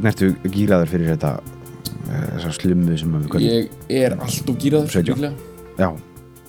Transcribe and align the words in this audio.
Hvernig 0.00 0.14
ertu 0.14 0.50
gýraður 0.54 0.88
fyrir 0.94 1.10
þetta 1.12 1.30
uh, 1.44 2.28
þessar 2.36 2.54
slummu 2.56 2.94
sem 2.96 3.16
við 3.18 3.26
köllum? 3.34 3.50
Ég 3.50 3.98
er 4.00 4.14
allt 4.16 4.48
of 4.48 4.62
17. 4.62 4.94
líklega. 4.96 5.32
Já, 5.76 5.88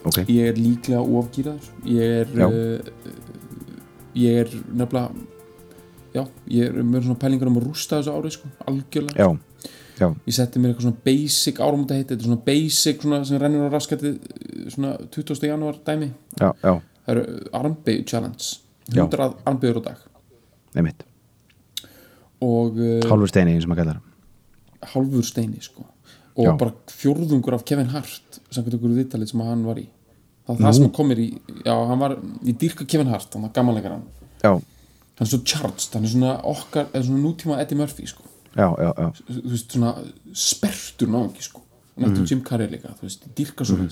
ok 0.08 0.20
Ég 0.32 0.48
er 0.54 0.56
líklega 0.60 1.02
ofgýraður. 1.20 1.68
Ég 1.92 2.14
er, 2.22 2.32
uh, 2.48 3.12
ég 4.22 4.40
er 4.46 4.54
nefnilega, 4.72 5.12
já, 6.16 6.24
ég 6.56 6.70
er 6.72 6.80
með 6.94 7.10
svona 7.10 7.20
pælingar 7.26 7.52
um 7.52 7.60
að 7.60 7.68
rústa 7.68 8.00
þessu 8.00 8.16
árið, 8.16 8.38
sko, 8.38 8.54
algjörlega. 8.72 9.28
Já, 9.28 9.68
já, 10.00 10.08
Ég 10.32 10.38
setti 10.40 10.64
mér 10.64 10.72
eitthvað 10.72 10.88
svona 10.88 11.04
basic 11.12 11.62
áramönda 11.68 12.00
þetta 12.00 12.16
er 12.18 12.26
svona 12.30 12.42
basic 12.48 13.04
svona 13.06 13.22
sem 13.28 13.44
rennur 13.44 13.68
á 13.68 13.76
raskatið 13.76 14.18
svona 14.74 14.96
20. 15.12 15.46
janúar 15.52 15.84
dæmi. 15.88 16.12
já, 16.40 16.50
já, 16.64 16.74
Það 17.02 17.16
eru 17.18 17.28
armbegu 17.58 18.04
challenge, 18.08 18.50
Já. 18.92 19.04
100 19.04 19.34
armbegur 19.50 19.82
á 19.84 19.92
dag. 19.92 19.98
neymitt 20.76 21.04
Og 22.42 22.80
uh, 22.81 23.02
Hálfur 23.06 23.30
steini 23.30 23.56
eins 23.56 23.67
og 23.67 23.73
maður 23.73 23.86
kallar 23.86 24.02
hálfur 24.81 25.25
steini 25.25 25.61
sko. 25.61 25.86
Og 26.39 26.45
Já. 26.48 26.58
bara 26.58 26.73
fjórðungur 26.89 27.58
af 27.58 27.66
Kevin 27.67 27.92
Hart 27.92 28.39
samkvæmt 28.50 28.78
ykkur 28.78 28.94
viðtalið 28.95 29.31
sem 29.33 29.44
hann 29.45 29.66
var 29.67 29.81
í. 29.81 29.88
Það 30.48 30.56
er 30.56 30.66
það 30.66 30.78
sem 30.78 30.92
kom 30.95 31.09
mér 31.11 31.22
í 31.22 31.28
já, 31.66 31.73
hann 31.89 32.00
var 32.02 32.16
í 32.17 32.54
dýrka 32.58 32.88
Kevin 32.89 33.11
Hart, 33.11 33.33
hann 33.36 33.45
var 33.45 33.52
gammanleikar 33.55 33.93
hann 33.93 34.05
Já, 34.42 34.55
hann 34.55 35.26
er 35.27 35.30
svo 35.30 35.42
charged, 35.45 35.92
hann 35.93 36.08
er 36.08 36.14
svona 36.14 36.32
okkar 36.49 36.88
eða 36.89 37.04
svona 37.08 37.21
nútíma 37.27 37.60
Eddie 37.61 37.77
Murphy 37.77 38.08
sko. 38.10 38.26
Já, 38.55 38.67
já, 38.80 38.89
já. 38.89 39.11
Þú 39.27 39.52
veist 39.52 39.76
svona 39.76 39.92
sperrtur 40.33 41.11
náðungi 41.11 41.45
sko. 41.45 41.61
Nættum 42.02 42.26
Jim 42.26 42.42
Carrey 42.48 42.71
líka, 42.71 42.95
þú 42.98 43.08
veist, 43.08 43.30
dýrka 43.37 43.67
svo 43.67 43.77
mm 43.82 43.92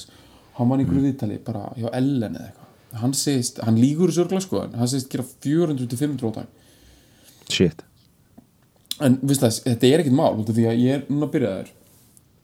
hann 0.59 0.67
var 0.67 0.81
í 0.81 0.83
ykkur 0.83 0.97
viðtalið 0.99 1.37
bara 1.45 1.69
hjá 1.77 1.85
Ellen 1.95 2.33
eða 2.35 2.49
eitthvað. 2.49 2.71
Hann 2.99 3.13
segist, 3.15 3.61
hann 3.63 3.77
lígur 3.79 4.11
þessu 4.11 4.25
örgla 4.25 4.41
sko 4.43 4.65
hann 4.73 4.89
segist 4.91 5.07
gera 5.13 5.23
400-500 5.23 6.19
á 6.19 6.31
dag. 6.35 6.49
Shit 7.47 7.85
en 9.05 9.19
það, 9.23 9.59
þetta 9.65 9.89
er 9.89 10.03
ekkert 10.03 10.17
mál 10.17 10.39
því 10.47 10.65
að 10.69 10.81
ég 10.83 10.97
er 10.97 11.05
núna 11.09 11.29
byrjaður. 11.33 11.71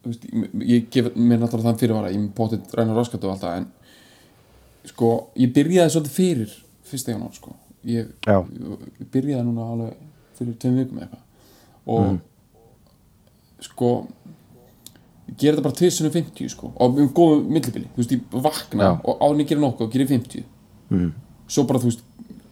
Þú 0.04 0.12
veist, 0.12 0.28
ég, 0.70 0.86
gef 0.94 1.10
mér 1.16 1.42
náttúrulega 1.42 1.70
þann 1.70 1.82
fyrirvara 1.82 2.12
ég 2.14 2.20
er 2.22 2.30
potið 2.38 2.76
ræna 2.78 2.98
raskat 2.98 3.26
og 3.26 3.34
allt 3.34 3.46
það 3.46 3.60
en 3.62 3.70
sko, 4.92 5.12
ég 5.42 5.54
byrjaði 5.56 5.96
svolítið 5.96 6.18
fyrir 6.20 6.56
fyrsta 6.86 7.16
janúar 7.16 7.34
sko. 7.36 7.56
Ég, 7.90 8.12
ég 8.30 9.10
byrjaði 9.14 9.48
núna 9.48 9.70
alveg 9.74 9.98
fyrir 10.38 10.58
tveim 10.62 10.80
vikum 10.82 11.02
eitthvað. 11.02 11.24
Og 11.96 12.20
sko 13.66 13.92
ég 15.26 15.38
ger 15.42 15.56
þetta 15.56 15.66
bara 15.66 15.78
2050 15.80 16.52
sko 16.54 16.70
og 16.70 17.00
um 17.02 17.12
góðu 17.16 17.44
millibili, 17.50 17.88
þú 17.96 18.02
veist, 18.02 18.14
ég 18.14 18.42
vakna 18.46 18.90
Já. 18.90 18.92
og 19.02 19.24
áður 19.24 19.34
en 19.34 19.42
ég 19.42 19.50
gera 19.50 19.64
nokkuð 19.64 19.88
og 19.88 19.96
gera 19.96 20.10
50 20.12 20.44
mm. 20.94 21.08
svo 21.50 21.66
bara, 21.70 21.82
þú 21.82 21.90
veist, 21.90 22.04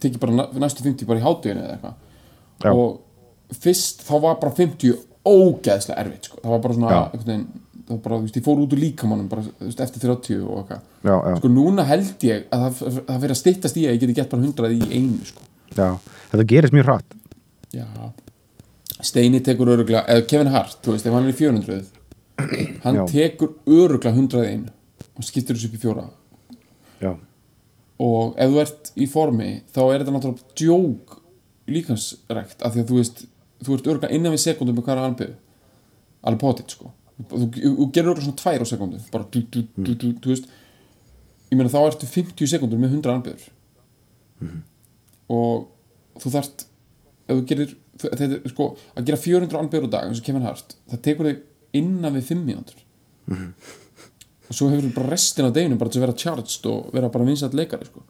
tekið 0.02 0.22
bara 0.24 0.38
næ- 0.40 0.62
næstu 0.64 0.86
50 0.86 1.10
bara 1.10 1.22
í 1.22 1.24
hátuginu 1.24 1.64
eða 1.64 1.76
eitthvað. 1.78 2.74
Og 2.74 3.13
fyrst 3.60 4.04
þá 4.08 4.14
var 4.24 4.40
bara 4.42 4.56
50 4.58 4.96
ógeðslega 5.24 6.00
erfitt 6.04 6.30
sko. 6.30 6.40
það 6.42 6.54
var 6.54 6.64
bara 6.64 6.78
svona 6.78 7.02
veginn, 7.14 7.46
var 7.88 8.00
bara, 8.04 8.20
veist, 8.24 8.38
ég 8.40 8.46
fór 8.46 8.62
út 8.64 8.76
úr 8.76 8.82
líkamannum 8.82 9.30
bara, 9.32 9.44
veist, 9.60 9.82
eftir 9.84 10.04
30 10.04 10.44
og 10.44 10.62
eitthvað. 10.62 11.40
Sko 11.40 11.52
núna 11.52 11.86
held 11.88 12.28
ég 12.28 12.46
að 12.54 12.66
það, 12.66 13.00
það 13.08 13.24
fyrir 13.26 13.36
að 13.36 13.42
styttast 13.42 13.80
í 13.80 13.88
að 13.88 13.96
ég 13.96 14.04
geti 14.04 14.18
gett 14.20 14.32
bara 14.32 14.46
100 14.48 14.78
í 14.78 14.92
einu 15.00 15.28
sko. 15.28 15.48
Já. 15.74 15.90
Þetta 16.32 16.48
gerist 16.54 16.76
mjög 16.76 16.90
hratt. 16.90 17.18
Já. 17.74 17.88
Steini 19.04 19.42
tekur 19.44 19.74
öruglega, 19.74 20.06
eða 20.08 20.26
Kevin 20.30 20.54
Hart 20.54 20.80
þú 20.86 20.96
veist, 20.96 21.08
ef 21.10 21.18
hann 21.18 21.28
er 21.28 21.34
í 21.34 21.38
400 21.38 21.82
hann 22.86 23.02
Já. 23.02 23.04
tekur 23.12 23.54
öruglega 23.68 24.16
100 24.16 24.46
í 24.48 24.54
einu 24.54 24.74
og 25.14 25.28
skiptir 25.28 25.58
þessu 25.58 25.70
upp 25.70 25.78
í 25.78 25.82
fjóra. 25.84 26.06
Já, 27.04 27.12
og 28.04 28.38
ef 28.42 28.54
þú 28.54 28.62
ert 28.64 28.92
í 28.96 29.08
formi 29.10 29.50
þá 29.74 29.82
er 29.84 30.02
þetta 30.02 30.16
náttúrulega 30.16 30.58
djók 30.60 31.20
líkansrækt 31.74 32.64
af 32.66 32.74
því 32.74 32.82
að 32.84 32.90
þú 32.90 33.00
veist 33.00 33.24
þú 33.68 33.78
ert 33.78 33.88
örgulega 33.94 34.16
innan 34.18 34.34
við 34.36 34.44
sekundum 34.46 34.76
með 34.80 34.88
hverja 34.90 35.08
anbyrðu 35.10 35.36
alveg 36.24 36.42
potið 36.44 36.76
sko. 36.78 36.92
Þú, 37.14 37.38
þú, 37.38 37.48
þú 37.78 37.88
gerir 37.94 38.10
örgulega 38.12 38.26
svona 38.28 38.42
tvær 38.44 38.64
á 38.64 38.68
sekundu 38.72 39.02
bara 39.14 39.28
du, 39.34 39.40
du, 39.54 39.62
du, 39.78 39.94
du, 39.94 40.08
du 40.24 40.30
veist. 40.32 40.48
Ég 41.52 41.58
meina 41.60 41.70
þá 41.74 41.80
ertu 41.86 42.08
50 42.10 42.50
sekundur 42.56 42.80
með 42.82 42.96
100 42.98 43.14
anbyrður 43.14 43.50
og 45.34 45.68
þú 46.20 46.32
þarft 46.34 46.66
ef 47.30 47.38
þú 47.38 47.44
gerir 47.52 47.76
þetta 48.02 48.26
er 48.42 48.50
sko 48.52 48.66
að 48.98 49.06
gera 49.08 49.20
400 49.22 49.60
anbyrður 49.62 49.88
á 49.88 49.94
dag 49.94 50.10
eins 50.10 50.20
og 50.20 50.26
Kevin 50.28 50.44
Hart 50.48 50.74
það 50.92 51.04
tekur 51.08 51.30
þig 51.30 51.44
innan 51.80 52.14
við 52.18 52.26
5 52.34 52.42
mínútur. 52.50 52.82
Og 54.50 54.58
svo 54.58 54.68
hefur 54.70 54.84
þú 54.90 54.92
bara 54.98 55.12
restin 55.14 55.48
af 55.48 55.54
deginu 55.56 55.78
bara 55.80 55.94
til 55.94 56.02
að 56.02 56.06
vera 56.08 56.18
charged 56.24 56.68
og 56.70 56.90
vera 56.94 57.10
bara 57.14 57.26
vinsætt 57.30 57.56
leikari 57.58 57.88
sko. 57.88 58.04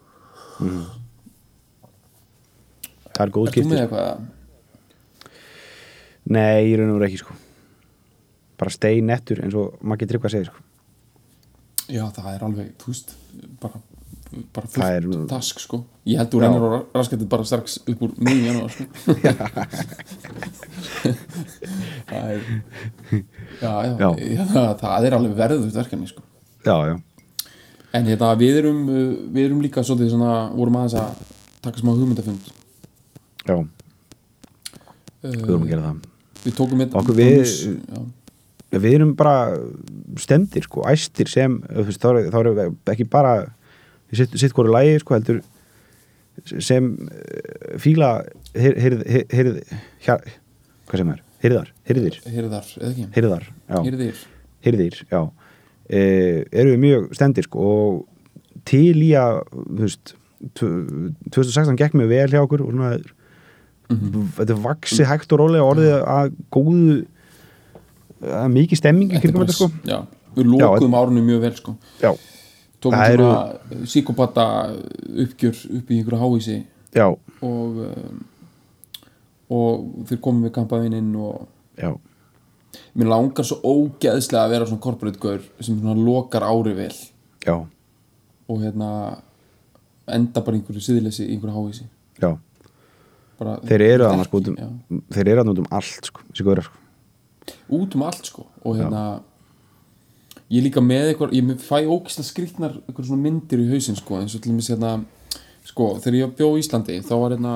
Það 3.14 3.26
er 3.28 3.34
góð 3.36 3.48
Ert 3.48 3.54
þú 3.54 3.60
skipti. 3.60 3.70
með 3.70 3.84
eitthvað? 3.84 4.24
Nei, 6.32 6.70
ég 6.72 6.78
raun 6.80 6.94
og 6.94 7.00
veru 7.02 7.10
ekki 7.10 7.20
sko. 7.24 7.34
Bara 8.60 8.72
stei 8.72 9.02
nettur 9.04 9.42
eins 9.44 9.56
og 9.60 9.74
maður 9.84 10.00
getur 10.06 10.16
eitthvað 10.20 10.30
að 10.32 10.36
segja 10.38 10.52
sko. 10.52 10.60
Já, 11.92 12.04
það 12.16 12.30
er 12.38 12.46
alveg, 12.48 12.70
þú 12.80 12.88
veist 12.94 13.10
bara, 13.60 13.82
bara 14.56 14.68
Það 14.72 14.94
er- 14.96 15.08
fullt 15.10 15.30
task 15.34 15.60
sko. 15.60 15.82
Ég 16.08 16.18
held 16.22 16.32
Já. 16.32 16.40
reynir 16.40 16.64
á 16.64 16.70
raskatið 16.96 17.28
bara 17.30 17.44
strax 17.48 17.78
upp 17.88 18.02
úr 18.08 18.14
miðjum 18.24 18.46
janúar 18.48 18.72
sko. 18.72 18.84
Það 22.08 22.32
er 22.34 22.42
Já, 23.62 23.74
já, 23.84 23.92
Já. 24.00 24.10
já. 24.20 24.46
það, 24.80 25.06
er 25.08 25.16
alveg 25.18 25.36
verðuð 25.38 25.68
verkefni 25.76 26.08
sko. 26.10 26.24
Já, 26.66 26.76
já, 26.92 26.96
En 27.94 28.08
hérna, 28.10 28.32
við 28.40 28.56
erum, 28.64 28.80
við 29.36 29.44
erum 29.46 29.60
líka 29.62 29.84
svolítið 29.86 30.16
svona, 30.16 30.32
vorum 30.58 30.80
aðeins 30.80 30.96
að 30.98 31.20
taka 31.62 31.78
smá 31.78 31.92
hugmyndafund. 31.94 32.48
Já, 33.46 33.58
við 35.22 35.44
erum 35.44 35.68
að 35.68 35.70
gera 35.70 35.84
það 35.92 36.00
Við 36.44 36.56
tókum 36.58 36.82
þetta 36.84 37.00
Okkur 37.02 37.16
við- 37.16 37.44
Við 38.74 38.94
erum 38.98 39.12
bara 39.16 39.54
stemdir 40.18 40.64
sko, 40.66 40.82
æstir 40.90 41.28
sem 41.30 41.60
þá 41.62 42.08
er- 42.10 42.30
erum 42.40 42.56
við 42.58 42.72
ekki 42.96 43.06
bara 43.10 43.34
sitt, 44.12 44.34
sitt 44.40 44.54
hvori 44.54 44.72
lægi 44.74 45.00
sko, 45.04 45.14
heldur 45.14 45.42
sem 46.60 46.88
eh, 47.12 47.78
fíla 47.78 48.10
hirð 48.58 49.04
hér, 49.30 49.52
hvað 50.90 50.98
sem 50.98 51.10
er, 51.14 51.22
hirðar, 51.44 51.70
hirðir. 51.86 52.18
Hirðar, 52.26 52.66
eða 52.82 52.90
ekki? 52.90 53.06
hirðar, 53.14 53.46
já, 55.14 55.22
e, 55.90 56.02
eru 56.52 56.74
við 56.74 56.82
mjög 56.88 57.08
stendir 57.14 57.46
sko, 57.46 57.60
og 57.62 58.64
til 58.66 58.96
í 59.06 59.12
að 59.20 59.44
þú 59.54 59.82
veist, 59.86 60.16
tv- 60.58 61.14
2016 61.30 61.78
gekk 61.78 61.94
mér 62.00 62.10
vel 62.10 62.30
hjá 62.34 62.42
okkur 62.42 62.66
og 62.66 62.74
svona 62.74 62.96
þetta 63.90 64.54
er 64.56 64.62
vaksi 64.64 65.06
hægt 65.08 65.34
og 65.36 65.40
rólega 65.44 65.66
orðið 65.68 65.96
að 66.08 66.30
góðu 66.56 66.94
er 68.24 68.52
mikið 68.54 68.80
stemming 68.80 69.12
í 69.14 69.20
kringum 69.22 69.44
þetta 69.44 69.56
sko. 69.58 69.68
já, 69.88 69.98
við 70.38 70.48
lókuðum 70.54 70.96
árunum 70.98 71.26
mjög 71.28 71.42
vel 71.44 71.56
sko. 71.58 71.74
Já, 72.02 72.12
tókum 72.82 72.98
Það 73.00 73.16
eru- 73.18 73.28
svona 73.28 73.90
síkopata 73.94 74.46
uppgjör 75.26 75.60
upp 75.80 75.92
í 75.92 75.98
einhverju 76.00 76.22
háísi 76.24 76.56
já, 76.96 77.08
og 77.10 77.82
um, 77.90 78.24
og 79.54 80.08
þeir 80.10 80.22
komum 80.24 80.48
við 80.48 80.54
kampaðinn 80.56 81.12
og 81.20 81.48
já, 81.78 81.92
mér 82.98 83.12
langar 83.12 83.46
svo 83.46 83.60
ógeðslega 83.62 84.46
að 84.48 84.56
vera 84.56 84.66
svona 84.70 84.82
corporate 84.88 85.20
gaur 85.22 85.44
sem 85.60 85.76
svona 85.78 85.94
lokar 86.00 86.46
ári 86.48 86.74
vel. 86.78 86.96
Já, 87.46 87.58
og 88.48 88.64
hérna 88.64 88.90
enda 90.08 90.42
bara 90.44 90.58
einhverju 90.58 90.82
siðleysi 90.84 91.28
í 91.28 91.36
einhverju 91.36 91.60
háísi 91.60 91.86
já 92.24 92.34
bara, 93.40 93.58
þeir 93.68 93.86
eru 93.88 94.08
þannig 94.10 94.30
sko 94.30 94.42
um, 94.42 94.58
já. 94.58 94.70
þeir 95.18 95.28
eru 95.28 95.44
þannig 95.44 95.54
út 95.54 95.62
um 95.64 95.70
allt 95.80 96.10
sko, 96.10 96.26
sko. 96.34 96.82
Út 97.80 97.98
um 97.98 98.06
allt 98.08 98.30
sko 98.32 98.48
og 98.64 98.78
hérna 98.80 99.04
ég 100.50 100.62
er 100.62 100.68
líka 100.68 100.84
með 100.84 101.12
eitthvað 101.12 101.36
ég 101.38 101.52
fæ 101.64 101.78
ógislega 101.82 102.30
skrýtnar 102.30 102.78
eitthvað 102.84 103.10
svona 103.10 103.26
myndir 103.26 103.64
í 103.64 103.70
hausinn 103.72 104.00
sko 104.00 104.20
eins 104.20 104.36
og 104.38 104.44
til 104.44 104.54
dæmis 104.54 104.70
hérna 104.74 104.98
sko 105.68 105.94
þegar 106.04 106.20
ég 106.20 106.34
bjó 106.38 106.50
í 106.54 106.62
Íslandi 106.62 107.00
þá 107.08 107.14
var 107.16 107.36
hérna 107.36 107.54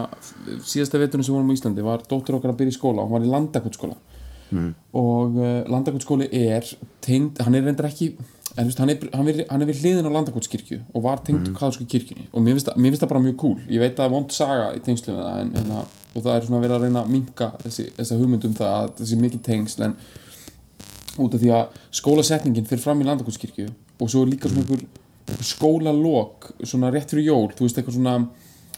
síðasta 0.66 1.02
veturinn 1.02 1.28
sem 1.28 1.36
vorum 1.36 1.52
í 1.52 1.58
Íslandi 1.58 1.86
var 1.86 2.06
dóttur 2.08 2.40
okkar 2.40 2.54
að 2.54 2.62
byrja 2.62 2.76
í 2.76 2.78
skóla 2.78 3.04
og 3.04 3.12
hún 3.12 3.20
var 3.20 3.28
í 3.28 3.34
landakotskóla 3.34 3.98
mm. 4.50 4.74
og 4.98 5.38
uh, 5.38 5.62
landakotskóli 5.72 6.28
er 6.32 6.66
tengd, 7.06 7.42
hann 7.44 7.58
er 7.58 7.66
reyndar 7.68 7.90
ekki 7.90 8.14
en 8.58 8.66
veist, 8.66 8.80
hann 8.82 8.90
er, 8.90 9.02
hann 9.14 9.30
er, 9.30 9.44
hann 9.52 9.64
er 9.64 9.70
við 9.70 9.84
hliðin 9.84 10.10
á 10.10 10.16
landakotskirkju 10.16 10.80
og 10.94 11.04
var 11.06 11.22
tengd 11.26 11.46
mm. 11.46 11.56
katholsku 11.58 11.86
kirkjunni 11.90 12.28
og 12.32 12.44
mér 12.44 12.58
finnst, 12.58 12.72
mér 12.76 12.94
finnst 12.94 13.04
það 13.06 13.12
bara 13.14 13.24
mjög 13.26 13.36
cool 13.44 13.58
ég 13.70 13.84
veit 13.84 13.92
að 13.94 14.00
það 14.00 14.08
er 14.08 14.14
vond 14.16 14.38
saga 14.38 14.70
í 14.74 14.84
tengslu 14.86 15.14
með 15.14 15.28
það 15.28 15.42
en, 15.44 15.52
en, 15.62 15.74
og 16.14 16.24
það 16.24 16.32
er 16.34 16.48
svona 16.48 16.62
verið 16.64 16.78
að 16.78 16.88
reyna 16.88 17.04
að 17.04 17.12
minka 17.14 17.50
þessi, 17.66 17.90
þessi 18.00 18.22
hugmynd 18.22 18.48
um 18.50 18.56
það 18.58 18.78
að 18.78 18.96
þessi 19.02 19.20
mikið 19.22 19.44
tengsl 19.46 19.86
en 19.88 19.98
út 21.18 21.38
af 21.38 21.44
því 21.44 21.54
að 21.58 21.78
skólasetningin 22.00 22.70
fyrir 22.70 22.84
fram 22.84 23.04
í 23.04 23.08
landakotskirkju 23.08 23.68
og 23.98 24.12
svo 24.12 24.24
er 24.24 24.34
líka 24.34 24.50
svona 24.50 24.66
einhver, 24.66 24.84
einhver 25.28 25.50
skólalok 25.52 26.52
svona 26.64 26.92
rétt 26.94 27.14
fyrir 27.14 27.30
jól, 27.30 27.48
þú 27.54 27.68
veist 27.68 27.80
eitthvað 27.80 28.00
svona 28.00 28.18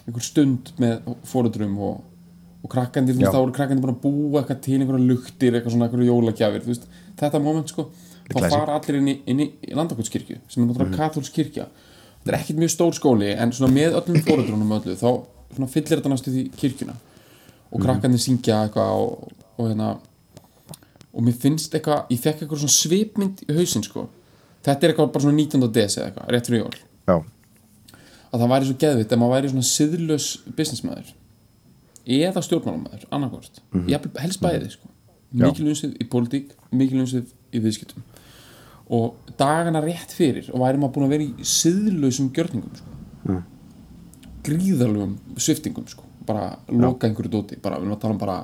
einhver 0.06 0.26
stund 0.26 0.74
með 0.82 1.10
fóruðrum 1.30 1.76
og, 1.88 2.00
og 2.60 2.72
krakkandir, 2.72 3.16
þú 3.16 3.24
veist 3.24 3.36
þá 3.36 3.42
eru 3.42 3.56
krakkandir 3.56 3.86
bara 3.86 3.96
að 3.96 4.02
búa 4.04 4.42
eitthvað 4.42 4.62
til 4.66 4.80
einhverja 4.80 5.10
luktir, 5.12 5.56
eitthvað 5.56 5.76
svona 5.76 5.88
einhverja 5.88 6.12
jólagjafir, 6.12 6.66
þú 6.66 6.74
veist, 6.74 6.88
þetta 7.20 7.44
moment 7.44 7.72
sko 7.72 7.88
þá 8.30 8.50
fara 8.52 8.76
allir 8.78 9.00
inn 9.00 9.10
í, 9.10 9.16
inn 9.32 9.44
í 9.46 9.76
landakotskirkju 9.78 10.42
sem 10.46 10.64
er 10.64 10.68
náttúrulega 10.68 11.00
katholsk 11.00 11.34
kirkja 11.34 11.70
þetta 12.20 12.34
er 12.34 12.38
ekkert 12.42 12.60
mjög 12.62 12.74
stór 12.76 12.98
skóli 12.98 13.32
en 13.32 13.54
svona 13.56 13.72
með 13.74 13.96
öllum 14.02 14.22
fóruðrunum 14.28 14.76
öllu 14.76 14.98
þá 15.00 15.10
svona 15.56 15.70
fyllir 15.72 16.00
þetta 16.00 16.12
næstu 16.14 16.34
því 16.34 16.44
kirkjuna. 16.60 16.96
Og 17.70 17.84
krakkandir 17.84 18.22
syngja 18.22 18.64
eitthvað 18.66 18.94
og, 18.98 19.34
og 19.58 19.70
hérna 19.70 19.90
og 21.10 21.26
mér 21.26 21.36
finnst 21.42 21.74
eitthvað, 21.78 22.06
ég 22.14 22.22
fekk 22.22 22.44
eitthvað 22.44 22.64
svona 22.64 22.76
svipmynd 22.76 23.44
í 23.46 23.58
hausinn 23.58 23.86
sko. 23.86 24.08
Þetta 24.66 24.86
er 24.86 24.94
eitthvað 24.94 25.12
bara 25.14 25.26
svona 25.26 25.38
19. 25.38 25.68
des 25.74 25.98
eða 25.98 26.10
eitthvað, 26.10 26.32
rétt 26.34 26.50
fyrir 26.50 26.64
jól. 26.64 26.80
Já, 27.10 27.16
að 28.30 28.44
það 28.44 28.52
væri 28.54 28.70
svo 28.70 28.78
geðvitt 28.84 29.14
að 29.14 29.22
maður 29.22 29.36
væri 29.36 29.52
svona 29.54 29.70
siðlaus 29.70 30.28
businessmaður 30.58 31.14
eða 32.06 32.42
stjórnmálamæður, 32.46 33.08
annarkvort 33.12 33.62
mm 33.74 33.86
-hmm. 33.86 34.22
helst 34.22 34.42
bæði 34.42 34.72
sko 34.74 34.90
mikil 35.32 35.70
unsið 35.70 35.98
í 36.02 36.08
pólitík, 36.10 36.54
mikil 36.72 37.04
unsið 37.04 37.34
í 37.54 37.62
viðskiptum 37.64 38.06
og 38.90 39.34
dagana 39.38 39.82
rétt 39.84 40.14
fyrir 40.18 40.50
og 40.54 40.64
væri 40.64 40.82
maður 40.82 40.96
búin 40.96 41.08
að 41.08 41.14
vera 41.14 41.28
í 41.28 41.46
siðlausum 41.46 42.32
gjörningum 42.34 42.80
sko. 42.80 42.96
Mm. 43.30 43.44
gríðalugum 44.44 45.18
sviftingum 45.38 45.88
sko. 45.88 46.04
bara 46.26 46.58
loka 46.70 47.08
einhverju 47.08 47.32
dóti 47.32 47.58
bara, 47.62 47.78
við 47.78 47.88
erum 47.88 47.96
að 47.96 48.02
tala 48.02 48.14
um 48.14 48.20
bara 48.22 48.40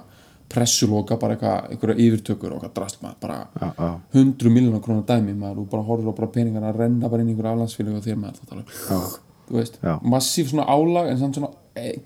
pressuloka 0.49 1.17
bara 1.21 1.35
eitthvað, 1.35 1.71
einhverja 1.71 2.05
yfirtökur 2.05 2.53
og 2.53 2.57
eitthvað 2.59 2.75
drast 2.77 3.01
maður 3.01 3.19
bara 3.21 3.37
já, 3.61 3.67
já, 3.77 3.89
hundru 4.13 4.49
miljonar 4.53 4.81
krónar 4.81 5.05
dæmi 5.09 5.33
maður 5.33 5.63
og 5.63 5.69
bara 5.69 5.83
horfir 5.89 6.09
á 6.09 6.19
bara 6.19 6.31
peningar 6.37 6.65
að 6.69 6.79
renna 6.83 7.09
bara 7.09 7.21
inn 7.21 7.29
í 7.29 7.33
einhverju 7.33 7.53
aflandsfélög 7.53 7.99
og 7.99 8.05
þér 8.05 8.19
maður 8.21 8.39
þá 8.39 8.45
tala 8.49 8.65
þú 9.45 9.59
veist, 9.59 9.79
Já. 9.81 9.99
massíf 10.01 10.49
svona 10.49 10.65
álag 10.65 11.11
en 11.11 11.19
samt 11.19 11.37
svona 11.37 11.51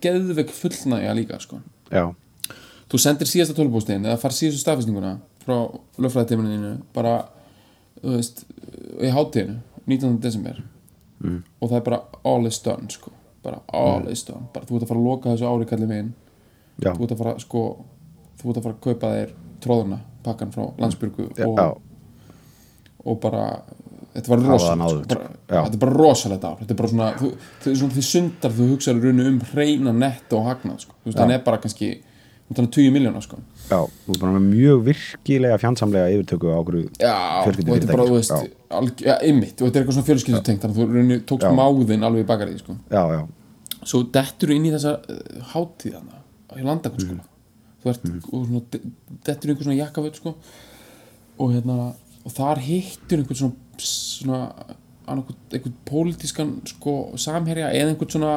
geðveik 0.01 0.53
fullnægja 0.55 1.15
líka 1.17 1.39
sko. 1.41 1.61
já, 1.91 2.09
þú 2.89 3.01
sendir 3.01 3.29
síðasta 3.29 3.57
tölvupóstin 3.57 4.07
eða 4.07 4.19
far 4.21 4.35
síðastu 4.35 4.63
staðfestninguna 4.63 5.17
frá 5.43 5.57
lögfræðitímaninu 6.01 6.73
bara 6.95 7.19
veist, 8.03 8.45
í 9.01 9.11
hátíðinu 9.13 9.59
19. 9.89 10.19
desember 10.23 10.61
mm. 11.19 11.41
og 11.59 11.69
það 11.69 11.77
er 11.79 11.85
bara 11.89 12.01
all 12.23 12.49
is 12.49 12.59
done 12.65 12.89
sko. 12.93 13.13
bara 13.43 13.61
all 13.73 14.07
is 14.11 14.23
done 14.27 14.49
bara, 14.53 14.65
þú 14.65 14.77
ert 14.77 14.85
að 14.87 14.91
fara 14.91 14.99
að 15.01 15.09
loka 15.09 15.33
þessu 15.33 15.49
ári 15.49 15.69
kallið 15.69 15.93
megin 15.93 16.13
já, 16.79 16.91
þú 16.93 17.05
ert 17.05 17.13
að 17.13 17.21
fara 17.23 17.35
sko, 17.43 17.65
þú 18.41 18.49
ert 18.49 18.61
að 18.61 18.67
fara 18.67 18.77
að 18.77 18.83
kaupa 18.87 19.13
þér 19.17 19.35
tróðuna 19.63 19.99
pakkan 20.23 20.51
frá 20.53 20.65
landsbyrgu 20.79 21.29
og, 21.45 21.61
og 23.05 23.21
bara 23.23 23.43
þetta 24.19 24.33
var 24.33 24.43
rosalegt 24.45 25.15
sko. 25.15 25.15
sko. 25.15 25.31
þetta 25.49 25.73
er 25.73 25.81
bara 25.85 25.95
rosalegt 25.97 26.45
ár 26.49 26.59
þetta 26.61 26.75
er 26.75 26.79
bara 26.83 26.91
svona, 26.93 27.09
þú, 27.19 27.31
þú, 27.63 27.73
svona 27.81 27.95
því 27.97 28.03
sundar 28.09 28.55
þú 28.59 28.67
hugsaður 28.73 29.07
rauninu 29.09 29.31
um 29.33 29.41
hreina 29.53 29.95
nett 30.05 30.35
og 30.37 30.45
hagnað 30.49 30.85
sko. 30.85 30.95
þú 30.99 31.11
veist, 31.11 31.21
hann 31.23 31.33
er 31.35 31.43
bara 31.47 31.61
kannski 31.63 31.89
um 32.49 32.57
þannig 32.57 32.71
20 32.79 32.93
miljónar 32.95 33.23
sko. 33.25 33.37
já, 33.69 33.79
þú 34.05 34.15
er 34.15 34.21
bara 34.23 34.35
með 34.35 34.45
mjög 34.49 34.79
virkilega 34.87 35.57
fjandsamlega 35.61 36.13
yfirtöku 36.15 36.49
á 36.49 36.57
okkur 36.59 36.77
já, 36.97 37.15
og 37.15 37.51
þetta 37.59 37.75
er 37.77 37.91
bara, 37.91 38.07
þú 38.09 38.15
veist 38.17 39.03
já, 39.05 39.15
ymmit, 39.29 39.55
og 39.57 39.67
þetta 39.67 39.75
er 39.75 39.83
eitthvað 39.83 39.97
svona 39.97 40.09
fjölskyldutengt 40.09 40.63
þannig 40.63 40.77
að 40.77 40.79
þú 40.79 40.87
rauninu 40.95 41.19
tókst 41.29 41.45
Já. 41.45 41.53
máðin 41.59 42.05
alveg 42.09 42.25
í 42.25 42.29
bakarið 42.29 42.63
sko. 42.63 42.77
já, 42.89 43.03
já, 43.13 43.21
svo 43.85 44.01
dettur 44.17 44.53
inn 44.55 44.65
í 44.65 44.73
þessa 44.73 44.95
uh, 44.97 45.45
hátíðana 45.53 46.23
í 46.57 46.65
landakunskóla 46.65 47.25
þú 47.79 47.93
ert 47.93 48.09
og 48.09 48.43
svona, 48.49 48.63
de- 48.73 48.81
dettur 49.29 49.51
í 49.51 49.53
einhver 49.53 49.69
svona 49.69 49.79
jakkaföld 49.83 50.17
sko. 50.19 50.33
og 51.39 51.53
hérna 51.53 51.77
og 52.25 52.33
þar 52.35 52.59
hittur 52.65 53.21
einhvern 53.21 53.39
svona, 53.39 53.68
svona 53.83 54.41
einhvern, 55.09 55.75
pólitískan 55.89 56.59
sko, 56.69 57.15
samherja 57.17 57.71
eða 57.73 57.93
einhvern 57.93 58.13
svona 58.13 58.33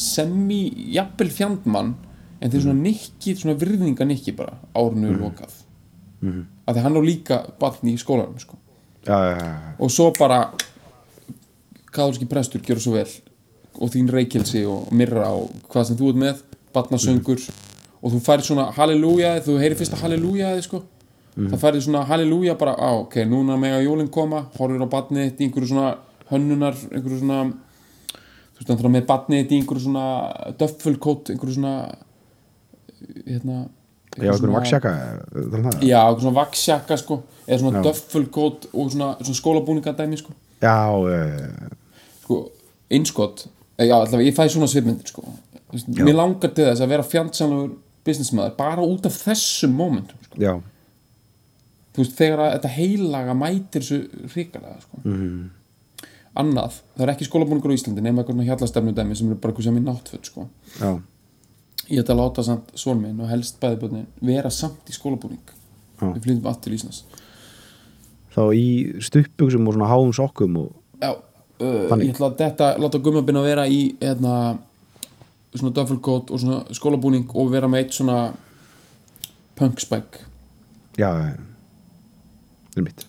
semi-jafnvel 0.00 1.32
fjandmann 1.34 1.94
en 2.40 2.52
þeir 2.52 2.64
svona 2.64 2.80
nikki, 2.80 3.34
svona 3.36 3.58
virðinga 3.60 4.06
nikki 4.08 4.32
bara 4.36 4.56
árinu 4.78 5.10
er 5.10 5.20
lokað. 5.20 5.58
Mm. 6.20 6.44
að 6.68 6.76
því 6.76 6.82
hann 6.84 6.98
á 7.00 7.02
líka 7.02 7.36
batni 7.60 7.94
í 7.96 8.00
skólanum 8.00 8.36
sko. 8.40 8.58
Já, 9.06 9.16
já, 9.16 9.36
já, 9.40 9.52
og 9.80 9.88
svo 9.88 10.10
bara 10.18 10.50
katholski 11.88 12.28
prestur 12.28 12.60
gjör 12.60 12.80
svo 12.82 12.92
vel 12.98 13.08
og 13.80 13.88
þín 13.94 14.10
reykjelsi 14.12 14.66
og 14.68 14.90
mirra 14.92 15.30
og 15.32 15.54
hvað 15.72 15.86
sem 15.88 15.96
þú 15.96 16.10
ert 16.12 16.20
með, 16.20 16.42
batnasöngur 16.74 17.40
og 18.00 18.12
þú 18.12 18.20
færir 18.26 18.44
svona 18.44 18.68
halleluja 18.76 19.38
þú 19.46 19.56
heyrir 19.62 19.78
fyrsta 19.80 20.00
halleluja 20.02 20.52
sko. 20.66 20.82
Það 21.36 21.58
færir 21.62 21.84
svona 21.84 22.04
halleluja 22.08 22.56
bara 22.60 22.74
á, 22.74 22.90
ok, 23.00 23.20
núna 23.28 23.56
mega 23.60 23.80
jólinn 23.84 24.10
koma, 24.12 24.46
horfir 24.58 24.82
á 24.82 24.88
batnið 24.90 25.28
þitt 25.28 25.40
í 25.40 25.48
einhverju 25.48 25.72
svona 25.72 25.90
hönnunar 26.30 26.78
einhverju 26.90 27.20
svona 27.22 27.40
þú 28.60 28.66
veist, 28.68 28.88
með 28.96 29.06
batnið 29.08 29.42
þitt 29.42 29.52
í 29.52 29.60
einhverju 29.60 29.84
svona 29.86 30.06
döffelkót, 30.60 31.32
einhverju 31.34 31.56
svona 31.58 31.74
hérna 33.26 33.58
já, 34.18 34.30
einhverjum 34.32 34.56
vaksjaka 34.58 34.94
Já, 35.86 36.00
einhverju 36.02 36.24
svona 36.26 36.38
vaksjaka 36.40 37.00
sko 37.00 37.22
eða 37.46 37.60
svona 37.62 37.78
Já. 37.78 37.84
döffelkót 37.88 38.70
og 38.72 38.90
svona, 38.92 39.12
svona 39.22 39.40
skólabúninga 39.42 39.94
dæmi 39.96 40.18
sko 40.20 40.34
já, 40.60 40.76
já, 41.10 41.70
sko, 42.24 42.40
innskott 42.90 43.46
eh, 43.78 43.86
já, 43.86 43.94
allavega, 43.96 44.26
ég 44.28 44.36
fæ 44.36 44.48
svona 44.50 44.68
svipmyndir 44.70 45.08
sko. 45.08 45.24
Mér 45.94 46.16
langar 46.18 46.50
til 46.50 46.66
þess 46.66 46.82
að 46.82 46.90
vera 46.90 47.06
fjandsamlegur 47.06 47.76
businessmaður, 48.04 48.56
bara 48.58 48.82
út 48.84 49.06
af 49.06 49.14
þessum 49.22 49.74
momentum, 49.78 50.18
sko. 50.26 50.40
já, 50.42 50.52
þú 51.94 52.02
veist, 52.02 52.18
þegar 52.18 52.44
að 52.44 52.52
þetta 52.56 52.72
heilaga 52.76 53.36
mætir 53.38 53.84
þessu 53.84 54.28
hrikalega, 54.34 54.80
sko. 54.84 55.00
Mhm. 55.04 55.48
annað, 56.40 56.76
það 56.96 57.02
er 57.04 57.10
ekki 57.10 57.26
skólabúningur 57.26 57.72
á 57.74 57.76
Íslandi 57.76 58.02
nema 58.04 58.22
eitthvað 58.22 58.46
hjallastefnu 58.46 58.92
dæmi 58.94 59.16
sem 59.18 59.26
eru 59.26 59.40
bara 59.40 59.52
eitthvað 59.52 59.64
sem 59.66 59.80
í 59.80 59.82
náttföld, 59.82 60.24
sko. 60.24 60.44
Ég 61.90 62.04
ætla 62.04 62.14
að 62.14 62.20
láta 62.20 62.44
samt 62.46 62.70
svon 62.78 63.00
minn 63.02 63.18
og 63.20 63.28
helst 63.28 63.58
bæðiböndin 63.60 64.06
vera 64.22 64.50
samt 64.50 64.86
í 64.86 64.94
skólabúning. 64.94 65.42
Já. 66.00 66.14
við 66.14 66.24
flytjum 66.24 66.48
aftur 66.50 66.72
í 66.72 66.78
Íslands. 66.78 67.02
Þá 68.30 68.42
í 68.56 68.66
stuppugsum 69.04 69.68
og 69.68 69.76
svona 69.76 69.90
háum 69.90 70.12
sokkum 70.16 70.56
og 70.62 70.70
Já, 71.00 71.12
uh, 71.16 71.92
ég 71.98 72.14
ætla 72.14 72.30
að 72.30 72.40
þetta, 72.40 72.70
láta 72.80 73.00
gummabinn 73.02 73.40
að 73.40 73.48
vera 73.48 73.66
í 73.68 73.80
hérna, 74.00 74.34
svona 75.54 75.74
duffelcoat 75.76 76.30
og 76.30 76.42
svona 76.42 76.60
skólabúning 76.76 77.30
og 77.34 77.52
vera 77.52 77.68
með 77.70 77.84
eitt 77.84 77.96
svona 77.96 78.18
punk 79.58 79.80
spike. 79.82 80.26
Já, 81.00 81.08
já, 81.08 81.36
er 82.80 82.86
mitt. 82.88 83.04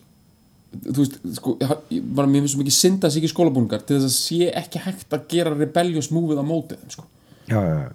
Þú 0.72 0.94
veist, 1.02 1.18
sko, 1.36 1.56
ég- 1.60 2.04
bara 2.16 2.28
mér 2.32 2.40
finnst 2.44 2.54
svo 2.54 2.62
mikið 2.62 2.76
synda 2.78 3.10
sig 3.12 3.22
ekki 3.22 3.32
skólabúningar 3.34 3.82
til 3.84 3.98
þess 3.98 4.08
að 4.08 4.14
sé 4.16 4.52
ekki 4.62 4.80
hægt 4.86 5.12
að 5.12 5.26
gera 5.28 5.52
rebellious 5.58 6.08
movið 6.14 6.40
á 6.40 6.44
mótið 6.48 6.86
sko. 6.94 7.04
já, 7.48 7.58
já, 7.60 7.74
já, 7.82 7.92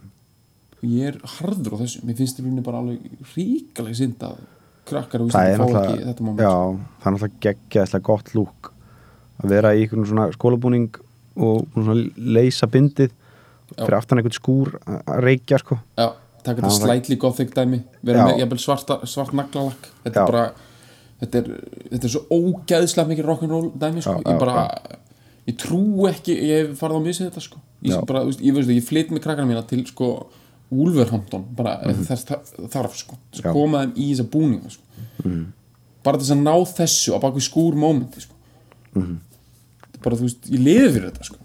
ég 0.83 1.07
er 1.07 1.17
harður 1.39 1.73
á 1.73 1.77
þessu, 1.81 2.03
mér 2.05 2.17
finnst 2.19 2.37
þetta 2.37 2.63
bara 2.67 2.77
alveg 2.83 2.99
ríkalega 3.33 3.95
synda 3.97 4.29
krakkar 4.85 5.21
á 5.21 5.25
það 5.33 5.49
er 5.53 5.57
náttúrulega 5.57 6.45
já, 6.45 6.53
það 7.01 7.07
er 7.07 7.15
náttúrulega 7.15 7.41
geggjaðslega 7.47 8.03
gott 8.03 8.33
lúk. 8.37 8.71
Að 9.41 9.49
vera 9.49 9.73
í 9.73 9.81
einhvern 9.83 10.05
svona 10.09 10.27
skólabúning 10.33 10.95
og 11.37 11.65
svona 11.73 12.11
leysa 12.17 12.67
bindið 12.69 13.09
Já. 13.11 13.83
fyrir 13.83 13.97
aftan 13.97 14.17
einhvern 14.21 14.37
skúr 14.37 14.71
að 14.85 15.19
reykja 15.25 15.59
sko. 15.59 15.79
Já, 15.97 16.13
taka 16.43 16.61
þetta 16.61 16.69
Já, 16.69 16.69
það- 16.69 16.85
slightly 16.85 17.15
gothic 17.17 17.53
dæmi. 17.53 17.83
Vera 18.03 18.29
Já. 18.37 18.45
með 18.45 18.57
svarta, 18.63 19.01
svart 19.05 19.33
naglalakk. 19.33 19.89
Þetta 20.05 20.21
er 20.23 20.31
bara 20.31 20.51
þetta 21.21 21.39
er, 21.41 21.47
þetta 21.91 22.05
er 22.07 22.13
svo 22.13 22.23
ógæðslega 22.37 23.07
mikið 23.11 23.25
rock'n'roll 23.31 23.69
dæmi 23.81 24.01
sko. 24.05 24.17
Ég 24.25 24.39
bara, 24.39 24.65
ég 25.47 25.57
trú 25.61 25.81
ekki 26.09 26.35
ég 26.37 26.67
hef 26.69 26.79
farið 26.81 26.99
á 26.99 27.01
misið 27.07 27.29
þetta 27.29 27.41
sko. 27.47 27.61
ég, 27.87 28.05
bara, 28.09 28.23
veist, 28.27 28.41
ég, 28.41 28.53
veist, 28.57 28.69
ég 28.69 28.83
flyt 28.85 29.09
með 29.15 29.23
krakkana 29.25 29.47
mína 29.49 29.63
til 29.67 29.85
sko, 29.85 30.27
Wolverhampton 30.71 31.45
bara 31.55 31.77
Mhm. 31.79 31.95
mm 31.95 32.05
þess 32.09 32.25
þar- 32.27 32.67
þarf 32.69 32.95
sko. 32.99 33.15
Já. 33.33 33.41
Svo 33.41 33.53
koma 33.53 33.85
þeim 33.85 33.93
í 33.95 34.07
þessa 34.11 34.27
búninga 34.29 34.69
sko. 34.69 34.83
bara 36.03 36.17
þess 36.17 36.31
að 36.35 36.41
ná 36.43 36.55
þessu 36.77 37.15
á 37.15 37.19
baku 37.23 37.39
skúr 37.39 37.73
mómenti 37.75 38.21
sko. 38.21 38.33
Mhm. 38.95 39.17
bara 40.03 40.15
þú 40.15 40.21
veist, 40.27 40.45
ég 40.51 40.59
liði 40.59 40.91
fyrir 40.93 41.11
þetta 41.11 41.23
sko. 41.23 41.37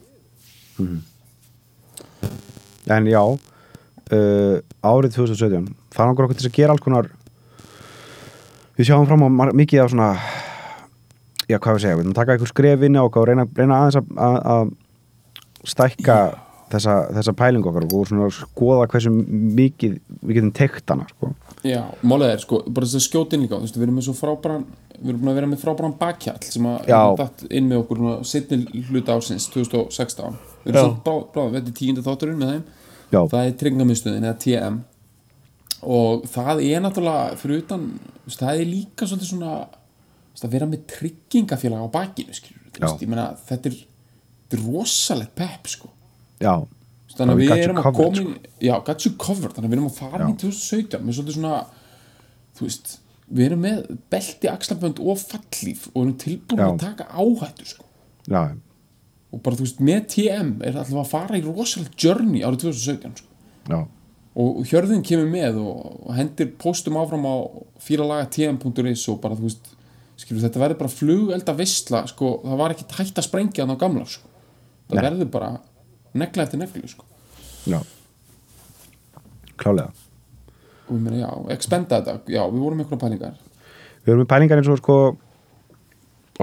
en 2.91 3.07
já 3.07 3.23
uh, 3.23 4.57
árið 4.83 5.15
2017 5.17 5.69
það 5.95 6.09
langar 6.09 6.27
okkur 6.27 6.39
til 6.41 6.49
að 6.51 6.57
gera 6.57 6.75
alls 6.75 6.83
konar 6.85 7.09
við 8.79 8.89
sjáum 8.89 9.09
fram 9.09 9.27
á 9.27 9.29
mikið 9.53 9.85
af 9.85 9.93
svona 9.93 10.09
já 11.51 11.59
hvað 11.59 11.77
við 11.77 11.85
segja, 11.85 11.97
við 11.97 12.05
erum 12.05 12.15
að 12.15 12.21
taka 12.21 12.37
einhver 12.37 12.51
skref 12.53 12.87
inn 12.87 12.99
á 12.99 13.03
okkur 13.03 13.23
og 13.23 13.29
reyna, 13.31 13.47
reyna 13.59 13.79
aðeins 13.81 13.99
að, 13.99 14.73
stækka 15.73 16.19
þessa, 16.73 16.95
þessa 17.19 17.35
pælingu 17.39 17.71
okkar 17.71 17.87
og 17.87 18.07
svona 18.09 18.29
skoða 18.35 18.89
hversu 18.91 19.13
mikið 19.13 19.99
við 20.23 20.39
getum 20.39 20.53
tekt 20.57 20.91
hana 20.91 21.07
sko. 21.11 21.33
Já, 21.63 21.83
málið 22.03 22.33
er 22.33 22.41
sko, 22.43 22.63
bara 22.67 22.89
þess 22.89 22.99
að 22.99 23.05
skjóta 23.07 23.37
inn 23.37 23.45
líka 23.45 23.59
þú 23.59 23.67
veist, 23.67 23.77
við 23.77 23.87
erum 23.87 23.99
með 24.01 24.07
svo 24.09 24.15
frábæran 24.19 24.65
við 24.97 25.13
erum 25.13 25.21
búin 25.21 25.33
að 25.33 25.39
vera 25.39 25.51
með 25.51 25.63
frábæran 25.63 25.99
bakkjall 26.01 26.39
sem 26.47 26.69
að 26.71 26.95
datt 27.21 27.45
inn 27.51 27.69
með 27.71 27.83
okkur 27.85 28.01
setni 28.27 28.87
hluta 28.89 29.19
ásins 29.19 29.47
2016 29.53 30.41
við 30.65 30.73
erum 30.73 30.89
svo 30.89 30.97
bráð, 31.05 31.23
bráð, 31.35 31.59
þetta 31.59 31.71
er 31.71 31.77
tíundi 31.79 32.07
þátturinn 32.07 32.41
með 32.41 32.55
þeim. 32.55 32.65
Já, 33.13 33.21
það 33.29 33.45
er 33.45 33.55
tryggingamiðstöðin 33.61 34.27
eða 34.27 34.41
TM 34.43 34.81
og 35.83 36.27
það 36.31 36.63
er 36.67 36.83
náttúrulega 36.85 37.39
fyrir 37.41 37.63
utan, 37.65 37.87
það 38.31 38.61
er 38.61 38.69
líka 38.71 39.09
svolítið 39.09 39.33
svona 39.33 39.55
að 40.43 40.55
vera 40.55 40.67
með 40.67 40.87
tryggingafélag 40.91 41.83
á 41.87 41.95
bakinu 41.95 42.35
skilur, 42.35 42.71
meina 43.07 43.29
þetta 43.47 43.71
er, 43.71 43.77
er 44.53 44.63
rosalegt 44.67 45.35
pepp 45.39 45.69
sko. 45.71 45.91
Já. 46.43 46.55
Þannig 47.13 47.35
að 47.35 47.43
við 47.43 47.53
erum 47.61 47.79
að 47.79 47.89
koma 47.99 48.23
inn 48.23 48.35
já, 48.65 48.73
got 48.87 49.05
you 49.05 49.13
covered, 49.21 49.53
þannig 49.53 49.69
að 49.69 49.73
við 49.75 49.79
erum 49.79 49.91
að 49.91 49.99
fara 50.01 50.29
í 50.31 50.37
2017 50.41 51.05
með 51.05 51.19
svolítið 51.19 51.37
svona 51.37 51.57
þú 52.57 52.67
veist, 52.67 52.93
við 53.29 53.47
erum 53.49 53.65
með 53.67 53.81
belti, 54.13 54.51
axlabönd 54.51 55.01
og 55.03 55.21
fallíf 55.21 55.89
og 55.93 55.99
erum 56.03 56.15
tilbúin 56.21 56.63
Já. 56.63 56.69
að 56.71 56.81
taka 56.83 57.09
áhættu 57.13 57.69
sko. 57.69 57.85
já, 58.29 58.43
og 59.33 59.43
bara 59.45 59.59
þú 59.59 59.67
veist, 59.67 59.83
með 59.85 60.01
TM 60.15 60.55
er 60.65 60.79
alltaf 60.79 61.03
að 61.03 61.13
fara 61.13 61.39
í 61.39 61.45
rosalega 61.45 61.97
journey 61.97 62.43
árið 62.45 62.65
2017 62.67 63.21
sko. 63.21 63.29
já, 63.69 63.79
og 64.35 64.63
hjörðin 64.69 65.03
kemur 65.05 65.29
með 65.29 65.59
og, 65.61 66.11
hendir 66.17 66.53
postum 66.61 66.97
áfram 67.01 67.27
á 67.29 67.35
fýralaga.tm.is 67.85 69.05
og 69.13 69.21
bara 69.25 69.37
þú 69.37 69.49
veist 69.49 69.73
skilur 70.23 70.45
þetta 70.45 70.63
verður 70.63 70.79
bara 70.81 70.93
flugelda 70.93 71.55
vissla 71.59 72.05
sko, 72.09 72.37
það 72.45 72.61
var 72.63 72.75
ekki 72.75 72.87
hægt 72.99 73.19
að 73.21 73.27
sprengja 73.27 73.65
þannig 73.65 73.77
á 73.77 73.83
gamla 73.83 74.07
sko. 74.09 74.29
það 74.89 74.97
Nei. 75.01 75.05
verður 75.09 75.31
bara 75.35 75.51
negla 76.23 76.47
eftir 76.47 76.61
neglu 76.63 76.89
sko. 76.89 77.05
já 77.67 77.81
klálega 79.61 79.93
og 80.89 80.97
við 80.97 81.03
meina 81.05 81.21
já, 81.23 81.31
expenda 81.55 82.01
þetta 82.01 82.33
já, 82.33 82.43
við 82.51 82.61
vorum 82.65 82.81
með 82.81 82.87
einhverja 82.87 83.03
pælingar 83.05 83.37
við 84.03 84.13
erum 84.13 84.23
með 84.25 84.31
pælingar 84.33 84.61
eins 84.63 84.71
og 84.73 84.81
sko 84.81 84.97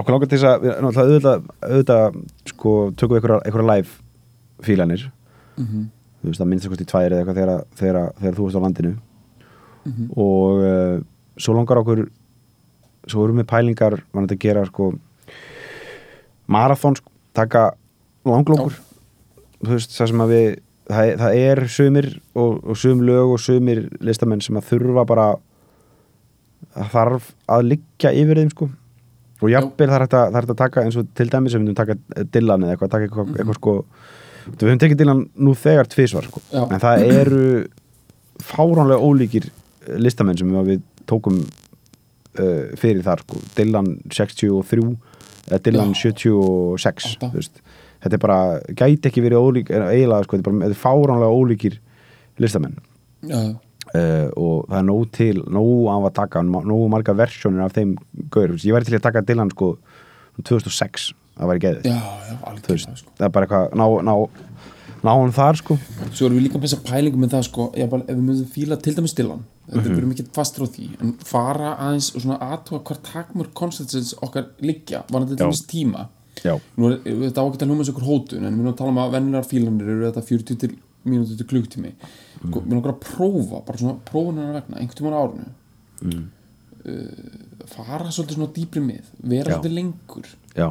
okkur 0.00 0.14
langar 0.14 0.30
til 0.30 0.38
þess 0.38 0.48
að 0.48 1.00
auðvitað, 1.04 1.48
auðvitað 1.66 2.20
sko 2.54 2.74
tökum 2.96 3.16
við 3.16 3.20
einhverja, 3.20 3.40
einhverja 3.50 3.70
live 3.74 3.98
fílanir 4.66 5.08
Mhm. 5.60 5.88
Þú 6.20 6.28
veist 6.30 6.42
að 6.44 6.50
minnst 6.50 6.66
eitthvað 6.68 6.84
í 6.84 6.88
tvær 6.90 7.06
eða 7.14 7.20
eitthvað 7.22 7.38
þegar, 7.40 7.62
þegar, 7.80 8.10
þegar 8.20 8.38
þú 8.38 8.46
veist 8.48 8.58
á 8.60 8.64
landinu. 8.66 8.94
Og 10.20 10.60
uh, 10.60 10.96
svo 11.40 11.54
langar 11.56 11.80
okkur 11.80 12.02
svo 13.10 13.24
erum 13.24 13.40
við 13.40 13.48
pælingar 13.48 13.96
þetta 14.12 14.36
að 14.36 14.42
gera 14.42 14.64
sko 14.68 14.90
marathon 16.50 16.96
sko, 16.98 17.10
taka 17.36 17.62
langlókur 18.28 18.74
þú 19.62 19.70
veist 19.76 19.94
það 19.96 20.10
sem 20.12 20.22
að 20.24 20.32
við 20.34 20.48
það, 20.90 21.04
er- 21.06 21.18
það 21.22 21.38
er 21.44 21.62
sumir 21.76 22.08
og, 22.34 22.58
og 22.72 22.76
sum 22.80 23.00
lög 23.06 23.32
og 23.36 23.40
sumir 23.40 23.80
listamenn 24.04 24.42
sem 24.44 24.58
að 24.60 24.68
þurfa 24.72 25.06
bara 25.08 25.26
það 26.74 26.92
þarf 26.94 27.30
að 27.56 27.66
liggja 27.70 28.12
yfir 28.20 28.40
þeim 28.42 28.50
sko. 28.52 28.68
Og 29.40 29.48
jafnvel 29.48 29.88
er 29.88 30.02
hægt 30.04 30.14
að, 30.18 30.34
að 30.36 30.56
taka 30.60 30.82
eins 30.84 30.98
og 31.00 31.06
til 31.16 31.30
dæmis 31.32 31.54
sem 31.54 31.62
við 31.62 31.70
myndum 31.70 31.78
taka 31.78 31.96
Dylan 32.34 32.66
eða 32.66 32.74
eitthvað, 32.76 32.90
taka 32.92 33.06
eitthvað, 33.08 33.30
eitthvað 33.38 33.56
sko 33.56 33.74
við 34.46 34.66
höfum 34.68 34.82
tekið 34.82 35.00
Dylan 35.02 35.22
nú 35.36 35.54
þegar 35.58 35.90
tvisvar 35.90 36.28
sko. 36.28 36.42
En 36.56 36.80
það 36.82 37.06
eru 37.14 37.44
fáránlega 38.40 39.04
ólíkir 39.04 39.50
listamenn 40.00 40.38
sem 40.38 40.52
við 40.66 40.82
tókum 41.08 41.40
uh, 41.42 42.66
fyrir 42.80 43.04
þar 43.06 43.24
sko. 43.24 43.40
Dylan 43.56 43.94
63 44.10 44.84
eða 45.50 45.62
Dylan 45.66 45.94
Já. 45.96 46.12
76 46.12 47.08
Átta. 47.14 47.30
þú 47.30 47.40
veist. 47.40 47.62
þetta 48.00 48.16
er 48.16 48.22
bara, 48.22 48.38
gæti 48.68 49.10
ekki 49.10 49.24
verið 49.24 49.42
ólík 49.42 49.72
eiginlega 49.72 50.26
sko, 50.26 50.38
þetta 50.38 50.52
er 50.52 50.60
bara 50.60 50.70
er 50.70 50.78
fáránlega 50.78 51.40
ólíkir 51.40 51.80
listamenn. 52.40 52.78
Uh, 53.90 54.28
og 54.38 54.68
það 54.68 54.76
er 54.78 54.84
nóg 54.86 55.06
til 55.16 55.40
nóg 55.50 55.88
af 55.90 56.04
að 56.10 56.14
taka, 56.20 56.42
nóg 56.46 56.84
marga 56.92 57.14
versjónir 57.18 57.64
af 57.64 57.74
þeim 57.74 57.96
gaur, 58.30 58.52
ég 58.54 58.76
væri 58.76 58.86
til 58.86 59.00
að 59.00 59.06
taka 59.08 59.24
Dylan 59.26 59.50
sko 59.50 59.72
2006, 60.46 61.10
það 61.40 61.50
væri 61.50 61.64
geðið 61.64 62.96
sko. 63.00 63.10
það 63.18 63.26
er 63.26 63.34
bara 63.34 63.46
eitthvað 63.46 63.74
ná, 63.80 63.86
ná, 64.10 64.14
ná 65.00 65.10
hann 65.16 65.32
þar 65.32 65.56
sko 65.62 65.78
svo 66.12 66.26
erum 66.28 66.36
við 66.38 66.44
líka 66.46 66.58
með 66.60 66.66
þessa 66.68 66.82
pælingu 66.90 67.16
með 67.22 67.30
það 67.34 67.44
sko, 67.48 67.66
bara, 67.90 68.02
ef 68.04 68.14
við 68.16 68.24
mögum 68.28 68.50
fíla 68.54 68.76
til 68.84 68.94
dæmis 68.98 69.14
stilan 69.16 69.42
þetta 69.70 69.80
Mhm. 69.80 69.90
við 69.94 69.98
erum 70.02 70.10
ekki 70.14 70.24
fastur 70.34 70.66
á 70.66 70.68
því 70.74 70.86
en 71.00 71.12
fara 71.24 71.74
aðeins 71.78 72.08
og 72.16 72.22
svona 72.24 72.38
aðtúa 72.42 72.80
hvar 72.84 72.98
takmur 73.06 73.46
konceptsins 73.54 74.14
okkar 74.20 74.48
liggja 74.60 75.04
var 75.10 75.22
þetta 75.22 75.36
til 75.36 75.46
dæmis 75.46 75.66
tíma 75.70 76.08
já, 76.44 76.54
nú 76.76 76.90
er 76.90 76.98
þetta 77.04 77.42
ágætt 77.44 77.62
að 77.62 77.68
hljóma 77.70 77.84
þessu 77.84 77.94
okkur 77.94 78.08
hótun 78.10 78.44
en 78.46 78.54
við 78.56 78.60
erum 78.60 78.72
að 78.72 78.76
tala 78.80 78.90
um 78.90 78.98
að 78.98 79.12
vennilegar 79.14 79.46
fílanir 79.50 79.88
eru 79.94 80.10
þetta 80.10 80.24
40 80.26 80.58
til 80.58 80.76
mínúti 81.06 81.36
til 81.38 81.46
klukktími 81.46 81.92
Mm. 82.40 82.50
sko, 82.50 82.60
við 82.60 82.70
erum 82.72 82.80
okkur 82.82 82.92
að 82.94 83.00
prófa, 83.04 83.64
bara 83.66 83.78
svona 83.78 83.98
prófunar 84.10 84.52
vegna, 84.56 84.76
einhvern 84.80 84.96
tímann 84.96 85.16
á 85.16 85.20
árinu 85.24 85.48
Mm. 86.02 86.28
uh, 86.88 87.66
fara 87.66 88.08
svolítið 88.10 88.36
svona 88.38 88.52
dýpri 88.56 88.80
mið 88.84 89.04
vera 89.22 89.50
Já. 89.52 89.58
svolítið 89.60 89.74
lengur 89.78 90.26
já, 90.56 90.68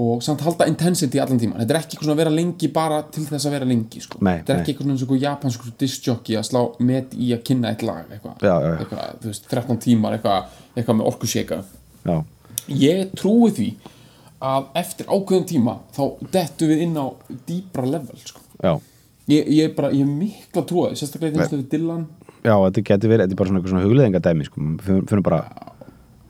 og 0.00 0.22
samt 0.24 0.40
halda 0.40 0.64
intensity 0.70 1.20
allan 1.20 1.40
tíman 1.40 1.60
þetta 1.60 1.74
er 1.74 1.78
ekki 1.82 1.96
eitthvað 1.96 2.06
svona 2.06 2.14
að 2.16 2.20
vera 2.22 2.32
lengi 2.32 2.68
bara 2.72 3.00
til 3.12 3.24
þess 3.28 3.44
að 3.48 3.52
vera 3.58 3.66
lengi 3.68 4.00
sko. 4.00 4.20
Nei, 4.24 4.38
þetta 4.38 4.54
er 4.54 4.60
ekki 4.62 4.72
eitthvað 4.72 4.86
svona 4.86 4.94
eins 4.96 5.04
og 5.04 5.24
japanskur 5.26 5.74
discjockey 5.82 6.38
að 6.38 6.46
slá 6.48 6.60
met 6.88 7.12
í 7.12 7.32
að 7.36 7.42
kynna 7.48 7.72
eitt 7.74 7.84
lag 7.84 8.06
eitthvað, 8.08 8.38
Já, 8.40 8.54
já, 8.54 8.68
já. 8.70 8.78
eitthvað 8.80 9.18
þú 9.20 9.32
veist, 9.32 9.48
13 9.50 9.82
tímar 9.84 10.16
eitthvað, 10.16 10.54
eitthvað 10.76 10.98
með 11.00 11.10
orkusjeika 11.12 11.58
já, 12.08 12.16
ég 12.82 13.12
trúi 13.20 13.50
því 13.52 13.68
að 14.42 14.70
eftir 14.80 15.12
ákveðum 15.12 15.44
tíma 15.52 15.76
þá 15.94 16.02
dettu 16.38 16.70
við 16.72 16.86
inn 16.86 16.96
á 16.96 17.06
dýbra 17.50 17.84
level 17.92 18.24
sko. 18.24 18.40
ég, 19.28 19.52
ég 19.52 19.74
bara, 19.76 19.92
ég 19.92 20.06
er 20.06 20.16
mikla 20.16 20.64
trúið 20.66 20.96
sérstaklega 20.98 21.36
í 21.36 21.42
þess 21.42 21.52
að 21.52 21.60
við 21.60 21.68
Dylan. 21.76 22.06
Já, 22.42 22.56
þetta 22.56 22.82
getur 22.88 23.12
verið, 23.12 23.28
þetta 23.28 23.36
er 23.36 23.38
bara 23.38 23.50
svona 23.52 23.60
eitthvað 23.60 23.74
svona 23.76 23.86
hugleðingadæmi 23.86 24.48
sko, 24.48 24.64
við 24.88 25.22
bara 25.28 25.42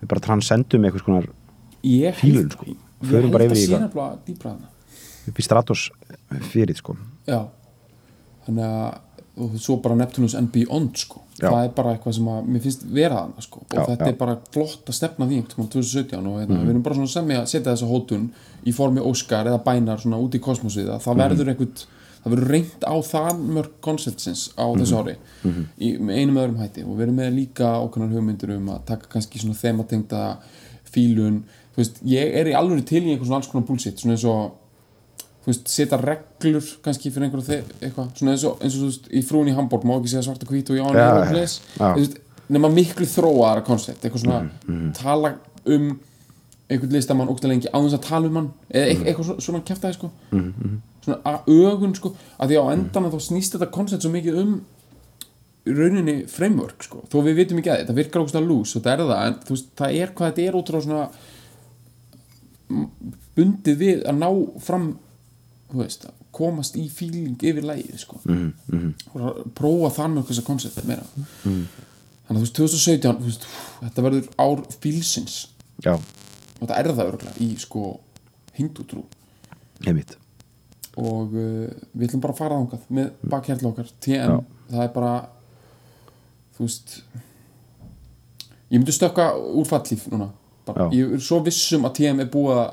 við 0.02 0.10
bara 0.10 0.24
transcendum 0.26 0.84
eitthvað 0.84 1.06
svona 1.06 1.22
ég 1.86 2.18
Fílun, 2.18 2.50
sko. 2.52 2.66
Förum 3.08 3.32
bara 3.34 3.48
yfir 3.48 3.62
í 3.62 3.66
þarna. 3.72 4.70
Upp 5.28 5.38
í 5.38 5.46
stratos 5.46 5.88
fyrir 6.52 6.78
sko. 6.78 6.96
Já. 7.28 7.40
Þannig 8.46 8.68
að 8.68 9.00
og 9.32 9.54
svo 9.56 9.78
bara 9.80 9.96
Neptunus 9.96 10.34
and 10.36 10.50
Beyond 10.52 10.98
sko. 11.00 11.22
Já. 11.40 11.48
það 11.48 11.62
er 11.64 11.70
bara 11.72 11.92
eitthvað 11.94 12.14
sem 12.18 12.26
að 12.28 12.48
mér 12.52 12.62
finnst 12.66 12.82
vera 12.92 13.22
þarna 13.22 13.42
sko. 13.46 13.62
og 13.62 13.72
Já, 13.72 13.84
þetta 13.88 14.04
já. 14.04 14.12
er 14.12 14.18
bara 14.20 14.34
flott 14.52 14.90
að 14.92 14.96
stefna 14.98 15.26
því 15.26 15.38
einhvern 15.38 15.56
veginn 15.56 15.70
2017 15.72 16.26
og 16.28 16.36
hérna, 16.42 16.58
við 16.60 16.72
erum 16.74 16.82
bara 16.84 16.98
svona 16.98 17.12
semja 17.14 17.38
að 17.40 17.48
setja 17.48 17.72
þessa 17.72 17.88
hótun 17.88 18.26
í 18.68 18.74
formi 18.76 19.00
Óskar 19.08 19.48
eða 19.48 19.62
bænar 19.64 20.02
svona 20.02 20.20
út 20.20 20.36
í 20.36 20.42
kosmosið 20.44 20.90
að 20.92 21.00
það 21.06 21.22
verður 21.22 21.52
einhvern 21.54 21.72
það 22.22 22.34
verður 22.34 22.52
reynt 22.54 22.84
á 22.86 22.94
það 23.08 23.40
mörg 23.56 23.72
konceptsins 23.82 24.42
á 24.54 24.64
þessu 24.76 25.00
ári. 25.00 25.16
Í, 25.80 25.96
með 25.98 26.20
einum 26.20 26.38
öðrum 26.44 26.60
hætti. 26.60 26.84
Og 26.86 26.94
við 26.94 27.06
erum 27.08 27.18
með 27.18 27.32
líka 27.40 27.72
ákveðnar 27.80 28.12
hugmyndir 28.14 28.54
um 28.58 28.68
að 28.76 28.84
taka 28.92 29.10
kannski 29.16 29.42
svona 29.42 29.58
þematengda 29.58 30.20
fílun, 30.92 31.40
þú 31.72 31.76
veist, 31.80 32.00
ég 32.04 32.34
er 32.40 32.46
í 32.52 32.54
alveg 32.58 32.84
til 32.86 33.02
í 33.02 33.10
einhvern 33.12 33.26
svona 33.26 33.40
alls 33.40 33.48
konar 33.52 33.66
bullshit 33.66 33.98
svona 33.98 34.14
eins 34.16 34.24
og 34.24 34.52
þú 35.42 35.50
veist, 35.50 35.68
setja 35.68 35.98
reglur 35.98 36.66
kannski 36.84 37.10
fyrir 37.10 37.26
einhverju 37.26 37.46
þe- 37.48 37.78
eitthvað. 37.82 38.10
Svona 38.18 38.32
eins 38.36 38.44
og, 38.44 38.58
eins 38.62 38.74
og 38.76 38.80
þú 38.84 38.90
veist, 38.90 39.08
í 39.10 39.22
frún 39.26 39.48
í 39.50 39.54
Hamburg 39.56 39.82
má 39.88 39.96
ekki 39.98 40.12
segja 40.12 40.22
svart 40.28 40.42
og 40.44 40.52
hvít 40.52 40.70
og 40.70 40.76
já, 40.76 40.84
já, 40.86 40.92
já, 40.92 41.34
já, 41.34 41.58
já. 41.80 41.94
veist, 41.96 42.18
nema 42.52 42.68
miklu 42.70 43.06
þróaðara 43.06 43.64
koncept, 43.64 44.02
eitthvað 44.04 44.22
svona 44.26 44.50
Mhm, 44.68 44.92
tala 44.94 45.34
um 45.66 45.98
einhvern 46.70 46.92
listamann 46.92 47.28
ógstæð 47.28 47.48
lengi 47.52 47.68
á 47.72 47.78
þess 47.80 47.94
að 47.98 48.02
tala 48.06 48.26
um 48.28 48.36
hann 48.36 48.52
eða 48.72 48.94
Mhm. 48.94 49.04
eitthvað, 49.06 49.40
svona, 49.42 49.60
kjaftaði 49.64 49.94
sko. 49.94 50.10
Svona 51.02 51.18
að 51.26 51.44
ögun 51.50 51.94
sko. 51.96 52.14
Að 52.38 52.48
því 52.48 52.56
á 52.62 52.64
endan 52.72 53.10
þá 53.10 53.18
snýst 53.20 53.56
þetta 53.58 53.70
koncept 53.72 54.02
svo 54.02 54.10
mikið 54.12 54.38
um 54.38 54.60
rauninni 55.66 56.24
framework 56.28 56.82
sko, 56.82 57.04
þó 57.10 57.20
við 57.22 57.36
vitum 57.38 57.58
ekki 57.60 57.70
að 57.70 57.82
þetta 57.84 57.94
virkar 57.94 58.22
ógstæð 58.24 58.46
lús 58.48 58.72
og 58.76 58.82
þetta 58.82 58.92
er 58.96 59.02
það, 59.06 59.26
en 59.26 59.34
þú 59.46 59.54
veist, 59.54 59.68
það 59.78 59.98
er 60.02 60.08
hvað 60.16 60.32
þetta 60.32 60.46
er 60.48 60.56
frá 60.72 60.80
svona 60.82 61.08
bundið 63.36 63.80
við 63.80 64.04
að 64.08 64.20
ná 64.20 64.28
fram 64.62 64.92
veist, 65.72 66.06
að 66.08 66.18
komast 66.32 66.76
í 66.80 66.86
feeling 66.92 67.40
yfir 67.44 67.64
lægið 67.66 68.00
sko. 68.00 68.18
Mm, 68.28 68.52
mm, 68.72 68.92
og 69.12 69.24
að 69.28 69.40
prófa 69.56 69.92
þann 69.98 70.16
með 70.16 70.28
þessa 70.30 70.44
koncept 70.46 70.88
meira. 70.88 71.04
Þannig 71.42 71.78
þannig 72.26 72.30
að 72.30 72.38
þú 72.38 72.44
veist 72.44 72.58
2017 72.60 73.20
þú 73.20 73.28
veist, 73.28 73.46
þetta 73.80 74.06
verður 74.06 74.30
ár 74.44 74.64
fílsins. 74.84 75.36
Já, 75.84 75.94
og 75.96 76.62
þetta 76.62 76.78
er 76.80 76.90
það 76.92 77.12
örgulega 77.12 77.44
í 77.44 77.50
sko 77.60 77.86
hindutrú 78.56 79.04
einmitt. 79.86 80.16
Og 81.00 81.32
uh, 81.32 81.68
við 81.96 82.08
ætlum 82.08 82.24
bara 82.24 82.36
að 82.36 82.42
fara 82.42 82.60
þangað 82.60 82.88
með 82.92 83.12
bakhjarl 83.32 83.68
okkar 83.72 83.92
TM, 84.04 84.42
það 84.72 84.84
er 84.86 84.92
bara 84.96 85.14
þú 86.56 86.66
veist 86.66 86.98
ég 88.72 88.78
myndi 88.78 88.94
stökka 88.94 89.32
úr 89.36 89.68
fallíf 89.68 90.06
núna 90.12 90.30
bara. 90.66 90.88
Ég 90.94 91.14
er 91.16 91.22
svo 91.24 91.40
vissum 91.46 91.86
að 91.88 91.96
TM 91.98 92.22
er 92.24 92.28
búið 92.32 92.58
að 92.62 92.68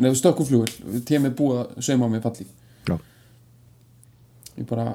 neðu 0.00 0.18
stökkum 0.20 0.48
flugul, 0.48 1.00
TM 1.06 1.28
er 1.28 1.36
búið 1.36 1.60
að 1.62 1.86
sauma 1.86 2.08
á 2.08 2.12
mig 2.12 2.22
fallíf 2.24 2.50
já, 2.88 2.96
ég 4.56 4.66
bara, 4.68 4.86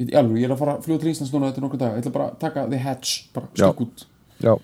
ég, 0.00 0.12
alveg, 0.18 0.40
ég 0.42 0.48
er 0.48 0.54
að 0.54 0.62
fara 0.62 0.76
að 0.78 0.86
fljúa 0.88 1.02
til 1.02 1.10
Íslands 1.12 1.34
núna 1.34 1.50
þetta 1.50 1.64
nokkuð 1.64 1.82
dag, 1.84 1.94
ég 1.94 2.04
ætla 2.04 2.14
bara 2.16 2.28
að 2.32 2.38
taka 2.42 2.66
the 2.70 2.80
hatch, 2.82 3.12
bara 3.34 3.50
stökk 3.54 3.84
út. 3.86 4.06
Já. 4.42 4.54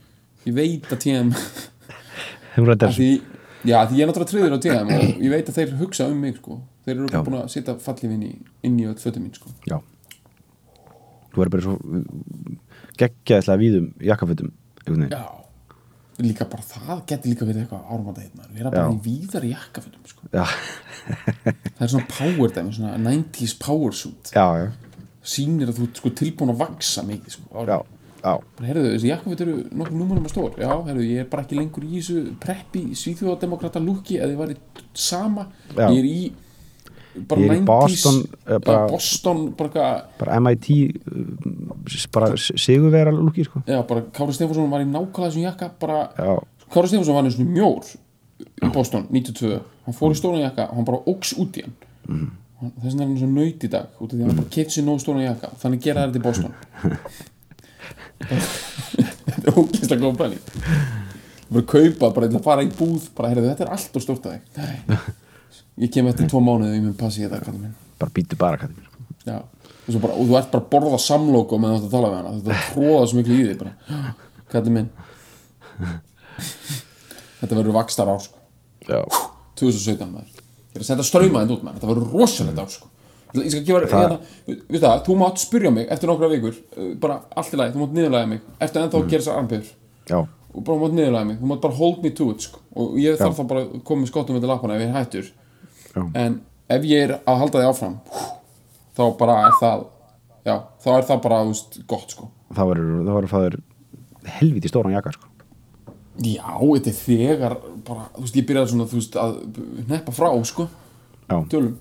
Ég 0.48 0.56
veit 0.56 0.90
að 0.90 1.02
TM 1.04 1.32
að 2.74 2.86
því, 2.96 3.10
já, 3.68 3.76
því 3.86 4.00
ég 4.00 4.04
er 4.04 4.10
náttúrulega 4.10 4.30
triður 4.32 4.56
á 4.56 4.62
TM 4.66 4.92
og 4.96 5.22
ég 5.22 5.34
veit 5.34 5.50
að 5.52 5.60
þeir 5.60 5.74
hugsa 5.80 6.08
um 6.10 6.18
mig 6.24 6.38
sko. 6.40 6.60
þeir 6.86 6.96
eru 6.96 7.10
Já. 7.12 7.20
búin 7.22 7.38
að 7.38 7.50
setja 7.52 7.76
fallíf 7.78 8.10
inn 8.10 8.24
í, 8.26 8.32
inn 8.66 8.78
í 8.80 8.88
öll 8.90 8.98
fötum 8.98 9.26
mín 9.26 9.36
sko. 9.36 9.52
já. 9.68 9.78
Þú 11.30 11.44
verður 11.44 11.52
bara 11.54 11.66
svo 11.68 11.76
geggjaðislega 12.98 13.60
víðum 13.60 13.92
jakkafötum 14.02 14.50
Já 15.12 15.39
Líka 16.20 16.46
bara 16.50 16.66
það 16.66 17.02
getur 17.08 17.32
líka 17.32 17.48
verið 17.48 17.62
eitthvað 17.64 17.86
árumanda 17.94 18.24
hérna 18.24 18.48
Við 18.50 18.60
erum 18.62 18.74
bara 18.76 18.92
í 18.92 19.00
víðar 19.04 19.46
jakkafötum 19.48 20.10
sko. 20.10 20.28
Það 21.76 21.84
er 21.86 21.92
svona 21.94 22.10
power 22.12 22.52
dæmi, 22.56 22.74
svona 22.76 22.98
90s 23.00 23.54
power 23.62 23.96
suit 23.96 24.32
já, 24.34 24.44
já, 24.60 24.68
Sýnir 25.30 25.72
að 25.72 25.80
þú 25.80 25.88
sko, 25.96 26.12
tilbúin 26.20 26.52
að 26.54 26.60
vaksa 26.64 27.04
mikið 27.08 27.36
sko. 27.36 27.64
já. 27.64 27.80
Bara, 28.20 28.66
Herðu, 28.68 28.90
þessi 28.94 29.08
jakkaföt 29.08 29.42
eru 29.46 29.56
nokkuð 29.72 29.96
númurum 29.96 30.28
að 30.28 30.34
stór 30.34 30.60
Já, 30.60 30.70
herðu, 30.90 31.06
ég 31.08 31.22
er 31.24 31.28
bara 31.32 31.46
ekki 31.46 31.56
lengur 31.56 31.86
í 31.88 31.94
þessu 31.96 32.36
preppi 32.42 32.82
svíþjóðademokrata 33.00 33.80
lúki 33.80 34.18
eða 34.20 34.34
ég 34.34 34.40
var 34.42 34.54
sama. 34.92 35.46
Ég 35.72 36.00
er 36.02 36.08
í 36.08 36.18
bara 37.28 37.40
Ég 37.40 37.50
er 37.50 37.56
í 37.56 37.60
90s 37.60 37.66
Boston, 37.66 38.18
eh, 38.46 38.58
bara- 38.64 38.88
Boston 38.88 39.40
bara, 39.58 39.86
bara 40.18 40.40
MIT 40.40 40.68
uh, 41.10 42.04
bara 42.12 42.28
sigurvera 42.36 43.10
lúki 43.14 43.44
sko. 43.44 43.62
Já, 43.66 43.82
bara 43.86 44.04
Kári 44.14 44.32
Stefánsson 44.36 44.70
var 44.70 44.84
í 44.84 44.88
nákvæmlega 44.88 45.30
þessum 45.30 45.46
jakka 45.46 45.70
bara 45.80 45.98
já, 46.16 46.36
Kári 46.70 46.88
Stefánsson 46.92 47.14
var 47.14 47.24
einu 47.24 47.34
svona 47.34 47.54
mjór 47.56 47.90
í 48.62 48.72
Boston, 48.72 49.06
92 49.10 49.60
hann 49.86 49.96
fór 49.96 50.14
í 50.14 50.20
stóran 50.20 50.44
jakka 50.44 50.68
og 50.70 50.76
hann 50.78 50.88
bara 50.88 51.02
óks 51.10 51.34
út 51.38 51.58
í 51.58 51.66
hann. 51.66 51.74
Mm. 52.08 52.30
þess 52.60 52.92
vegna 52.92 53.02
er 53.02 53.08
hann 53.08 53.18
svo 53.18 53.30
nöyt 53.34 53.64
í 53.64 53.72
dag 53.72 53.86
út 54.00 54.12
af 54.12 54.16
því 54.16 54.22
að 54.22 54.28
hann 54.30 54.40
bara 54.42 54.54
keitt 54.54 54.70
sér 54.74 54.86
nóg 54.86 55.00
stóran 55.02 55.24
jakka. 55.26 55.50
Þannig 55.60 55.82
gera 55.84 56.06
þetta 56.06 56.20
í 56.20 56.24
Boston. 56.24 56.54
Þetta 58.20 59.46
er 59.48 59.56
ógeðslega 59.56 60.02
góð 60.04 60.18
bæling 60.20 60.42
bara 61.50 61.66
kaupa, 61.66 62.10
bara 62.14 62.42
fara 62.44 62.62
í 62.62 62.70
búð 62.70 63.08
bara, 63.16 63.32
heyrðu, 63.32 63.48
þetta 63.50 63.66
er 63.66 63.72
allt 63.74 63.96
og 63.98 64.04
stórt 64.04 64.28
að 64.28 64.36
þig 64.36 64.60
Nei. 64.60 64.98
Ég 65.80 65.92
kem 65.94 66.06
eftir 66.10 66.28
tvo 66.30 66.40
mánuði 66.44 66.70
og 66.74 66.76
ég 66.78 66.84
mun 66.86 66.96
passi 67.00 67.24
þetta 67.24 67.42
kallið 67.46 67.64
minn 67.66 67.74
bara 68.00 68.14
býtu 68.16 68.38
bara 68.40 68.60
kallið 68.60 68.86
Já, 69.26 69.36
og, 69.40 70.00
bara, 70.00 70.14
og 70.16 70.28
þú 70.30 70.36
ert 70.38 70.50
bara 70.52 70.62
að 70.64 70.68
borða 70.72 70.98
samlóku 71.04 71.58
með 71.60 71.74
þetta 71.76 71.88
að 71.88 71.94
tala 71.96 72.10
við 72.10 72.18
hana, 72.20 72.30
þetta 72.38 72.54
er 72.56 72.68
tróða 72.74 73.08
svo 73.10 73.18
miklu 73.20 73.36
í 73.40 73.56
bara, 73.60 73.72
kallið 74.54 74.76
minn 74.76 74.88
þetta 77.40 77.56
verður 77.58 77.76
vakstar 77.76 78.10
ár 78.12 78.22
sko. 78.24 78.38
já, 78.88 79.00
2017 79.60 80.08
maður. 80.12 80.38
Ég 80.70 80.78
er 80.78 80.84
að 80.84 80.88
senda 80.88 81.04
ströymaðið 81.06 81.54
út 81.56 81.64
maður, 81.66 81.80
þetta 81.80 81.90
verður 81.90 82.14
rosalegt 82.16 82.62
ár 82.62 82.70
sko. 82.72 82.88
ég 83.40 83.50
skal 83.52 83.62
gefa 83.68 83.80
Það- 83.86 84.00
hérna, 84.00 84.18
við 84.74 84.80
það, 84.84 85.04
þú 85.06 85.16
mátt 85.20 85.38
spyrja 85.44 85.70
mig 85.74 85.86
eftir 85.90 86.08
nokkra 86.10 86.30
vikur, 86.32 86.56
uh, 86.76 86.94
bara 87.00 87.20
allt 87.36 87.52
í 87.54 87.60
lagi 87.60 87.74
þú 87.74 87.82
mátt 87.84 87.94
niðurlega 87.98 88.28
mig, 88.28 88.40
eftir 88.60 88.82
ennþá 88.82 88.98
að 89.00 89.10
gera 89.10 89.22
þessar 89.22 89.38
armbyrður 89.38 89.74
já, 90.10 90.18
og 90.54 90.64
bara 90.64 90.78
mátt 90.80 90.96
niðurlega 90.96 91.26
mig, 91.28 91.36
þú 91.40 91.46
mátt 91.52 91.60
bara 91.62 91.74
hold 91.74 92.02
me 92.02 92.10
to 92.10 92.30
it 92.30 92.40
sko. 92.48 92.58
og 92.74 92.96
ég 92.98 93.16
þarf 93.20 93.36
þá 93.38 93.44
bara 93.46 93.60
að 93.66 93.84
koma 93.84 94.02
með 94.02 94.08
skottum 94.10 94.36
með 94.40 94.48
lappana 94.50 94.74
ef 94.76 94.82
ég 94.86 94.96
hættur 94.96 95.30
Já. 95.90 96.04
en 96.14 96.40
ef 96.70 96.84
ég 96.86 97.08
er 97.08 97.16
að 97.18 97.40
halda 97.42 97.62
því 97.62 97.70
áfram 97.70 97.96
þá 98.94 99.02
bara 99.18 99.38
er 99.48 99.56
það 99.60 99.88
já, 100.46 100.54
þá 100.82 100.88
er 100.94 101.08
það 101.08 101.22
bara, 101.26 101.42
veist, 101.48 101.80
gott 101.90 102.14
sko. 102.14 102.30
Þá 102.54 102.62
verður 102.72 103.30
fæður 103.30 103.58
helviti 104.38 104.70
stóran 104.70 104.96
jakka 104.96 105.14
sko. 105.16 105.28
já, 106.20 106.48
þetta 106.60 106.90
er 106.90 106.98
þegar 106.98 107.56
bara, 107.86 108.08
þú 108.16 108.26
veist, 108.26 108.40
ég 108.40 108.48
byrjaði 108.48 108.72
svona, 108.74 108.90
veist, 108.90 109.20
að 109.20 109.38
neppa 109.90 110.14
frá, 110.14 110.30
sko, 110.48 110.68
já, 111.26 111.38
tölum. 111.52 111.78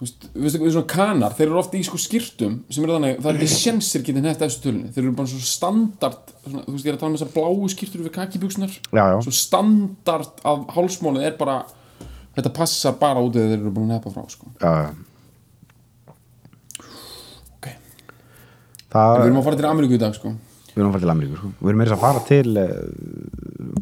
Þú 0.00 0.06
veist, 0.40 0.54
svona 0.56 0.88
kanar, 0.88 1.34
þeir 1.36 1.50
eru 1.50 1.58
ofta 1.60 1.76
í 1.76 1.82
sko 1.84 1.98
skýrtum 2.00 2.54
sem 2.72 2.84
er 2.86 2.92
þannig, 2.94 3.18
það 3.20 3.26
er 3.34 3.38
ekki 3.42 3.48
sjensir 3.52 4.04
getið 4.06 4.22
nefnt 4.24 4.44
eftir 4.46 4.62
tölunni, 4.64 4.92
þeir 4.94 5.02
eru 5.02 5.10
bara 5.18 5.28
svo 5.28 5.40
standard 5.44 6.30
svona, 6.38 6.62
þú 6.64 6.72
veist, 6.72 6.86
ég 6.86 6.88
er 6.88 6.96
að 6.96 7.02
tala 7.02 7.12
með 7.12 7.20
þessar 7.20 7.34
bláu 7.34 7.68
skýrtur 7.68 8.04
við 8.06 8.14
kakibjöksunar 8.14 8.78
já, 8.78 9.02
já, 9.02 9.16
svo 9.26 9.34
standard 9.36 10.40
af 10.48 10.62
hálsmálið 10.72 11.26
er 11.28 11.36
bara 11.36 11.58
þetta 12.36 12.52
passar 12.54 12.96
bara 13.00 13.22
út 13.24 13.36
eða 13.36 13.52
þeir 13.52 13.58
eru 13.58 13.72
búin 13.74 13.90
að 13.90 13.96
neppa 13.96 14.12
frá 14.14 14.22
sko. 14.30 14.50
ok, 17.56 17.68
það 18.92 19.16
við 19.16 19.26
erum 19.26 19.40
að 19.40 19.48
fara 19.48 19.60
til 19.60 19.68
Ameríku 19.70 19.98
í 19.98 20.02
dag 20.02 20.16
sko. 20.16 20.32
við 20.70 20.78
erum 20.78 20.90
að 20.90 20.96
fara 20.96 21.04
til 21.04 21.12
Ameríku 21.14 21.40
sko. 21.40 21.52
við 21.58 21.72
erum 21.72 21.82
meira 21.82 21.98
að 21.98 22.04
fara 22.06 22.24
til 22.30 22.48
uh, 22.54 22.64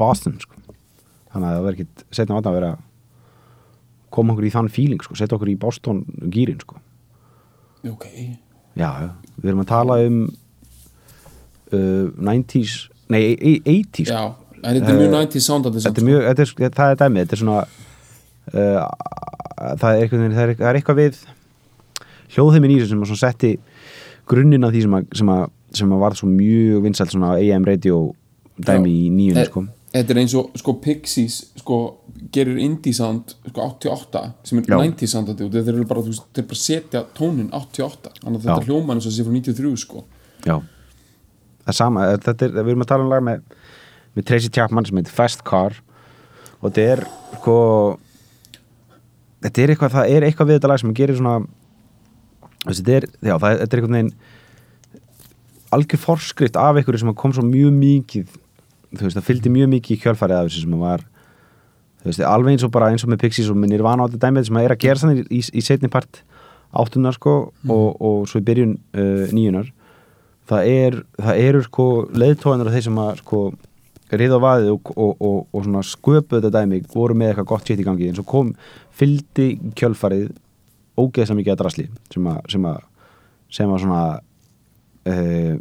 Boston 0.01 0.41
sko. 0.43 0.61
þannig 1.33 1.47
að 1.47 1.55
það 1.55 1.65
verður 1.69 1.79
ekki 1.79 2.19
setna 2.21 2.41
átna 2.41 2.53
að 2.53 2.61
vera 2.61 2.75
koma 4.19 4.35
okkur 4.35 4.49
í 4.49 4.53
þann 4.57 4.73
feeling 4.73 5.05
sko. 5.05 5.19
setja 5.19 5.37
okkur 5.37 5.53
í 5.53 5.59
Boston 5.61 6.05
gýrin 6.33 6.61
sko. 6.65 6.81
ok, 7.93 8.07
já, 8.79 8.91
við 9.37 9.53
erum 9.53 9.65
að 9.67 9.73
tala 9.75 10.03
um 10.09 10.21
uh, 11.73 12.07
90s 12.17 12.87
nei, 13.13 13.35
e- 13.37 13.63
80s 13.65 14.09
já 14.09 14.23
þetta 14.59 14.91
er 14.91 14.99
mjög 14.99 15.13
90 15.15 15.45
soundandi 15.45 15.83
þetta 15.85 16.03
er 16.03 16.07
mjög, 16.09 16.25
það 16.75 16.93
er 16.93 16.99
dæmið 17.03 17.23
þetta 17.25 17.37
er 17.37 17.41
svona 17.43 17.59
það, 18.53 19.89
er 19.93 20.03
eitthvað, 20.03 20.25
það, 20.35 20.43
er, 20.45 20.55
það 20.59 20.69
er 20.73 20.79
eitthvað 20.81 21.01
við 21.03 21.21
hljóðheimin 22.35 22.75
í 22.75 22.79
þessu 22.83 22.93
sem 22.95 23.03
að 23.07 23.21
setti 23.23 23.53
grunninn 24.29 24.67
að 24.69 24.75
því 24.77 24.83
sem 24.85 24.95
að, 24.99 25.09
sem 25.21 25.33
að, 25.33 25.43
sem 25.81 25.93
að 25.97 26.03
var 26.05 26.17
svo 26.19 26.29
mjög 26.31 26.83
vinsælt 26.85 27.15
svona 27.15 27.35
AM 27.41 27.65
radio 27.69 28.01
dæmi 28.59 28.93
Já. 28.93 28.95
í 28.95 29.11
nýjunni 29.15 29.43
Eh, 29.43 29.49
sko. 29.49 29.63
þetta 29.95 30.13
er 30.15 30.21
eins 30.21 30.35
og 30.37 30.51
sko 30.61 30.75
Pixies 30.85 31.37
sko 31.63 31.79
gerir 32.35 32.59
indie 32.61 32.93
sound 32.97 33.35
sko 33.49 33.65
88 33.71 34.25
sem 34.45 34.59
er 34.61 34.67
Já. 34.69 34.77
90 34.83 35.13
soundandi 35.15 35.47
og 35.47 35.53
þeir 35.55 35.71
eru 35.75 35.87
bara, 35.89 36.03
þú 36.05 36.13
veist, 36.13 36.27
þeir 36.37 36.49
bara 36.51 36.61
setja 36.63 37.05
tónin 37.17 37.49
88 37.57 38.13
þannig 38.23 38.37
að 38.37 38.43
þetta 38.49 38.59
Já. 38.61 38.67
hljóman 38.69 38.99
eins 39.01 39.07
og 39.09 39.15
sé 39.17 39.25
frá 39.25 39.33
93 39.33 39.77
sko 39.87 40.05
já 40.45 40.57
það 40.59 41.73
er 41.73 41.79
sama, 41.81 42.05
eh, 42.13 42.19
þetta 42.27 42.45
er, 42.49 42.53
við 42.63 42.73
erum 42.75 42.85
að 42.85 42.91
tala 42.93 43.05
um 43.07 43.11
lag 43.13 43.23
með, 43.25 43.41
með 44.17 44.25
Tracy 44.29 44.49
Chapman 44.53 44.85
sem 44.89 44.97
heitir 45.01 45.13
Fast 45.17 45.45
Car 45.45 45.81
og 46.61 46.69
þetta 46.73 46.85
er 46.93 47.05
sko 47.39 47.57
þetta 49.45 49.63
er 49.65 49.73
eitthvað, 49.75 49.95
það 49.97 50.13
er 50.17 50.27
eitthvað 50.29 50.49
við 50.51 50.59
þetta 50.59 50.71
lag 50.73 50.81
sem 50.83 50.95
gerir 50.99 51.19
svona 51.19 51.37
þessi, 52.67 52.83
þetta 52.83 52.97
er, 52.99 53.07
já, 53.29 53.35
það, 53.39 53.51
er- 53.53 53.61
þetta 53.63 53.77
er 53.77 53.83
einhvern 53.83 53.99
veginn 53.99 54.15
algjör 55.77 56.01
forskrift 56.01 56.57
af 56.57 56.79
einhverju 56.81 57.03
sem 57.03 57.15
kom 57.21 57.35
svo 57.37 57.45
mjög 57.45 57.75
mikið 57.77 58.35
þú 58.97 59.05
veist, 59.05 59.19
það 59.19 59.27
fylgdi 59.29 59.53
mjög 59.53 59.71
mikið 59.75 59.97
í 59.97 60.01
kjölfarið 60.03 60.39
af 60.41 60.49
þessu 60.49 60.63
sem 60.65 60.77
var 60.81 61.03
þú 62.01 62.09
veist, 62.11 62.23
alveg 62.25 62.55
eins 62.57 62.65
og 62.65 62.73
bara 62.73 62.89
eins 62.93 63.05
og 63.05 63.11
með 63.13 63.21
Pixies 63.27 63.51
og 63.53 63.59
með 63.61 63.75
Nirvana 63.75 64.07
á 64.07 64.09
þetta 64.09 64.23
dæmið 64.27 64.49
sem 64.49 64.59
að 64.61 64.69
er 64.69 64.75
að 64.75 64.83
gera 64.87 65.03
þannig 65.03 65.27
í, 65.29 65.41
í 65.61 65.65
setni 65.67 65.91
part 65.93 66.23
áttunar 66.79 67.17
sko 67.17 67.35
og, 67.69 67.89
og 68.01 68.25
svo 68.31 68.41
í 68.41 68.47
byrjun 68.49 68.75
uh, 68.97 69.29
nýjunar 69.37 69.69
það 70.49 70.71
er, 70.73 70.97
það 71.21 71.41
eru 71.45 71.63
sko 71.67 71.87
leiðtóðanar 72.17 72.71
af 72.71 72.77
þeir 72.79 72.87
sem 72.89 73.01
að 73.05 73.21
sko 73.23 73.43
rið 74.13 74.35
á 74.35 74.39
vaðið 74.41 74.71
og, 74.73 74.93
og, 74.97 75.11
og, 75.21 75.39
og 75.53 75.65
svona 75.67 75.83
sköpuð 75.85 76.39
þetta 76.41 76.53
dæmi, 76.63 76.79
voru 76.95 77.15
með 77.19 77.33
eitthvað 77.35 77.51
gott 77.53 77.67
shit 77.69 77.83
í 77.83 77.87
gangi 77.87 78.09
en 78.09 78.17
svo 78.17 78.25
kom, 78.29 78.55
fylgdi 78.97 79.49
kjölfarið 79.77 80.31
ógeðslega 80.99 81.39
mikið 81.43 81.55
að 81.55 81.61
drasli 81.63 81.87
sem 82.15 82.31
að 82.33 82.41
sem 82.55 82.65
að, 82.73 82.81
sem 83.59 83.75
að 83.77 83.85
svona 83.85 84.01
uh, 85.13 85.55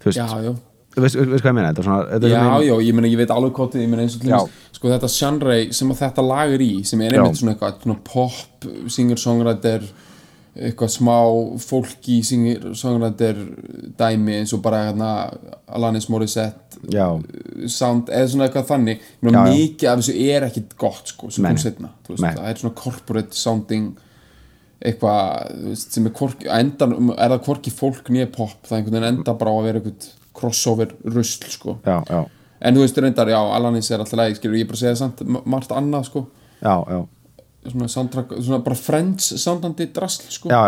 þú 0.00 0.10
veist, 0.10 0.18
já, 0.20 0.26
já, 0.46 0.52
þú 0.94 1.04
veist, 1.04 1.18
veist 1.18 1.44
hvað 1.44 1.50
ég 1.50 1.56
meina 1.58 1.70
þetta 1.72 1.84
svona, 1.86 1.98
þetta 2.14 2.30
já, 2.30 2.38
svona- 2.38 2.62
já, 2.68 2.74
ég 2.86 2.96
meina 2.96 3.10
ég 3.12 3.20
veit 3.20 3.34
alveg 3.34 3.60
þið, 3.74 3.82
ég 3.84 3.90
meina 3.92 4.06
eins 4.06 4.16
og 4.16 4.22
til 4.24 4.30
Já. 4.32 4.38
dæmis, 4.38 4.64
sko 4.78 4.92
þetta 4.92 5.10
genre 5.16 5.56
sem 5.80 5.92
að 5.92 6.00
þetta 6.04 6.26
lag 6.30 6.54
er 6.56 6.64
í, 6.66 6.72
sem 6.86 7.00
er 7.02 7.16
Já. 7.16 7.20
einmitt 7.22 7.40
svona 7.40 7.54
eitthvað 7.56 7.82
svona 7.82 7.98
pop, 8.06 8.68
singer-songwriter 8.96 9.88
eitthvað 10.56 10.90
smá 10.94 11.14
fólki 11.60 12.20
singer-songwriter 12.24 13.38
dæmi 13.98 14.38
eins 14.40 14.54
og 14.56 14.62
bara 14.64 14.86
hérna 14.88 15.10
Alanis 15.76 16.08
Morissette 16.12 16.80
já, 16.92 17.06
sound, 17.68 18.08
eða 18.12 18.28
svona 18.30 18.46
eitthvað 18.48 18.68
þannig. 18.70 19.04
Já, 19.26 19.42
mikið 19.50 19.90
af 19.90 20.00
þessu 20.02 20.16
er 20.32 20.46
ekkit 20.48 20.76
gott 20.80 21.12
sko, 21.12 21.30
sem 21.34 21.44
kom 21.46 21.60
setna 21.60 21.92
það 22.08 22.42
er 22.50 22.60
svona 22.62 22.76
corporate 22.78 23.36
sounding 23.36 23.94
eitthvað 24.86 25.74
sem 25.80 26.06
er 26.08 26.14
hvorki, 26.16 26.48
á 26.52 26.60
endan 26.60 26.94
er 27.16 27.32
það 27.34 27.44
hvorki 27.48 27.72
fólk 27.72 28.10
nýja 28.12 28.28
pop, 28.32 28.56
það 28.68 28.78
einhvern 28.80 28.96
veginn 28.98 29.10
enda 29.14 29.34
bara 29.40 29.52
á 29.52 29.56
að 29.56 29.68
vera 29.70 29.80
eitthvað 29.82 30.08
crossover 30.36 30.90
rusl 31.08 31.46
sko. 31.48 31.78
já, 31.86 31.96
já, 32.10 32.20
en 32.60 32.76
þú 32.76 32.82
veist 32.84 32.98
reyndar, 33.00 33.30
já, 33.32 33.38
Alanis 33.56 33.90
er 33.90 34.02
alltaf 34.04 34.20
læg 34.20 34.36
ég 34.36 34.44
er 34.60 34.68
bara 34.68 34.76
að 34.76 34.82
segja 34.84 34.98
samt 35.00 35.22
ma- 35.24 35.42
margt 35.48 35.72
annað 35.72 36.10
sko. 36.10 36.26
já, 36.60 36.74
já, 36.92 37.00
svona 37.72 37.88
soundtrack, 37.92 38.34
svona 38.40 38.62
bara 38.64 38.78
Friends 38.78 39.30
soundandi 39.42 39.88
drasl 39.96 40.26
sko. 40.32 40.50
já, 40.52 40.62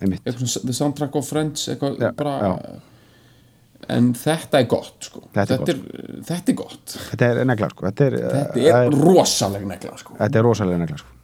eitthvað 0.00 0.40
svona 0.42 0.64
the 0.68 0.76
soundtrack 0.76 1.18
of 1.20 1.28
Friends 1.28 1.68
eitthvað 1.72 2.02
bara 2.18 2.36
já. 2.42 2.52
en 3.96 4.12
þetta 4.18 4.60
er 4.60 4.68
gott 4.70 5.08
sko. 5.08 5.24
Þetta 5.34 5.58
er 5.58 5.74
er, 5.74 5.80
þetta 6.28 6.54
er 6.54 6.60
gott 6.62 6.98
þetta 6.98 7.30
er 7.32 7.42
negla 7.48 7.72
sko 7.72 7.88
þetta 7.88 8.06
er, 8.08 8.20
þetta 8.36 8.68
það 8.68 8.86
er 8.86 9.00
rosaleg 9.08 9.66
negla 9.72 9.96
sko. 10.00 10.16
þetta 10.20 10.40
er 10.42 10.48
rosalega 10.48 10.84
negla 10.84 11.02
sko 11.02 11.18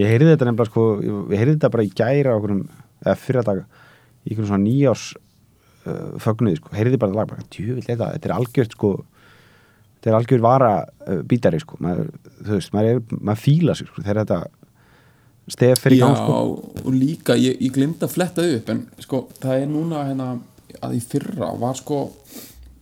ég 0.00 0.10
heyrði 0.10 0.32
þetta 0.34 0.48
nefnilega 0.48 0.70
sko 0.70 0.86
ég 1.04 1.40
heyrði 1.40 1.56
þetta 1.56 1.72
bara 1.74 1.86
í 1.86 1.92
gæra 1.94 2.38
okkur 2.38 2.56
eða 3.04 3.18
fyrra 3.20 3.44
dag 3.46 3.60
í 4.24 4.32
einhvern 4.32 4.48
svona 4.48 4.64
nýjás 4.64 5.08
uh, 5.14 6.14
fögnuði 6.22 6.60
sko, 6.60 6.72
heyrði 6.74 7.00
bara 7.00 7.12
þetta 7.12 7.20
lag 7.20 7.30
bara, 7.30 7.46
djövill 7.52 7.84
þetta, 7.86 8.10
þetta 8.16 8.30
er 8.30 8.36
algjört 8.38 8.78
sko 8.78 8.92
þetta 10.04 10.12
er 10.12 10.18
algjört 10.18 10.44
vara 10.44 10.70
uh, 10.84 11.20
bítari 11.24 11.58
sko. 11.62 11.78
Maður, 11.80 12.10
þú 12.44 12.58
veist, 12.58 12.72
maður, 12.76 12.90
er, 12.90 13.20
maður 13.24 13.40
fíla 13.40 13.76
sig 13.78 13.88
sko 13.88 14.02
þegar 14.04 14.18
þetta 14.20 14.40
stef 15.54 15.80
fyrir 15.80 16.00
Já, 16.02 16.04
gang 16.04 16.18
sko. 16.18 16.40
Og 16.84 16.90
líka 16.92 17.36
ég, 17.40 17.56
ég 17.64 17.72
glimta 17.72 18.04
að 18.04 18.16
fletta 18.18 18.44
upp 18.58 18.72
en 18.74 18.82
sko, 19.00 19.22
það 19.40 19.62
er 19.62 19.70
núna 19.70 20.02
hérna, 20.10 20.26
að 20.84 20.98
í 20.98 21.00
fyrra 21.04 21.48
var 21.60 21.78
sko 21.80 22.00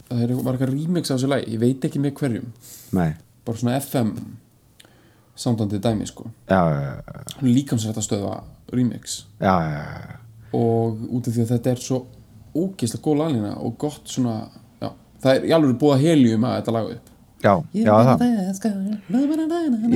það 0.08 0.24
er, 0.24 0.32
var 0.40 0.56
eitthvað 0.56 0.72
remix 0.72 1.12
af 1.12 1.20
þessu 1.20 1.30
lagi 1.30 1.54
ég 1.54 1.62
veit 1.62 1.86
ekki 1.86 2.02
með 2.02 2.16
hverjum. 2.18 2.48
Nei, 2.98 3.12
bara 3.46 3.62
svona 3.62 3.76
FM 3.78 4.10
sándandi 5.42 5.78
dæmi 5.82 6.08
sko. 6.10 6.26
Já, 6.50 6.58
já, 6.74 6.90
já, 7.06 7.22
líkamsrætt 7.46 8.02
að 8.02 8.08
stöða 8.08 8.34
remix. 8.74 9.22
Já, 9.38 9.54
já, 9.62 9.78
já. 9.78 10.18
og 10.58 11.06
út 11.06 11.30
af 11.30 11.38
því 11.38 11.46
að 11.46 11.54
þetta 11.54 11.72
er 11.72 11.86
svo 11.86 12.02
ógeðslega 12.52 13.06
góð 13.06 13.22
laglina 13.22 13.54
og 13.62 13.78
gott 13.80 14.10
svona 14.10 14.34
já, 14.82 14.90
það 15.22 15.38
er 15.38 15.46
í 15.48 15.54
alveg 15.56 15.78
búið 15.80 15.94
að 15.94 16.04
heljum 16.10 16.44
að 16.44 16.58
þetta 16.58 16.74
laga 16.76 16.96
upp 16.98 17.11
já, 17.42 17.52
já, 17.74 17.94
það. 18.06 18.22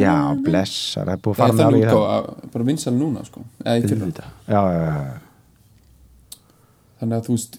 já, 0.02 0.14
blessar, 0.46 1.06
það 1.06 1.12
er 1.14 1.20
búið 1.24 1.32
að 1.32 1.36
það 1.36 1.46
fara 1.46 1.48
er 1.48 1.54
með 1.54 1.62
þannig 1.62 1.66
alveg 1.66 1.80
í 1.80 1.86
það 1.86 2.00
útgáfa 2.00 2.50
bara 2.56 2.64
vinsal 2.70 2.94
núna 2.96 3.24
sko. 3.28 3.44
Í 3.60 3.64
já, 3.66 4.60
já, 4.60 4.60
já, 4.76 5.06
já. 5.06 5.16
þannig 7.00 7.16
að 7.18 7.26
þú 7.26 7.36
veist 7.36 7.58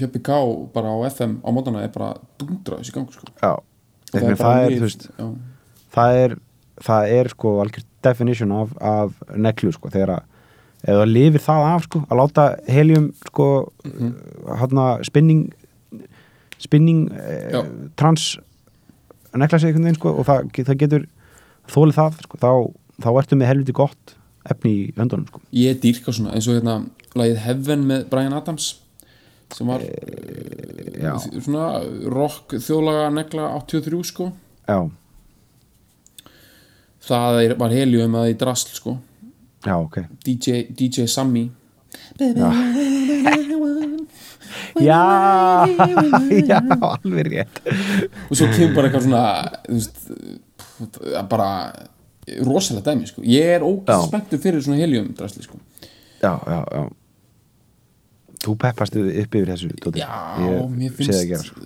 Hjöppi 0.00 0.20
K 0.28 0.36
bara 0.74 0.92
á 0.94 0.96
FM 1.10 1.32
á 1.42 1.48
mótana 1.54 1.82
er 1.84 1.92
bara 1.94 2.12
dundra 2.38 2.78
þessi 2.80 2.94
gang 2.94 3.08
sko. 3.12 3.26
Já. 3.42 3.52
Það, 4.14 4.36
það 4.38 4.60
er, 4.62 4.70
lið- 4.70 4.78
þú 4.78 4.86
veist 4.88 5.08
það 5.96 6.20
er, 6.24 6.36
það 6.88 7.08
er 7.18 7.28
sko 7.34 7.54
algjör 7.64 7.84
definition 8.04 8.52
af, 8.54 8.72
af 8.80 9.12
neglu 9.36 9.72
sko, 9.74 9.90
þegar 9.90 10.14
að 10.18 10.22
ef 10.84 10.98
það 11.00 11.10
lifir 11.10 11.40
það 11.40 11.66
af 11.72 11.84
sko, 11.88 12.00
að 12.12 12.18
láta 12.20 12.44
helium 12.68 13.06
sko, 13.26 13.48
mm 13.84 14.14
Mhm. 14.44 15.04
spinning 15.08 15.52
spinning 16.60 17.10
eh, 17.12 17.50
Já. 17.52 17.62
Trans 19.34 19.42
negla 19.42 19.58
sig 19.58 19.68
einhvern 19.68 19.84
veginn 19.88 19.98
sko, 19.98 20.14
og 20.14 20.26
það, 20.28 20.50
það 20.64 20.78
getur 20.78 21.06
þólið 21.74 21.98
það, 21.98 22.18
sko, 22.22 22.38
þá, 22.38 22.50
þá 23.02 23.10
ertu 23.18 23.38
með 23.40 23.50
helviti 23.50 23.76
gott 23.76 24.16
efni 24.44 24.72
í 24.72 24.92
höndunum 24.98 25.26
sko. 25.28 25.40
ég 25.56 25.80
dýrka 25.80 26.12
svona 26.12 26.34
eins 26.36 26.48
og 26.48 26.58
hérna 26.58 26.84
lagið 27.16 27.40
Heaven 27.46 27.86
með 27.88 28.08
Brian 28.10 28.36
Adams 28.36 28.74
sem 29.54 29.68
var 29.68 29.82
já, 29.84 31.14
svona 31.38 31.66
rock 32.10 32.56
þjóðlaga 32.58 33.10
negla 33.14 33.50
83 33.60 34.00
sko. 34.08 34.30
Já, 34.66 34.78
það 37.04 37.40
er, 37.42 37.54
var 37.60 37.74
helium 37.76 38.16
að 38.18 38.32
í 38.32 38.38
drasl 38.40 38.72
sko. 38.74 38.96
Já, 39.64 39.76
ok. 39.78 40.00
DJ, 40.24 40.64
DJ 40.74 41.06
Sammy. 41.08 41.46
Já, 42.18 42.50
já, 44.82 45.00
alveg 46.94 47.30
rétt 47.32 47.60
og 48.30 48.34
svo 48.38 48.48
kemur 48.54 48.74
bara 48.78 48.88
eitthvað 48.88 49.06
svona 49.06 49.24
þú 49.68 49.78
veist, 49.78 50.00
bara 51.30 51.48
rosalega 52.48 52.90
dæmi 52.90 53.08
sko 53.10 53.24
ég 53.28 53.54
er 53.58 53.62
Já. 53.62 53.68
ógæst 53.68 54.10
spenntur 54.10 54.42
fyrir 54.42 54.64
svona 54.64 54.80
helium 54.80 55.12
drasli 55.16 55.44
sko 55.46 55.60
já, 56.22 56.32
já, 56.48 56.60
já 56.72 56.84
þú 58.44 58.56
peppast 58.60 58.96
upp 58.98 59.36
yfir 59.38 59.48
þessu 59.48 59.70
Tóti. 59.80 60.02
Já, 60.02 60.36
ég 60.42 60.74
mér 60.74 60.92
finnst 60.92 61.24
gera 61.28 61.44
sko. 61.44 61.60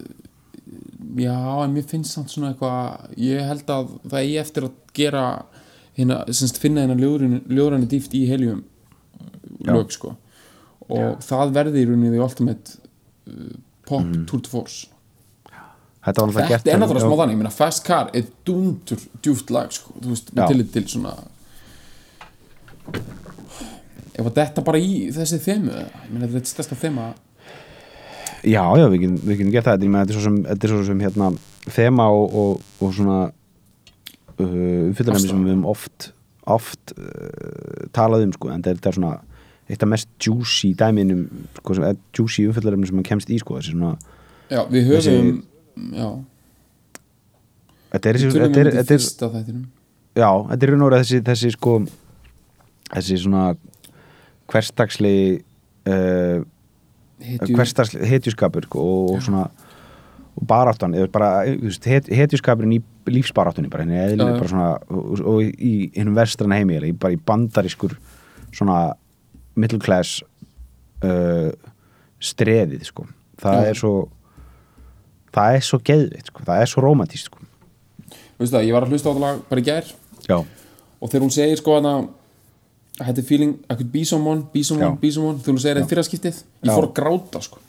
Já, 1.19 1.35
en 1.65 1.75
mér 1.75 1.87
finnst 1.91 2.15
samt 2.15 2.31
svona 2.31 2.53
eitthvað 2.53 3.17
ég 3.19 3.47
held 3.49 3.73
að 3.75 3.95
það 4.05 4.21
eigi 4.21 4.37
eftir 4.43 4.69
að 4.69 4.75
gera 4.99 5.25
hérna, 5.99 6.21
semst 6.31 6.61
finna 6.63 6.85
hérna 6.85 6.99
ljóðræni 6.99 7.89
dýft 7.91 8.15
í 8.15 8.27
helium 8.31 8.63
Já. 9.65 9.73
lög 9.75 9.95
sko 9.95 10.15
og 10.89 11.19
það 11.25 11.55
verði 11.57 11.83
í 11.83 11.89
rauninni 11.89 12.13
the 12.15 12.23
ultimate 12.23 12.77
uh, 12.77 12.88
pop 13.87 14.03
Mhm. 14.05 14.27
tour 14.27 14.41
de 14.41 14.49
force. 14.53 14.87
Þetta 16.05 16.25
Þetta 16.33 16.73
er 16.73 16.79
náttúrulega 16.81 17.05
smá 17.09 17.17
þannig, 17.21 17.53
Fast 17.53 17.85
Car 17.85 18.11
er 18.15 18.25
dundur 18.47 19.01
djúft 19.23 19.51
lag 19.51 19.71
sko, 19.73 19.93
þú 20.01 20.09
veist, 20.15 20.31
með 20.35 20.49
tillit 20.49 20.73
til 20.73 20.85
svona 20.89 21.15
ef 24.19 24.27
að 24.27 24.35
þetta 24.41 24.65
bara 24.67 24.79
í 24.83 25.09
þessi 25.15 25.39
þemu, 25.43 25.75
ég 25.79 26.13
meina 26.13 26.27
þetta 26.27 26.41
er 26.43 26.51
stærsta 26.53 26.79
þema. 26.79 27.09
Já, 28.47 28.63
já, 28.79 28.87
við 28.93 29.03
getum, 29.03 29.51
gert 29.53 29.67
það. 29.67 29.83
Ég 29.83 29.91
meina, 29.93 30.07
þetta 30.07 30.65
er 30.69 30.73
svo 30.73 30.85
sem, 30.87 31.01
hérna, 31.03 31.29
þema 31.75 32.07
og, 32.15 32.35
og, 32.43 32.63
og 32.81 32.95
svona 32.95 33.19
uh, 34.39 34.89
umfyllanæmi 34.89 35.19
Ástæða. 35.19 35.33
sem 35.35 35.45
við 35.45 35.53
höfum 35.53 35.67
oft 35.75 36.13
oft 36.49 36.95
uh, 36.97 37.89
talað 37.93 38.25
um 38.29 38.33
sko, 38.33 38.49
en 38.55 38.63
þetta 38.65 38.89
er 38.89 38.97
svona 38.97 39.15
eitt 39.69 39.85
af 39.85 39.91
mest 39.91 40.09
juicy 40.25 40.73
dæminum 40.79 41.27
sko, 41.59 41.77
juicy 42.17 42.49
umfyllanæmi 42.49 42.89
sem 42.89 42.99
maður 42.99 43.11
kemst 43.13 43.33
í 43.33 43.39
sko, 43.43 43.59
þessi 43.59 43.75
svona, 43.75 43.95
Já, 44.49 44.63
við 44.73 44.87
höfum 44.89 45.33
þetta 47.93 48.11
er, 48.11 48.21
um 48.25 48.37
þetta 48.37 48.63
er, 48.63 48.71
er 48.81 49.03
já, 50.19 50.31
þetta 50.51 50.67
er 50.67 50.75
og 50.75 50.85
verið 50.89 51.03
þessi, 51.03 51.23
þessi 51.29 51.55
sko 51.55 51.75
þessi 52.89 53.19
svona 53.25 53.45
hverstagsli 54.49 55.17
uh, 55.93 56.45
hverstagsli 57.53 58.09
hetjuskapur 58.09 58.69
sko, 58.69 58.85
og, 58.85 59.17
og 59.17 59.25
svona 59.27 59.49
og 60.39 60.47
baráttan, 60.47 60.95
eða 60.95 61.11
bara 61.11 61.29
het, 61.45 62.09
hetjuskapurinn 62.15 62.77
í 62.77 62.81
lífsbaráttunni 63.11 63.71
bara, 63.73 63.85
henni 63.85 63.99
já. 64.15 64.39
bara 64.39 64.51
svona 64.51 64.69
og, 64.87 65.23
og 65.27 65.43
í 65.43 65.91
hennum 65.97 66.15
verstrana 66.19 66.61
heimi 66.61 66.77
eða 66.79 66.93
bara 67.03 67.17
í 67.17 67.21
bandarískur 67.27 67.97
svona 68.55 68.79
middle 69.59 69.81
class 69.83 70.23
uh, 71.05 71.51
streðið 72.19 72.87
sko. 72.89 73.07
Það 73.39 73.59
Já. 73.59 73.71
er 73.71 73.79
svo 73.79 73.93
það 75.35 75.59
er 75.59 75.67
svo 75.67 75.81
geðvitt 75.85 76.31
sko, 76.31 76.45
það 76.47 76.63
er 76.63 76.71
svo 76.73 76.85
romantíst 76.85 77.31
sko. 77.31 77.45
Veistu 78.39 78.55
það, 78.55 78.65
ég 78.69 78.77
var 78.77 78.87
að 78.87 78.95
hlusta 78.95 79.11
á 79.11 79.13
þetta 79.13 79.25
lag 79.25 79.43
bara 79.51 79.63
í 79.63 79.67
gær. 79.67 79.93
Já, 80.29 80.39
og 80.99 81.11
þegar 81.11 81.27
hún 81.27 81.35
segir 81.35 81.61
sko 81.61 81.79
I 82.99 83.05
had 83.07 83.15
the 83.15 83.23
feeling 83.23 83.61
I 83.71 83.77
could 83.79 83.93
be 83.93 84.03
someone, 84.05 84.49
be 84.53 84.65
someone, 84.67 84.97
Já. 84.97 85.01
be 85.01 85.11
someone. 85.15 85.39
Þegar 85.39 85.55
hún 85.55 85.63
segir 85.63 85.79
þetta 85.79 85.91
fyrra 85.93 86.03
skiptið, 86.09 86.41
ég 86.65 86.71
Já. 86.71 86.75
fór 86.75 86.89
að 86.89 86.95
gráta 86.97 87.43
sko. 87.45 87.61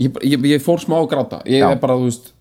Ég, 0.00 0.16
ég, 0.26 0.46
ég 0.50 0.62
fór 0.64 0.82
smá 0.82 0.96
að 0.98 1.10
gráta. 1.12 1.38
Ég 1.46 1.62
er 1.62 1.78
bara, 1.78 1.94
þú 2.00 2.08
veist 2.08 2.32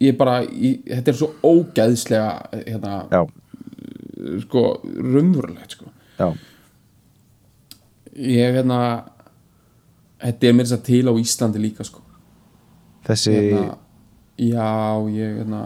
ég 0.00 0.12
er 0.12 0.18
bara, 0.20 0.36
ég, 0.46 0.84
þetta 0.86 1.10
er 1.10 1.18
svo 1.18 1.30
ógæðslega 1.42 2.28
hérna, 2.68 2.94
já, 3.10 3.24
sko, 4.44 4.62
raunverulegt 4.84 5.74
sko. 5.74 5.90
Já 6.20 6.30
ég, 8.20 8.54
hérna 8.54 8.78
þetta 10.20 10.46
er 10.50 10.52
mér 10.56 10.66
þess 10.68 10.76
að 10.78 10.84
til 10.90 11.04
á 11.08 11.12
Íslandi 11.20 11.62
líka 11.62 11.84
sko 11.88 12.02
þessi 13.08 13.32
hérna, 13.36 13.76
já, 14.36 14.70
ég, 15.14 15.38
hérna 15.40 15.62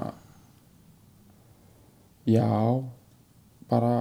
já 2.26 2.46
bara 3.70 3.94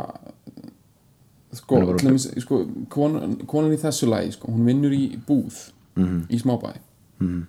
sko, 1.53 1.79
bara- 1.85 2.17
sko 2.41 2.59
konan, 2.89 3.35
konan 3.49 3.73
í 3.73 3.77
þessu 3.81 4.07
lagi, 4.09 4.31
sko, 4.37 4.51
hún 4.51 4.65
vinnur 4.69 4.93
í 4.93 5.17
búð 5.27 5.71
Mhm. 5.95 6.23
í 6.29 6.39
smábæ 6.41 6.71
mm. 7.19 7.41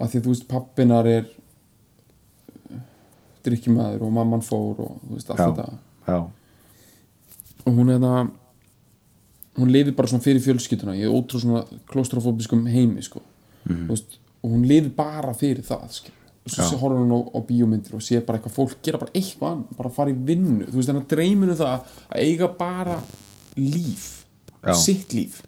að 0.00 0.08
því 0.10 0.18
að 0.18 0.24
þú 0.24 0.32
veist 0.34 0.48
pappinar 0.48 1.06
er 1.06 1.24
drikkjumæður 3.44 4.02
og 4.04 4.12
mamman 4.12 4.42
fór 4.44 4.80
og 4.84 4.98
þú 5.06 5.14
veist 5.16 5.30
allt 5.30 5.40
Já. 5.40 5.46
þetta 6.06 6.18
og 7.66 7.72
hún 7.78 7.90
er 7.94 7.98
það 8.02 8.30
hún 9.58 9.72
lifi 9.74 9.92
bara 9.96 10.08
svona 10.10 10.24
fyrir 10.24 10.42
fjölskylduna 10.44 10.94
ég 10.98 11.08
er 11.08 11.14
ótrú 11.14 11.40
svona 11.42 11.64
klostrofóbiskum 11.90 12.66
heimi 12.70 13.02
sko. 13.02 13.20
Mhm. 13.66 13.86
Þú 13.86 13.92
veist, 13.94 14.18
og 14.42 14.50
hún 14.54 14.66
lifi 14.70 14.88
bara 14.94 15.34
fyrir 15.34 15.62
það 15.66 15.90
skilur. 15.90 16.14
og 16.48 16.52
svo 16.54 16.76
Já. 16.76 16.80
horfður 16.80 17.02
hún 17.04 17.12
á, 17.12 17.20
á 17.36 17.40
bíómyndir 17.44 17.94
og 17.94 18.00
sé 18.00 18.20
bara 18.24 18.38
eitthvað 18.38 18.54
fólk 18.56 18.76
gera 18.82 18.98
bara 18.98 19.12
eitthvað 19.12 19.64
bara 19.76 19.90
fara 19.92 20.10
í 20.10 20.14
vinnu 20.16 20.64
þú 20.70 20.78
veist 20.78 20.88
þannig 20.88 21.04
að 21.04 21.10
dreyminu 21.12 21.56
það 21.58 21.74
að 22.08 22.22
eiga 22.24 22.48
bara 22.58 22.94
líf 23.56 24.06
Já. 24.64 24.72
sitt 24.74 25.12
líf 25.12 25.42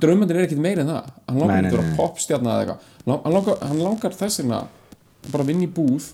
draumandir 0.00 0.36
er 0.36 0.44
ekkit 0.44 0.60
meira 0.60 0.82
en 0.84 0.90
það 0.92 1.06
hann 1.28 1.38
langar 1.40 1.64
að 1.64 1.70
vera 1.76 1.94
popstjarna 1.96 2.50
eða 2.50 2.76
eitthvað 3.06 3.24
hann 3.24 3.32
langar, 3.32 3.56
hann 3.70 3.80
langar 3.86 4.16
þess 4.18 4.42
vegna 4.42 4.60
bara 5.30 5.44
að 5.44 5.52
vinna 5.54 5.64
í 5.64 5.72
búð 5.78 6.10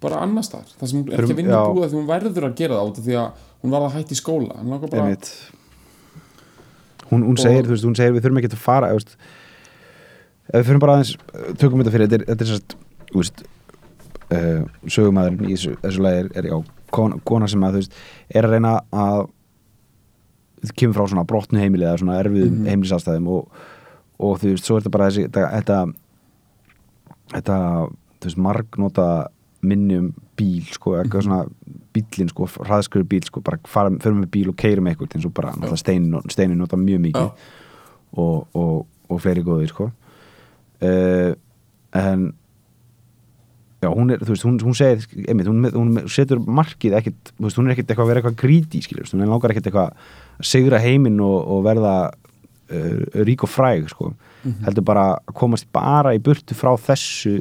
bara 0.00 0.22
annars 0.24 0.48
þar, 0.52 0.72
það 0.78 0.88
sem 0.88 1.02
hún 1.02 1.12
er 1.12 1.20
ekki 1.24 1.36
að 1.36 1.42
vinna 1.42 1.60
í 1.60 1.74
búð 1.74 1.84
því 1.90 1.98
hún 2.00 2.08
verður 2.08 2.48
að 2.48 2.56
gera 2.62 2.78
það 2.80 2.88
út 2.88 2.98
af 3.02 3.04
því 3.04 3.18
að 3.20 3.44
hún 3.60 3.74
var 3.76 3.84
að 3.84 3.94
hætti 3.98 4.16
í 4.16 4.20
skóla 4.22 4.56
hann 4.58 4.72
langar 4.72 4.92
bara 4.94 5.18
hún, 7.14 7.24
hún 7.30 7.38
segir, 7.40 7.64
þú 7.68 7.74
veist, 7.76 7.86
hún 7.88 7.96
segir 7.98 8.14
við 8.16 8.24
þurfum 8.26 8.40
ekki 8.42 8.52
að 8.52 8.62
fara 8.64 8.90
ef 8.94 9.14
við 10.60 10.66
fyrir 10.68 10.82
bara 10.82 10.96
aðeins 10.98 11.14
tökum 11.60 11.80
þetta 11.80 11.94
fyrir, 11.94 12.08
þetta 12.10 12.18
er, 12.20 12.26
þetta 12.32 12.44
er 12.44 12.50
sérst 12.52 12.74
þú 13.14 13.20
veist 13.22 13.44
uh, 13.44 14.88
sögumæðurinn 14.96 15.48
í 15.48 15.54
þessu, 15.56 15.76
þessu 15.84 16.04
lagi 16.04 16.22
er, 16.24 16.28
er 16.42 16.48
já, 16.50 16.56
kona, 16.94 17.18
kona 17.30 17.48
sem 17.50 17.64
að 17.64 17.78
þú 17.78 17.82
veist, 17.84 17.96
er 18.34 18.48
að 18.48 18.54
reyna 18.56 18.74
að 18.92 19.22
kemur 20.80 20.96
frá 20.96 21.08
svona 21.12 21.26
brotnu 21.28 21.60
heimili 21.60 21.84
eða 21.88 22.00
svona 22.00 22.18
erfiðum 22.22 22.58
Mhm. 22.60 22.68
heimilisaðstæðum 22.72 23.26
og, 23.34 23.48
og 24.24 24.38
þú 24.40 24.52
veist, 24.54 24.64
svo 24.68 24.76
er 24.78 24.84
þetta 24.84 24.94
bara 24.98 25.08
þessi 25.10 25.24
þetta, 25.28 25.48
þetta, 25.58 25.78
þetta 27.34 27.58
þú 28.20 28.28
veist, 28.30 28.40
margnóta 28.46 29.08
minni 29.66 29.98
um 30.00 30.12
bíl, 30.38 30.64
sko, 30.74 30.96
eitthvað 30.98 31.26
svona 31.26 31.42
bílinn, 31.94 32.30
sko, 32.32 32.48
hraðskröður 32.66 33.08
bíl, 33.10 33.24
sko 33.26 33.42
bara 33.44 33.60
fara, 33.70 33.92
förum 34.02 34.22
með 34.24 34.32
bíl 34.34 34.48
og 34.50 34.56
keirum 34.60 34.88
eitthvað 34.90 35.18
eins 35.18 35.28
og 35.28 35.34
bara, 35.36 35.52
náttúrulega 35.54 35.82
steinin, 35.82 36.32
steinin 36.32 36.58
nota 36.60 36.78
mjög 36.80 37.04
mikið 37.04 37.28
og, 38.24 38.48
og, 38.54 38.80
og 39.10 39.20
fleiri 39.22 39.44
góðir, 39.46 39.70
sko. 39.70 39.90
Uh, 40.82 41.36
en 41.94 42.26
já, 43.84 43.88
hún 43.92 44.14
er, 44.14 44.24
þú 44.24 44.34
veist, 44.34 44.46
hún, 44.48 44.58
hún 44.64 44.76
segir 44.78 45.06
einmitt, 45.28 45.48
hún, 45.50 45.70
hún 45.74 46.10
setur 46.10 46.42
markið 46.42 46.98
ekkit, 46.98 47.32
þú 47.36 47.46
veist, 47.46 47.60
hún 47.60 47.70
er 47.70 47.76
ekkit 47.76 47.90
eitthvað 47.90 48.06
að 48.06 48.12
vera 48.12 48.22
eitthvað 48.22 48.38
gríti, 48.42 48.82
skiljur, 48.84 49.10
hún 49.14 49.26
langar 49.28 49.54
ekkit 49.54 49.70
eitthvað 49.70 49.92
að 49.94 50.50
sigra 50.50 50.82
heiminn 50.82 51.20
og, 51.22 51.36
og 51.54 51.66
verða 51.66 51.96
uh, 52.10 53.24
rík 53.26 53.46
og 53.46 53.52
fræg, 53.54 53.86
sko. 53.92 54.14
Heldur 54.66 54.84
bara 54.84 55.04
að 55.14 55.36
komast 55.38 55.70
bara 55.72 56.12
í 56.16 56.20
burtu 56.20 56.56
frá 56.58 56.74
þessu 56.76 57.38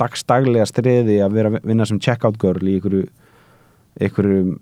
dagstaglega 0.00 0.66
streði 0.68 1.20
að 1.24 1.32
vera 1.38 1.52
að 1.52 1.64
vinna 1.70 1.86
sem 1.88 2.00
checkout 2.02 2.38
girl 2.42 2.62
í 2.68 2.76
einhverju 2.76 3.06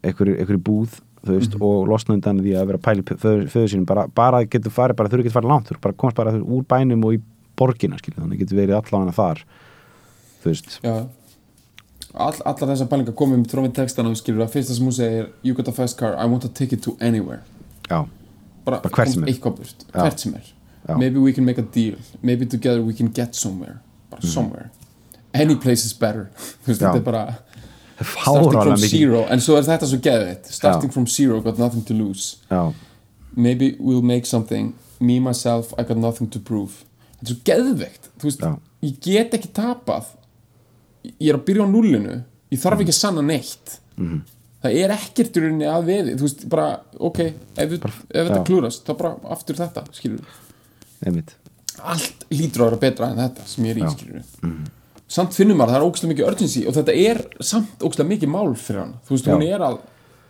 einhverju, 0.04 0.58
búð 0.62 1.00
veist, 1.26 1.56
og 1.58 1.88
losna 1.88 2.14
undan 2.14 2.38
því 2.44 2.52
að 2.60 2.66
vera 2.70 2.78
pæli 2.84 3.02
föðu 3.02 3.66
sínum, 3.72 3.86
bara, 3.88 4.06
bara 4.06 4.44
getur 4.44 4.70
farið 4.74 4.98
bara 5.00 5.10
þurfi 5.12 5.26
getur 5.26 5.38
farið 5.40 5.52
langt, 5.54 5.70
þú 5.70 5.80
bara 5.82 5.96
komast 5.98 6.18
bara 6.20 6.34
úr 6.38 6.66
bænum 6.68 7.04
og 7.08 7.16
í 7.16 7.20
borgina, 7.58 7.98
skilja, 7.98 8.20
þannig 8.20 8.42
getur 8.44 8.60
verið 8.60 8.78
allavega 8.78 9.14
þar, 9.16 9.44
þú 10.42 10.50
veist. 10.52 10.78
Já. 10.84 10.94
All, 12.14 12.34
Allar 12.46 12.70
þessar 12.70 12.90
pælingar 12.92 13.16
komið 13.18 13.40
með 13.40 13.48
trómið 13.50 13.72
textana 13.80 14.12
að 14.14 14.52
fyrsta 14.52 14.74
sem 14.76 14.86
hún 14.86 14.94
segir 14.94 15.32
You 15.42 15.54
got 15.54 15.66
a 15.66 15.72
fast 15.74 15.98
car, 15.98 16.14
I 16.14 16.28
want 16.30 16.44
a 16.44 16.48
ticket 16.48 16.82
to 16.84 16.96
anywhere. 17.00 17.40
Já, 17.88 18.04
bara, 18.64 18.78
Bara 18.84 18.92
hvert 18.94 19.10
sem 19.10 19.24
er. 19.24 19.32
hvert 19.90 20.20
sem 20.20 20.34
er. 20.34 20.52
Já. 20.86 20.98
maybe 20.98 21.18
we 21.18 21.32
can 21.32 21.44
make 21.44 21.56
a 21.58 21.62
deal 21.62 21.96
maybe 22.22 22.44
together 22.44 22.82
we 22.82 22.92
can 22.92 23.08
get 23.08 23.34
somewhere 23.34 23.80
bara 24.10 24.20
somewhere 24.20 24.70
any 25.34 25.56
place 25.56 25.84
is 25.84 25.92
better. 25.92 26.28
Þetta 26.66 26.94
er 26.96 27.04
bara 27.04 27.24
starting 28.00 28.60
from 28.62 28.76
zero. 28.82 29.24
En 29.30 29.40
svo 29.44 29.56
er 29.58 29.66
þetta 29.66 29.86
svo 29.90 30.00
geðveitt 30.02 30.50
starting 30.50 30.90
from 30.94 31.06
zero, 31.06 31.40
got 31.44 31.58
nothing 31.58 31.84
to 31.86 31.94
lose. 31.94 32.36
Maybe 33.36 33.74
we'll 33.80 34.02
make 34.02 34.26
something. 34.26 34.74
Me 35.00 35.18
myself, 35.20 35.72
I 35.78 35.82
got 35.82 35.96
nothing 35.98 36.30
to 36.30 36.38
prove. 36.40 36.84
Þetta 37.20 37.30
er 37.30 37.34
svo 37.34 37.40
geðveikt. 37.50 38.10
Þú 38.20 38.30
veist, 38.30 38.44
ég 38.84 39.00
get 39.04 39.34
ekki 39.38 39.50
tapað. 39.56 40.12
Ég 41.04 41.32
er 41.32 41.38
að 41.38 41.44
byrja 41.48 41.66
á 41.66 41.68
nullinu 41.68 42.22
ég 42.54 42.60
þarf 42.62 42.84
ekki 42.84 42.94
að 42.94 43.00
sanna 43.00 43.24
neitt. 43.24 43.78
Mhm. 43.96 44.22
það 44.64 44.76
er 44.80 44.92
ekkert 44.94 45.34
í 45.36 45.40
rauninni 45.42 45.66
að 45.68 45.82
veði. 45.90 46.12
Þú 46.16 46.24
veist, 46.24 46.44
bara, 46.48 46.68
ok, 46.96 47.18
ef, 47.20 47.72
ef 47.74 47.82
þetta 48.14 48.44
klúrast, 48.48 48.86
þá 48.86 48.94
bara 48.96 49.10
aftur 49.34 49.58
þetta 49.58 49.82
skilur 49.92 50.22
einmitt. 51.04 51.34
Allt 51.84 52.24
lítur 52.30 52.64
að 52.64 52.70
vera 52.70 52.80
betra 52.86 53.10
en 53.10 53.20
þetta 53.20 53.44
sem 53.50 53.66
ég 53.68 53.74
er 53.76 53.82
í, 53.82 53.90
skilur 53.92 54.22
samt 55.14 55.36
finnum 55.36 55.58
maður, 55.60 55.70
að 55.70 55.76
það 55.76 55.80
er 55.80 55.88
ógstlega 55.88 56.12
mikið 56.12 56.28
urgency 56.30 56.62
og 56.66 56.76
þetta 56.78 56.94
er 57.06 57.20
samt 57.52 57.84
ógstlega 57.86 58.10
mikið 58.10 58.32
mál 58.34 58.54
fyrir 58.58 58.80
hann 58.82 58.94
þú 59.06 59.14
veist, 59.16 59.28
Já. 59.28 59.34
hún 59.34 59.46
er 59.46 59.64
að 59.68 59.76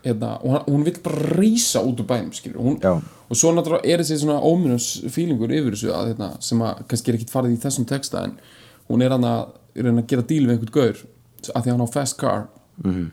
hérna, 0.04 0.30
og 0.44 0.50
hann, 0.52 0.64
hún 0.68 0.84
vill 0.84 0.98
bara 1.04 1.30
reysa 1.38 1.80
út 1.80 2.02
úr 2.02 2.08
bænum 2.10 2.32
skilur, 2.36 2.60
hún, 2.60 2.76
og 2.84 3.38
svo 3.40 3.54
náttúrulega 3.56 3.88
er 3.88 4.02
þessi 4.02 4.18
svona 4.20 4.36
óminus 4.44 4.88
feelingur 5.14 5.54
yfir 5.56 5.76
þessu 5.76 5.92
að, 5.96 6.10
hérna, 6.12 6.30
sem 6.44 6.60
að 6.60 6.84
kannski 6.90 7.12
er 7.12 7.18
ekkit 7.18 7.32
farið 7.32 7.56
í 7.56 7.60
þessum 7.64 7.88
texta 7.88 8.24
en 8.28 8.36
hún 8.90 9.04
er 9.04 9.14
hann 9.16 9.24
að, 9.24 9.54
reyna 9.78 10.04
að 10.04 10.10
gera 10.12 10.26
díl 10.28 10.42
við 10.44 10.56
einhvern 10.58 10.74
gaur 10.76 11.00
að 11.54 11.64
því 11.64 11.72
hann 11.72 11.84
á 11.84 11.88
fast 11.94 12.18
car. 12.20 12.46
Mhm. 12.84 13.10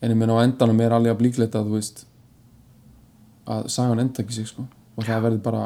en 0.00 0.12
ég 0.12 0.16
meina 0.16 0.34
á 0.38 0.44
endanum 0.46 0.80
er 0.80 0.92
alveg 0.94 1.10
að 1.12 1.18
blíklegt 1.18 1.56
að 1.58 1.68
þú 1.68 1.74
veist 1.74 2.04
að 3.50 3.68
sagan 3.72 3.98
enda 4.02 4.22
ekki 4.22 4.36
sig 4.36 4.46
sko. 4.46 4.66
Og 4.96 5.06
það 5.06 5.24
verður 5.24 5.42
bara 5.42 5.62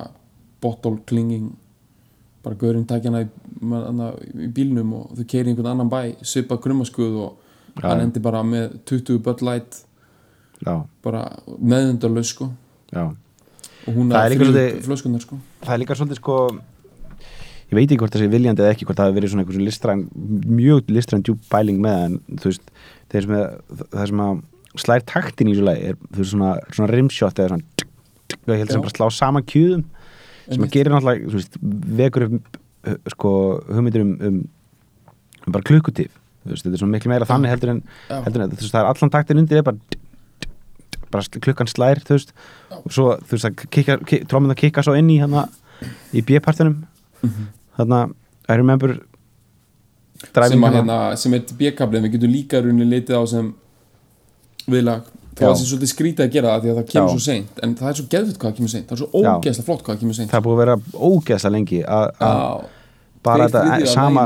bottle 0.62 0.98
clinging 1.08 1.50
bara 2.42 2.56
gaurinn 2.58 2.86
tækjana 2.90 3.22
í, 3.24 3.28
hana, 3.70 4.10
í 4.34 4.48
bílnum 4.54 4.92
og 4.98 5.12
þau 5.18 5.24
keiri 5.30 5.52
einhvern 5.52 5.70
annan 5.74 5.90
bæ 5.92 6.00
svipa 6.26 6.58
krummaskuð 6.62 7.16
og 7.22 7.82
hann 7.84 8.00
endi 8.08 8.20
bara 8.22 8.42
með 8.46 8.78
20 8.90 9.20
Bud 9.24 9.42
Light 9.46 9.78
já, 10.66 10.74
bara 11.02 11.22
meðundarlaus 11.58 12.32
sko. 12.34 12.50
Já. 12.92 13.06
Og 13.86 13.94
hún 13.96 14.10
Það 14.12 14.26
er 14.26 14.36
svolítið- 14.38 14.82
flöskunar 14.86 15.20
sko. 15.24 15.38
Það 15.62 15.74
er 15.74 15.80
líka 15.82 15.94
svolítið 15.98 16.20
sko 16.20 16.36
ég 17.72 17.78
veit 17.78 17.88
ekki 17.88 17.98
hvort 18.02 18.12
það 18.12 18.22
sé 18.22 18.28
viljandi 18.28 18.60
eða 18.62 18.72
ekki 18.74 18.84
hvort 18.86 18.98
það 19.00 19.08
hefur 19.08 19.16
verið 19.20 19.30
svona 19.32 19.42
einhversu 19.46 19.64
listræn 19.64 20.02
mjög 20.58 20.90
listræn 20.92 21.22
djúb 21.24 21.38
bæling 21.48 21.78
með 21.80 22.02
en 22.04 22.18
þú 22.36 22.50
veist, 22.50 22.66
þeir 23.12 23.22
sem, 23.26 23.32
það 23.94 24.06
sem 24.10 24.22
að 24.26 24.42
slær 24.82 25.04
taktin 25.08 25.48
í 25.48 25.54
þessu 25.54 25.64
lagi 25.70 25.86
er 25.88 25.96
þú 26.12 26.18
veist 26.20 26.32
svona, 26.34 26.50
svona 26.76 26.90
rimshot 26.92 27.40
eða 27.40 27.48
svona 27.54 27.64
tsk, 27.80 27.88
tsk, 28.28 28.72
sem 28.74 28.84
bara 28.84 28.92
slá 28.92 29.06
saman 29.16 29.46
kjúðum 29.48 29.84
sem 30.48 30.66
að 30.66 30.74
gerir 30.74 30.94
náttúrulega 30.94 31.34
veist, 31.36 31.58
vekur 32.02 32.28
upp 32.28 32.58
uh, 32.88 32.98
sko 33.14 33.32
hugmyndir 33.68 34.04
um, 34.04 34.14
um, 34.20 34.40
um 35.46 35.56
bara 35.56 35.68
klukkutíf 35.68 36.12
veist, 36.44 36.64
þetta 36.64 36.74
er 36.74 36.82
svona 36.82 36.96
miklu 36.96 37.12
meira 37.12 37.28
þannig 37.28 37.54
heldur 37.54 37.74
en, 37.76 37.82
heldur 38.10 38.46
en 38.46 38.54
veist, 38.54 38.70
það 38.70 38.80
er 38.82 38.90
allan 38.92 39.14
taktin 39.14 39.42
undir 39.42 39.66
bara 39.66 40.00
bara 41.12 41.42
klukkan 41.44 41.68
slær 41.70 42.00
og 42.08 42.90
svo 42.90 43.12
þú 43.20 43.36
veist 43.36 43.48
að 43.48 43.64
kikka, 43.68 43.98
kik, 44.08 44.26
tróminn 44.30 44.54
að 44.54 44.62
kikka 44.64 44.84
svo 44.86 44.94
inn 44.98 45.10
í 45.12 45.18
hana 45.20 45.46
í 46.14 46.22
B-partinum. 46.24 46.84
Mhm. 47.22 47.48
þarna, 47.76 47.98
I 48.48 48.56
remember 48.56 48.98
sem, 50.22 50.64
að, 50.64 50.76
hérna, 50.76 50.98
sem 51.18 51.34
er 51.34 51.42
B-kablið 51.58 52.06
við 52.06 52.14
getum 52.16 52.32
líka 52.32 52.60
rauninni 52.62 52.88
litið 52.88 53.18
á 53.18 53.22
sem 53.30 53.52
viðlag 54.66 55.08
Já. 55.32 55.46
að 55.48 55.52
það 55.52 55.68
svolítið 55.68 55.90
skrítið 55.92 56.24
að 56.24 56.32
gera 56.34 56.48
það 56.52 56.62
því 56.62 56.70
að 56.72 56.78
það 56.78 56.88
kemur 56.92 57.08
Já. 57.08 57.12
svo 57.12 57.22
seint 57.26 57.62
en 57.62 57.70
það 57.78 57.88
er 57.90 57.96
svo 57.98 58.06
geðvitt 58.14 58.38
hvað 58.38 58.50
það 58.50 58.56
kemur 58.58 58.72
seint 58.72 58.86
það 58.88 58.96
er 58.96 59.00
svo 59.02 59.08
Já. 59.12 59.32
ógeðslega 59.32 59.66
flott 59.68 59.82
hvað 59.82 59.94
það 59.94 60.02
kemur 60.02 60.18
seint 60.18 60.30
það 60.32 60.38
er 60.38 60.44
búið 60.46 60.56
að 60.56 60.62
vera 60.62 60.76
ógeðslega 61.08 61.54
lengi 61.56 61.80
að 61.82 62.06
að 62.12 62.34
Já. 62.42 62.66
bara 63.28 63.46
þetta 63.46 63.62
af 63.62 63.88
sama 63.92 64.22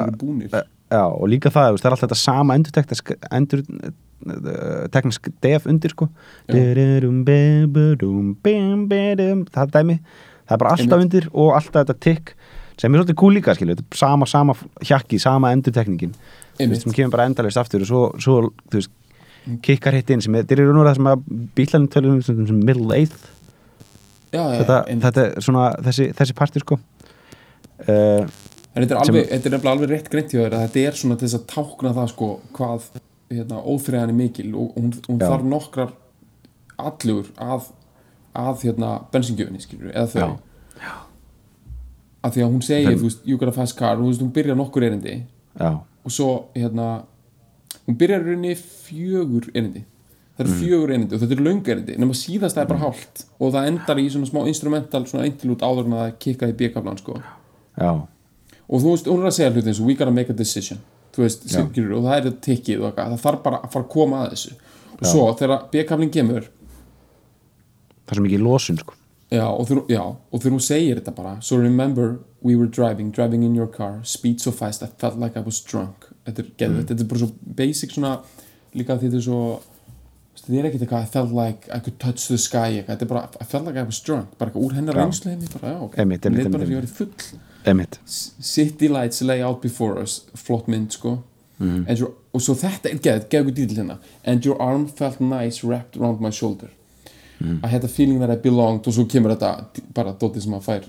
já, 0.87 1.05
og 1.07 1.27
líka 1.31 1.53
það, 1.55 1.79
það 1.79 1.87
er 1.87 1.95
alltaf 1.97 2.05
þetta 2.07 2.21
sama 2.23 2.59
endur 2.59 2.73
endur 3.31 3.61
teknisk 4.95 5.31
def 5.45 5.67
undir 5.71 5.93
sko 5.93 6.09
það 9.55 9.75
dæmi 9.77 9.99
það 10.47 10.55
er 10.55 10.63
bara 10.63 10.75
alltaf 10.77 11.03
undir 11.03 11.29
og 11.33 11.55
alltaf 11.59 11.83
þetta 11.83 11.99
tikk 12.07 12.35
sem 12.77 12.93
er 12.93 13.01
svolítið 13.01 13.17
cool 13.21 13.37
líka, 13.37 13.55
skilju, 13.57 13.77
er 13.79 13.97
sama, 13.97 14.27
sama 14.29 14.55
hjakki, 14.85 15.19
sama 15.21 15.53
endur 15.55 15.73
tekningin 15.73 16.13
þú 16.13 16.61
Einmitt. 16.61 16.75
veist, 16.77 16.85
sem 16.85 16.97
kemur 16.97 17.15
bara 17.15 17.29
endalaust 17.31 17.61
aftur 17.61 17.85
og 17.85 17.89
svo, 17.89 18.03
svo 18.21 18.37
þú 18.69 18.81
veist, 18.81 18.93
kikkar 19.63 19.95
hitt 19.99 20.11
inn 20.11 20.21
sem 20.25 20.35
er, 20.35 20.45
þetta 20.47 20.63
er 20.67 20.73
nú 20.75 20.83
það 20.87 20.97
sem 20.99 21.09
að 21.13 21.25
bílanum 21.59 21.89
tölum 21.95 22.21
sem, 22.27 22.41
sem 22.49 22.61
middle 22.67 22.97
eighth 22.97 23.29
já, 24.33 24.41
já, 24.43 24.59
þetta, 24.61 24.79
einmitt. 24.89 25.05
þetta 25.07 25.25
er 25.29 25.47
svona 25.47 25.67
þessi, 25.87 26.09
þessi 26.19 26.35
partur 26.39 26.65
sko 26.67 26.79
uh, 26.79 28.27
en 28.27 28.83
þetta 28.85 28.99
er, 28.99 29.05
sem- 29.07 29.15
alveg, 29.15 29.29
þetta 29.31 29.49
er 29.51 29.55
nefnilega 29.57 29.75
alveg 29.77 29.93
rétt 29.95 30.11
greint 30.13 30.35
hjá 30.35 30.41
þér 30.43 30.57
að 30.59 30.65
þetta 30.67 30.85
er 30.91 30.99
svona 31.01 31.17
til 31.21 31.29
þess 31.29 31.39
að 31.41 31.47
tákna 31.55 31.95
það 32.01 32.11
sko 32.15 32.31
hvað 32.59 32.89
hérna, 33.31 33.63
óþriðan 33.63 34.13
er 34.13 34.19
mikil 34.21 34.51
og 34.55 34.75
hún, 34.77 34.91
hún 35.09 35.21
Já. 35.23 35.27
þarf 35.31 35.47
nokkrar 35.51 35.95
allugur 36.79 37.31
að, 37.43 37.71
að 38.37 38.67
hérna, 38.69 38.91
bensingjöfinni 39.15 39.63
skilur 39.65 39.91
eða 39.95 40.07
þau 40.13 40.29
Já. 40.83 40.93
að 42.27 42.37
því 42.37 42.45
að 42.45 42.53
hún 42.53 42.63
segir, 42.67 42.91
Þeim- 42.91 43.01
þú 43.01 43.09
veist, 43.11 43.25
you 43.31 43.39
got 43.41 43.51
a 43.51 43.57
fast 43.57 43.77
car 43.79 43.97
þú 43.99 44.11
veist, 44.11 44.23
hún 44.23 44.33
byrjar 44.37 44.59
nokkur 44.59 44.87
erindi 44.87 45.17
já, 45.57 45.71
og 46.05 46.13
svo 46.13 46.29
hérna 46.55 46.91
hún 47.87 47.97
byrjar 47.99 48.25
rauninni 48.27 48.55
fjögur 48.57 49.51
erindi. 49.55 49.85
Það 50.37 50.45
Mm. 50.47 50.53
eru 50.53 50.59
fjögur 50.61 50.91
erindi 50.93 51.15
og 51.15 51.21
þetta 51.23 51.33
eru 51.37 51.45
löng 51.45 51.63
erindi 51.73 51.97
nema 51.99 52.13
síðast 52.15 52.57
það 52.57 52.63
er 52.63 52.67
bara 52.73 52.81
hálft. 52.85 53.25
Og 53.41 53.53
það 53.53 53.67
endar 53.71 53.97
í 54.03 54.09
svona 54.11 54.27
smá 54.29 54.47
instrumental 54.47 55.05
svona 55.07 55.25
eintilút 55.25 55.63
áður 55.65 55.87
en 55.87 55.93
að 55.97 56.03
það 56.05 56.19
kikkaði 56.25 56.53
í 56.53 56.59
bjökaflan 56.61 56.99
sko. 56.99 57.23
Já, 57.81 57.91
og 58.69 58.81
þú 58.83 58.91
veist, 58.93 59.07
hún 59.07 59.21
er 59.23 59.27
að 59.31 59.37
segja 59.39 59.51
hluti 59.53 59.69
eins 59.69 59.81
og 59.81 59.87
we 59.87 59.95
gotta 59.95 60.11
make 60.11 60.31
a 60.31 60.35
decision. 60.37 60.79
Veist, 61.17 61.47
Já. 61.49 61.65
skilur, 61.65 61.97
og 61.97 62.03
það 62.05 62.27
er 62.27 62.31
tikkið 62.45 62.83
og 62.85 62.95
það 62.97 63.19
þarf 63.23 63.43
bara 63.43 63.59
að 63.65 63.71
fara 63.73 63.85
að 63.85 63.89
koma 63.89 64.17
að 64.27 64.31
þessu. 64.35 64.53
Og 65.01 65.07
svo 65.09 65.33
þegar 65.39 65.71
bjökaflin 65.73 66.11
kemur 66.13 66.43
það 68.07 68.13
er 68.13 68.15
svo 68.19 68.25
mikið 68.27 68.43
losun 68.45 68.79
sko. 68.79 68.95
Já 69.31 69.47
já, 69.89 70.03
og 70.33 70.41
þegar 70.41 70.53
hún 70.55 70.63
segir 70.63 71.01
þetta 71.01 71.15
bara 71.17 71.41
so 71.41 71.57
remember 71.57 72.19
we 72.43 72.55
were 72.55 72.67
driving, 72.69 73.11
driving 73.11 73.43
in 73.43 73.55
your 73.57 73.67
car 73.67 74.01
speed 74.05 74.41
so 74.41 74.53
fast 74.53 74.83
I 74.83 74.87
felt 74.99 75.19
like 75.19 75.37
I 75.37 75.41
was 75.41 75.61
drunk 75.61 76.07
þetta 76.27 76.43
er 76.43 76.51
geðvett, 76.59 76.91
þetta 76.91 77.03
er 77.05 77.09
bara 77.13 77.23
svo 77.25 77.31
basic 77.63 77.95
svona 77.95 78.13
líka 78.77 78.97
því 78.99 79.09
þetta 79.09 79.21
er 79.21 79.27
svo 79.27 79.41
þetta 80.37 80.59
er 80.61 80.69
ekkert 80.69 80.83
eitthvað 80.87 81.03
I 81.07 81.11
felt 81.17 81.33
like 81.33 81.71
I 81.73 81.79
could 81.81 81.99
touch 82.03 82.27
the 82.29 82.39
sky 82.39 82.83
þetta 82.87 83.07
er 83.07 83.11
bara 83.11 83.29
I 83.41 83.45
felt 83.45 83.67
like 83.67 83.79
I 83.81 83.87
was 83.87 84.01
drunk. 84.01 84.37
Bara 84.39 84.51
eitthvað 84.51 84.67
úr 84.69 84.77
hennar 84.77 84.99
reynslu 85.01 85.33
heimi 85.33 85.49
bara, 85.55 85.77
því 86.61 86.67
að 86.67 86.75
ég 86.75 86.83
var 86.83 86.91
full 86.99 87.41
City 88.07 88.89
Lights 88.89 89.23
lay 89.23 89.43
out 89.43 89.63
before 89.63 89.99
us. 90.03 90.21
Flott 90.35 90.69
mynd 90.69 90.93
sko. 90.93 91.23
Mhm. 91.59 91.87
and 91.89 91.99
your, 91.99 92.13
og 92.35 92.41
svo 92.45 92.53
þetta 92.55 92.91
er 92.91 92.99
geð, 93.01 93.23
geð 93.31 93.47
ykkur 93.47 93.55
dýtil 93.57 93.79
hérna. 93.81 93.99
And 94.25 94.45
your 94.45 94.61
arm 94.61 94.87
felt 94.89 95.21
nice 95.21 95.65
wrapped 95.65 95.97
around 95.97 96.21
my 96.21 96.31
shoulder. 96.31 96.69
Mhm. 97.41 97.61
I 97.65 97.69
had 97.69 97.83
a 97.85 97.89
feeling 97.89 98.19
that 98.21 98.31
I 98.31 98.37
belonged 98.37 98.87
og 98.87 98.93
svo 98.93 99.07
kemur 99.09 99.35
þetta 99.35 99.65
bara 99.95 100.13
dótið 100.13 100.43
sem 100.43 100.53
að 100.53 100.63
fær 100.65 100.85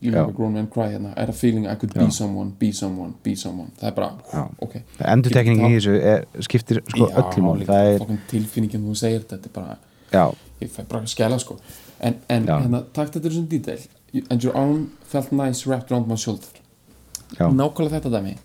you 0.00 0.12
Já. 0.12 0.20
know 0.20 0.28
a 0.28 0.32
grown 0.32 0.52
man 0.52 0.66
cry 0.66 0.88
hérna. 0.92 1.12
I 1.16 1.20
had 1.20 1.28
a 1.28 1.32
feeling 1.32 1.66
I 1.66 1.74
could 1.74 1.92
be 1.94 2.10
someone, 2.10 2.50
be 2.58 2.72
someone, 2.72 3.14
be 3.24 3.34
someone. 3.36 3.70
Það 3.80 3.88
er 3.88 3.94
bara, 3.94 4.10
Já. 4.32 4.44
ok. 4.62 4.76
Endurtekningin 5.00 5.66
í 5.66 5.78
þessu 5.80 5.94
er, 6.12 6.26
skiptir 6.40 6.82
sko 6.86 7.08
Já, 7.08 7.16
öllum 7.22 7.64
það 7.66 7.90
er, 7.94 8.18
tilfinningin 8.30 8.84
þú 8.86 8.94
segir 8.96 9.24
þetta, 9.30 9.50
bara 9.52 9.78
já, 10.12 10.24
ég 10.60 10.70
fæ 10.70 10.84
bara 10.88 11.02
að 11.02 11.10
skæla 11.14 11.38
sko. 11.42 11.58
En, 12.00 12.14
en 12.28 12.46
Já. 12.46 12.58
hérna, 12.62 12.82
takt 12.92 13.14
þetta 13.16 13.26
er 13.30 13.34
svona 13.38 13.48
detail 13.48 13.80
and 14.30 14.44
your 14.44 14.54
arm 14.56 14.92
felt 15.10 15.32
nice 15.32 15.66
wrapped 15.66 15.90
around 15.90 16.06
my 16.06 16.14
shoulder. 16.16 16.48
Já, 17.38 17.48
nákvæmlega 17.50 17.98
þetta 17.98 18.10
dæmi. 18.14 18.36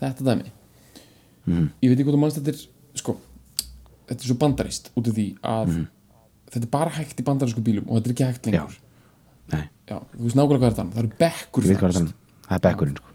Þetta 0.00 0.24
dæmi. 0.26 0.50
Mhm. 1.46 1.68
ég 1.82 1.90
veit 1.90 1.98
ekki 2.00 2.04
hvað 2.08 2.14
þú 2.16 2.20
mannst 2.22 2.38
þetta 2.40 2.48
er 2.54 2.60
sko, 2.98 3.16
þetta 4.08 4.22
er 4.24 4.28
svo 4.30 4.36
bandarist 4.40 4.90
út 4.96 5.06
af 5.08 5.14
því 5.14 5.26
að 5.44 5.66
Mhm. 5.68 5.86
þetta 6.50 6.62
er 6.64 6.70
bara 6.72 6.90
hægt 6.90 7.20
í 7.20 7.24
bandarísku 7.24 7.60
bílum 7.62 7.84
og 7.88 8.00
þetta 8.02 8.06
er 8.08 8.14
ekki 8.14 8.24
hægt 8.32 8.46
lengur. 8.48 8.76
Nei, 9.52 9.68
Já, 9.90 9.98
þú 10.14 10.22
veist 10.24 10.36
nákvæmlega 10.38 10.60
hvað 10.62 10.70
er 10.70 10.76
það 10.78 10.92
það 10.94 11.02
eru 11.02 11.10
bekkur 11.20 11.66
fremst. 11.80 12.14
Það 12.44 12.56
er 12.56 12.62
bekkurinn, 12.68 12.96
sko. 13.00 13.10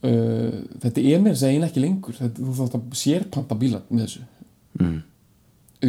Uh, 0.00 0.60
þetta 0.80 1.02
er 1.12 1.20
mér 1.20 1.34
að 1.36 1.40
segja 1.42 1.64
ekki 1.66 1.82
lengur. 1.84 2.16
Þetta, 2.16 2.40
þú 2.46 2.54
þátt 2.60 2.76
að 2.78 2.98
sérpanta 3.00 3.58
bíla 3.60 3.80
með 3.90 4.04
þessu. 4.06 4.22
Mm. 4.80 4.98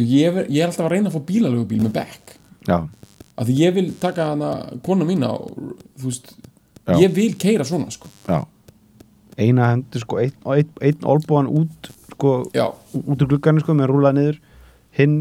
ég, 0.02 0.36
er- 0.36 0.48
ég 0.50 0.62
er 0.62 0.68
alltaf 0.68 0.86
að 0.88 0.92
reyna 0.96 1.08
að 1.10 1.16
fá 1.16 1.22
bílalegu 1.30 1.66
bíl 1.70 1.80
með 1.86 1.94
bekk. 1.96 2.34
Já, 2.68 2.78
að 3.38 3.48
því 3.48 3.54
ég 3.62 3.74
vil 3.76 3.86
taka 4.02 4.26
hana 4.32 4.50
kona 4.84 5.04
mína 5.08 5.30
og 5.32 5.76
þú 5.98 6.10
veist 6.10 6.32
Já. 6.86 6.96
ég 6.98 7.12
vil 7.14 7.34
keira 7.40 7.64
svona 7.64 7.90
sko. 7.94 8.08
Já. 8.28 8.42
Eina 9.38 9.70
hendur, 9.72 10.02
sko, 10.02 10.18
einn 10.20 10.32
ein, 10.44 10.68
ein 10.82 10.98
olbúan 11.08 11.48
út 11.48 11.88
sko, 12.12 12.32
já, 12.52 12.66
út 13.00 13.22
úr 13.24 13.28
gluggarnu, 13.30 13.62
sko, 13.64 13.72
með 13.78 13.88
rúlað 13.88 14.16
niður 14.18 14.40
hinn, 14.98 15.14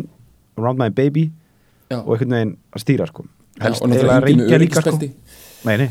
around 0.59 0.77
my 0.81 0.89
baby 0.89 1.29
já, 1.89 2.01
og 2.03 2.17
einhvern 2.17 2.35
veginn 2.35 2.57
að 2.75 2.83
stýra, 2.83 3.07
sko 3.07 3.23
helst 3.59 3.83
náttúrulega 3.83 4.17
engin 4.21 4.27
reyngja 4.47 4.57
líka, 4.61 4.81
sko. 4.81 4.97
Nei, 5.65 5.89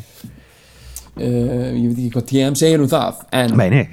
uh, 1.20 1.70
ég 1.76 1.88
veit 1.90 1.98
ekki 1.98 2.10
hvað 2.16 2.28
TM 2.32 2.54
segir 2.58 2.80
um 2.82 2.88
það 2.90 3.24
en, 3.32 3.56
nei 3.60 3.88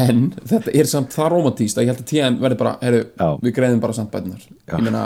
en 0.00 0.20
þetta 0.46 0.72
er 0.78 0.86
samt 0.88 1.10
það 1.14 1.28
romantíst 1.34 1.78
að 1.78 1.84
ég 1.84 1.90
held 1.90 2.02
að 2.04 2.10
TM 2.10 2.36
verði 2.40 2.58
bara, 2.60 2.72
heyrðu, 2.80 3.00
Já. 3.18 3.28
við 3.42 3.54
greiðum 3.56 3.80
bara 3.82 3.96
samt 3.96 4.12
bætunar 4.12 4.44
ég 4.46 4.84
meina, 4.86 5.00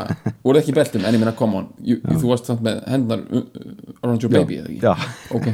voru 0.45 0.61
ekki 0.61 0.75
beltum? 0.77 1.05
En 1.09 1.15
ég 1.17 1.23
meina, 1.23 1.33
come 1.39 1.57
on 1.63 1.71
you, 1.83 2.01
þú 2.05 2.29
varst 2.31 2.51
samt 2.51 2.61
með 2.67 2.83
hendnar 2.93 3.23
uh, 3.25 3.41
uh, 3.41 3.95
around 4.05 4.23
your 4.27 4.33
Já. 4.35 4.43
baby, 4.43 4.59
eða 4.61 4.69
ekki? 4.69 4.83
Já, 4.85 4.95
ok. 5.39 5.49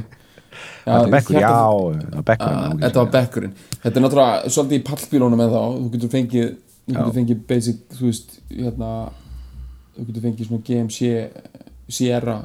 Er 0.90 1.06
bekkur, 1.12 1.36
já, 1.38 1.46
hjartað- 1.46 2.00
það 2.10 2.18
er 2.18 2.24
bekkur 2.26 2.50
Ah, 2.50 2.72
þetta 2.82 2.98
var 3.04 3.10
bekkurinn. 3.14 3.52
Þetta 3.84 3.96
er 4.00 4.02
náttúrulega 4.04 4.50
svolítið 4.50 4.78
í 4.80 4.84
pallbílónum 4.88 5.38
með 5.40 5.52
þá 5.54 5.60
þú 5.78 5.90
getur 5.94 6.10
fengið 6.16 6.48
þú 6.50 6.90
getur 6.90 7.06
Já. 7.06 7.14
fengið 7.20 7.42
basic 7.52 7.78
þú 7.94 8.08
veist 8.08 8.34
hérna 8.50 8.90
þú 9.94 10.06
getur 10.08 10.24
fengið 10.26 10.48
svona 10.50 10.64
GMC 10.66 10.98
Sierra 11.94 12.36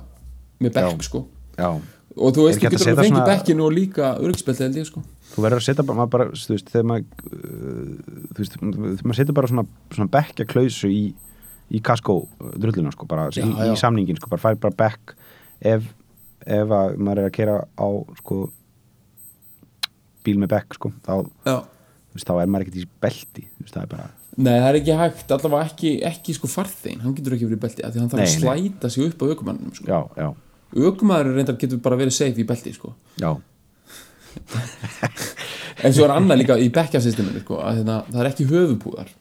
með 0.63 0.73
bekk 0.77 1.03
sko. 1.08 1.25
Já, 1.58 1.69
og 2.15 2.31
þú 2.36 2.45
veist 2.47 2.60
þú 2.62 2.65
að 2.67 2.71
getur 2.71 2.86
fengið 2.86 3.10
svona- 3.12 3.27
bekkinu 3.29 3.65
og 3.65 3.73
líka 3.75 4.13
öryggisbelti 4.21 4.63
held 4.65 4.79
ég 4.81 4.88
sko. 4.89 5.03
Þú 5.36 5.43
verður 5.43 5.60
að 5.60 5.65
setja 5.67 5.84
bara, 5.84 6.05
bara, 6.08 6.25
þú 6.31 6.53
veist, 6.55 6.69
þegar 6.71 6.86
maður 6.88 7.05
uh, 7.34 7.93
þú 8.31 8.39
veist, 8.39 8.58
maður 9.03 9.17
setja 9.19 9.36
bara 9.36 9.49
svona, 9.51 9.65
svona 9.91 10.12
bekkja 10.13 10.45
klausu 10.47 10.91
í, 10.93 11.01
í 11.75 11.81
kaskó 11.84 12.15
drulluna, 12.55 12.93
sko, 12.95 13.08
bara 13.10 13.27
Já, 13.36 13.43
í, 13.43 13.51
í 13.73 13.75
samningin, 13.81 14.19
sko, 14.21 14.29
bara 14.31 14.43
fær 14.45 14.60
bara 14.63 14.77
bekk 14.79 15.15
ef, 15.65 15.89
ef 16.45 16.75
að 16.77 16.95
maður 17.01 17.23
er 17.25 17.29
að 17.31 17.36
kera 17.36 17.58
á, 17.75 17.88
sko 18.21 18.45
bíl 20.25 20.38
með 20.41 20.53
bekk, 20.55 20.77
sko, 20.79 20.91
þá 21.05 21.12
veist, 22.15 22.25
þá 22.29 22.34
er 22.41 22.47
maður 22.49 22.65
ekkert 22.67 22.79
í 22.81 22.88
belti, 23.03 23.43
þú 23.58 23.65
veist, 23.65 23.75
það 23.75 23.84
er 23.84 23.91
bara 23.91 24.08
Nei, 24.38 24.58
það 24.60 24.67
er 24.69 24.78
ekki 24.82 24.95
hægt, 25.00 25.30
allavega 25.32 25.65
ekki, 25.69 25.91
ekki 26.10 26.34
sko 26.36 26.48
farþein, 26.52 27.00
hann 27.06 27.13
getur 27.15 27.34
ekki 27.38 27.45
verið 27.48 27.56
í 27.60 27.62
belti 27.65 27.84
af 27.88 27.93
því 27.93 28.02
hann 28.02 28.10
þarf 28.12 28.19
að 28.19 28.26
Nei, 28.26 28.34
nei. 28.36 28.71
slæta 28.74 28.89
sig 28.91 29.06
upp 29.08 29.21
á 29.21 29.26
aukumannum 29.32 29.74
sko. 29.78 29.86
já, 29.88 30.00
já, 30.19 30.28
aukumæður 30.89 31.30
reyndar 31.38 31.56
getur 31.62 31.80
bara 31.86 31.95
verið 32.02 32.12
safe 32.17 32.41
í 32.43 32.48
belti 32.50 32.74
sko. 32.76 32.91
já, 33.21 33.30
en 35.86 35.93
svo 35.95 36.06
er 36.08 36.13
annað 36.15 36.41
líka 36.41 36.58
í 36.60 36.67
bekkjasysteminu 36.76 37.41
sko, 37.45 37.60
að 37.63 37.80
hérna, 37.80 37.95
það 38.12 38.21
er 38.26 38.30
ekki 38.32 38.48
höfupúðar 38.50 39.13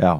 já 0.00 0.12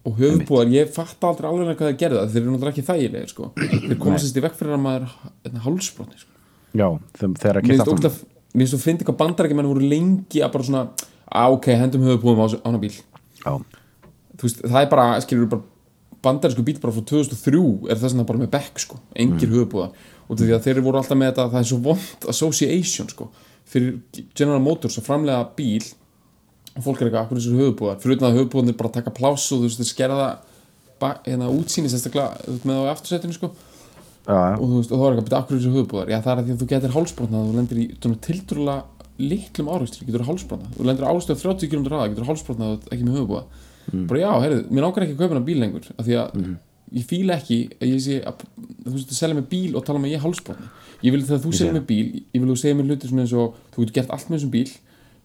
og 0.00 0.16
höfupúðar, 0.16 0.70
ég 0.72 0.92
fatt 0.94 1.24
aldrei 1.28 1.48
alveg 1.50 1.76
hvað 1.76 1.90
það 1.90 1.98
gerða 2.00 2.26
þeir 2.32 2.40
eru 2.42 2.52
náttúrulega 2.54 2.74
ekki 2.74 2.84
þægilegir 2.88 3.32
sko. 3.32 3.48
þeir 3.60 3.98
koma 4.00 4.20
sérst 4.20 4.38
í 4.40 4.44
vekk 4.44 4.56
fyrir 4.60 4.76
að 4.76 4.84
maður 4.84 5.08
hérna, 5.44 5.64
hálsbrotni 5.66 6.20
sko. 6.20 6.32
já, 6.76 6.86
þeim- 7.20 7.36
þegar 7.40 7.60
að 7.60 7.64
mér 7.64 7.70
kemta 7.70 7.88
finnst 7.88 8.04
ógæslega 8.04 8.28
mér 8.50 8.64
finnst 8.64 8.74
þú 8.76 8.80
fyndi 8.84 9.06
hvað 9.08 9.18
bandarækjumenn 9.24 9.70
voru 9.72 9.88
lengi 9.92 10.40
að 10.44 10.52
bara 10.56 10.68
svona 10.68 10.84
að 11.30 11.56
ok, 11.58 11.68
hendum 11.78 12.06
höfupúðum 12.08 12.42
á 12.42 12.46
ána 12.66 12.80
bíl. 12.82 12.94
Já, 13.40 13.52
þú 14.36 14.48
veist, 14.48 14.64
það 14.64 14.80
er 14.82 14.90
bara, 14.90 15.06
skilur 15.24 15.50
bara 15.52 15.68
bandarísku 16.24 16.64
bíl 16.66 16.80
bara 16.80 16.94
frá 16.94 17.04
2003 17.08 17.60
er 17.90 18.00
þess 18.00 18.16
að 18.16 18.26
bara 18.28 18.42
með 18.42 18.50
bekk 18.52 18.82
sko, 18.82 18.98
engir 19.16 19.48
mm. 19.48 19.54
höfubúða 19.56 19.86
og 20.30 20.38
því 20.38 20.50
að 20.54 20.66
þeir 20.66 20.82
voru 20.84 21.00
alltaf 21.00 21.18
með 21.18 21.30
þetta 21.32 21.46
það 21.54 21.62
er 21.62 21.68
svo 21.70 21.78
vond 21.86 22.26
association 22.30 23.08
sko 23.10 23.30
fyrir 23.70 24.26
General 24.36 24.60
Motors 24.62 24.98
að 24.98 25.08
framlega 25.08 25.48
bíl. 25.56 25.82
Og 26.76 26.84
fólk 26.84 27.00
er 27.00 27.08
eitthvað, 27.08 27.24
akkur 27.24 27.40
þessar 27.40 27.58
höfubúðar 27.58 27.98
fyrir 28.02 28.16
utan 28.16 28.28
að 28.28 28.36
höfubúðarnir 28.38 28.76
bara 28.78 28.92
taka 28.94 29.12
pláss 29.14 29.48
og 29.50 29.60
þú 29.60 29.66
veist, 29.66 29.80
þeir 29.80 29.90
skerða 29.90 30.28
hérna 31.26 31.50
útsýni 31.50 31.90
sérstaklega 31.90 32.56
með 32.68 32.86
á 32.86 32.92
aftursætinu 32.92 33.34
sko. 33.34 33.50
Já, 34.28 34.36
já, 34.36 34.54
og 34.54 34.62
þú 34.62 34.76
veist, 34.76 34.92
og 34.92 35.00
þá 35.00 35.04
er 35.06 35.16
eitthvað, 35.16 35.36
akkur 35.40 35.58
þessar 35.58 35.76
höfubúðar 35.76 36.12
já, 36.12 36.18
það 36.20 36.32
er 36.32 36.40
að 36.40 36.46
því 36.46 36.54
að 36.54 36.60
þú 36.60 36.68
getur 36.70 36.94
hálsbrotnað 36.94 37.48
þú 37.48 37.56
lendir 37.56 37.80
í 37.80 37.86
svona 37.96 38.20
tildurulega 38.26 38.99
litlum 39.20 39.70
áreikstri 39.70 40.06
getur 40.08 40.26
hálsbrotnað, 40.28 40.74
þú 40.76 40.88
lendir 40.88 41.06
áreikstri 41.08 41.36
á 41.36 41.42
30 41.42 41.70
km 41.70 41.86
hraða 41.88 42.10
getur 42.12 42.28
hálsbrotnað 42.30 42.90
ekki 42.90 43.06
með 43.06 43.20
höfubúða 43.20 43.44
bara 44.10 44.20
já, 44.20 44.30
heyrðu, 44.44 44.64
mér 44.70 44.86
nákar 44.86 45.06
ekki 45.06 45.16
að 45.16 45.22
kaupa 45.22 45.34
hana 45.34 45.46
bíl 45.46 45.58
lengur 45.60 45.88
af 45.96 46.04
því 46.06 46.18
að 46.20 46.42
ég 46.90 47.06
fíla 47.06 47.38
ekki 47.38 47.58
að 47.78 47.90
ég 47.90 48.02
sé 48.04 48.18
að 48.26 48.44
þú 48.84 48.94
veist 48.96 49.14
að 49.14 49.18
selja 49.20 49.38
mig 49.38 49.48
bíl 49.50 49.78
og 49.78 49.86
tala 49.86 50.00
um 50.00 50.06
að 50.08 50.14
ég 50.14 50.24
hálsbrotni 50.24 50.68
ég 51.06 51.14
vil 51.14 51.22
þegar 51.26 51.42
þú 51.44 51.54
selja 51.58 51.76
mig 51.76 51.86
bíl 51.88 52.06
ég 52.20 52.38
vil 52.38 52.50
þú 52.50 52.58
segja 52.60 52.78
mér 52.78 52.90
hluti 52.90 53.10
svona 53.10 53.26
eins 53.26 53.34
og 53.38 53.58
þú 53.74 53.84
getur 53.84 53.96
gert 54.00 54.14
allt 54.16 54.30
með 54.30 54.38
þessum 54.38 54.54
bíl 54.54 54.70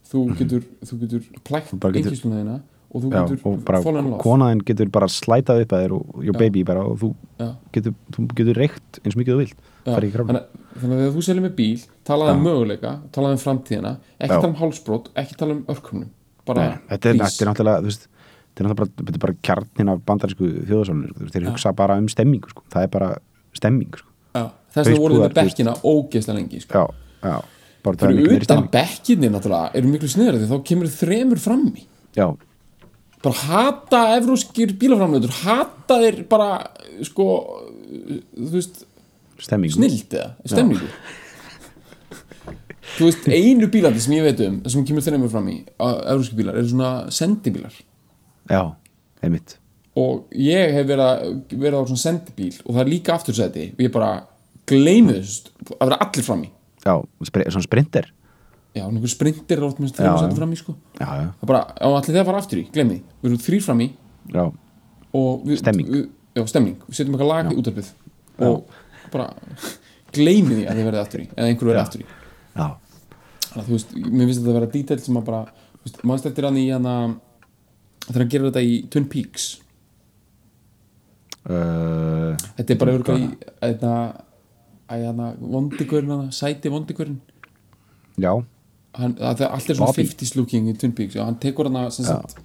þú 0.06 0.24
getur, 0.40 0.66
þú 0.86 1.00
getur 1.04 1.28
plækt 1.48 1.76
einhversluna 1.76 2.42
þína 2.42 2.58
og 2.96 3.04
þú 3.04 3.12
já 3.12 3.24
getur 3.28 3.98
in 4.00 4.10
love. 4.10 4.20
konaðin 4.24 4.62
getur 4.66 4.92
bara 4.94 5.08
slætað 5.12 5.66
upp 5.66 5.74
að 5.76 5.84
þér 5.84 5.96
og 5.98 6.24
your 6.24 6.36
Já. 6.36 6.40
baby 6.40 6.64
bara 6.64 6.86
og 6.86 7.00
þú 7.02 7.10
Já. 7.42 7.50
getur, 7.76 7.96
þú 8.16 8.28
getur 8.40 8.60
reykt 8.62 9.00
eins 9.04 9.18
mikið 9.20 9.34
þú 9.34 9.40
vilt. 9.42 9.66
Þannig, 9.86 10.14
þannig 10.16 10.96
að 10.96 11.02
þegar 11.02 11.16
þú 11.16 11.26
selja 11.28 11.44
mig 11.44 11.56
bíl 11.58 11.82
talaði 12.06 12.36
um 12.36 12.44
möguleika, 12.46 12.92
talaði 13.16 13.38
um 13.38 13.42
framtíðina 13.42 13.94
ekki 14.20 14.36
Já. 14.36 14.40
tala 14.40 14.52
um 14.52 14.60
hálsbrot, 14.60 15.10
ekki 15.18 15.38
tala 15.40 15.58
um 15.58 15.64
örkumnum 15.72 16.12
bara, 16.46 16.68
Nei, 16.68 16.84
þetta, 16.92 17.10
er, 17.10 17.22
þetta 17.24 17.46
er 17.46 17.50
náttúrulega 17.50 17.86
veist, 17.88 18.06
þetta 18.08 18.64
er 18.64 18.70
náttúrulega 18.70 19.08
bara, 19.08 19.22
bara 19.26 19.38
kjarnin 19.50 19.92
af 19.94 20.04
bandarísku 20.10 20.52
þjóðasálunir 20.70 21.16
sko, 21.16 21.32
þeir 21.34 21.48
hugsa 21.50 21.74
bara 21.78 21.98
um 22.02 22.10
stemmingu 22.12 22.54
sko. 22.54 22.66
það 22.74 22.88
er 22.88 22.94
bara 22.94 23.10
stemming 23.56 24.00
sko. 24.00 24.10
Já, 24.36 24.44
þess 24.76 24.90
vegna 24.90 25.02
voru 25.02 25.18
þið 25.18 25.26
með 25.26 25.38
bekkina 25.40 25.76
ógeðslega 25.82 26.40
lengi 26.40 26.64
sko. 26.64 26.86
já, 26.86 27.30
já, 27.30 27.36
bara 27.88 28.02
það 28.02 28.10
er 28.10 28.20
fyrir 28.20 28.36
utan 28.36 28.50
stemming 28.50 28.74
bekkinni 28.78 29.32
náttúrulega 29.34 29.82
eru 29.82 29.94
miklu 29.96 30.12
sniður 30.12 30.40
því 30.42 30.52
þá 30.52 30.58
kemur 30.70 30.94
þremur 31.00 31.42
frammi 31.42 31.88
já, 32.16 32.28
bara 33.26 33.46
hata 33.50 34.02
evróskir 34.20 34.76
bílaframleitur 34.78 35.38
hata 35.42 36.02
þeir 36.04 36.22
bara 36.30 36.50
sko, 37.08 37.30
þú 38.38 38.52
veist 38.54 38.84
stemming 39.42 39.74
snild 39.74 40.14
eða, 40.14 40.36
stemningu 40.46 40.90
þú 42.98 43.08
veist, 43.10 43.28
einu 43.34 43.68
bílandi 43.74 44.02
sem 44.04 44.14
ég 44.18 44.26
veit 44.28 44.42
um 44.48 44.58
sem 44.72 44.86
kemur 44.88 45.04
þremur 45.06 45.32
frammi 45.34 45.56
evróski 45.80 46.38
bílar 46.38 46.58
eru 46.60 46.70
svona 46.72 46.92
sendibílar. 47.14 47.74
Já, 48.50 48.62
einmitt. 49.26 49.58
Og 49.96 50.26
ég 50.36 50.74
hef 50.76 50.88
verið, 50.90 51.06
að- 51.08 51.56
verið 51.56 51.80
á 51.80 51.84
svona 51.88 52.04
sendibíl 52.04 52.54
og 52.66 52.76
það 52.76 52.82
er 52.84 52.92
líka 52.92 53.14
aftursæti 53.16 53.66
og 53.74 53.80
ég 53.86 53.92
bara 53.96 54.12
gleymi 54.68 55.14
þessu 55.18 55.50
að 55.80 55.88
vera 55.90 56.00
allir 56.04 56.24
frammi 56.28 56.50
já, 56.86 56.94
spri, 57.26 57.44
svona 57.50 57.64
sprinter. 57.66 58.12
Já, 58.76 58.84
einhver 58.90 59.08
sprintir 59.10 59.58
er 59.58 59.64
oft 59.64 59.80
Já, 59.80 59.88
þremur 59.88 60.18
já. 60.18 60.22
sæti 60.26 60.36
frammi 60.42 60.58
sko. 60.60 60.76
Já, 61.00 61.06
já, 61.08 61.28
það 61.40 61.44
er 61.44 61.48
bara, 61.48 61.62
á 61.80 61.88
allir 61.88 62.12
þegar 62.12 62.26
fara 62.28 62.38
aftur 62.44 62.60
í, 62.60 62.66
því. 62.74 62.98
Við 63.24 63.30
erum 63.32 63.40
þrýr 63.46 63.64
frammi 63.64 63.88
já, 64.36 64.44
og 65.16 65.46
við, 65.48 65.58
Stemming. 65.62 65.88
við, 65.94 66.04
já, 66.36 66.44
stemming, 66.52 66.76
við 66.90 66.98
setjum 67.00 67.16
eitthvað 67.16 67.32
lag 67.32 67.52
í 67.54 67.56
útarpið 67.62 67.90
og 68.44 68.66
bara 69.14 69.30
gleymi 70.16 70.58
því 70.60 70.66
að 70.68 70.76
þið 70.76 70.88
verðið 70.90 71.02
aftur 71.06 71.24
í 71.24 71.28
eða 71.32 71.48
einhver 71.48 71.70
verðið 71.72 71.84
aftur 71.86 72.02
í. 72.04 72.06
já, 72.06 72.25
þannig 72.56 73.62
að 73.62 73.68
þú 73.68 73.76
veist, 73.76 73.94
mér 73.96 74.26
finnst 74.30 74.42
þetta 74.42 74.52
að 74.54 74.58
vera 74.60 74.72
detail 74.74 75.00
sem 75.04 75.20
að 75.20 75.28
bara, 75.30 75.44
þú 75.76 75.88
veist, 75.88 76.02
mannst 76.12 76.30
eftir 76.30 76.48
hann 76.48 76.60
í 76.60 76.66
hann 76.72 76.90
þegar 78.06 78.24
hann 78.24 78.34
gerir 78.34 78.50
þetta 78.50 78.66
í 78.66 78.76
Twin 78.94 79.08
Peaks? 79.12 79.48
Uh, 81.46 82.34
þetta 82.58 82.74
er 82.74 82.80
bara 82.82 82.96
örgulega 82.98 83.28
í 83.30 83.50
þetta 83.62 83.94
að 84.90 85.06
hann 85.10 85.24
vondigurinn 85.42 86.14
hann, 86.14 86.32
sæti 86.34 86.72
vondigurinn 86.74 87.20
já. 88.22 88.32
Hann, 88.96 89.16
að 89.20 89.42
það 89.42 89.56
er 89.56 89.78
svona 89.78 89.90
Bobby. 89.92 90.06
50s 90.08 90.36
looking 90.40 90.70
í 90.72 90.76
Twin 90.80 90.94
Peaks 90.98 91.18
og 91.20 91.28
hann 91.28 91.38
tekur 91.42 91.70
hann 91.70 91.92
sem 91.94 92.08
sagt 92.08 92.38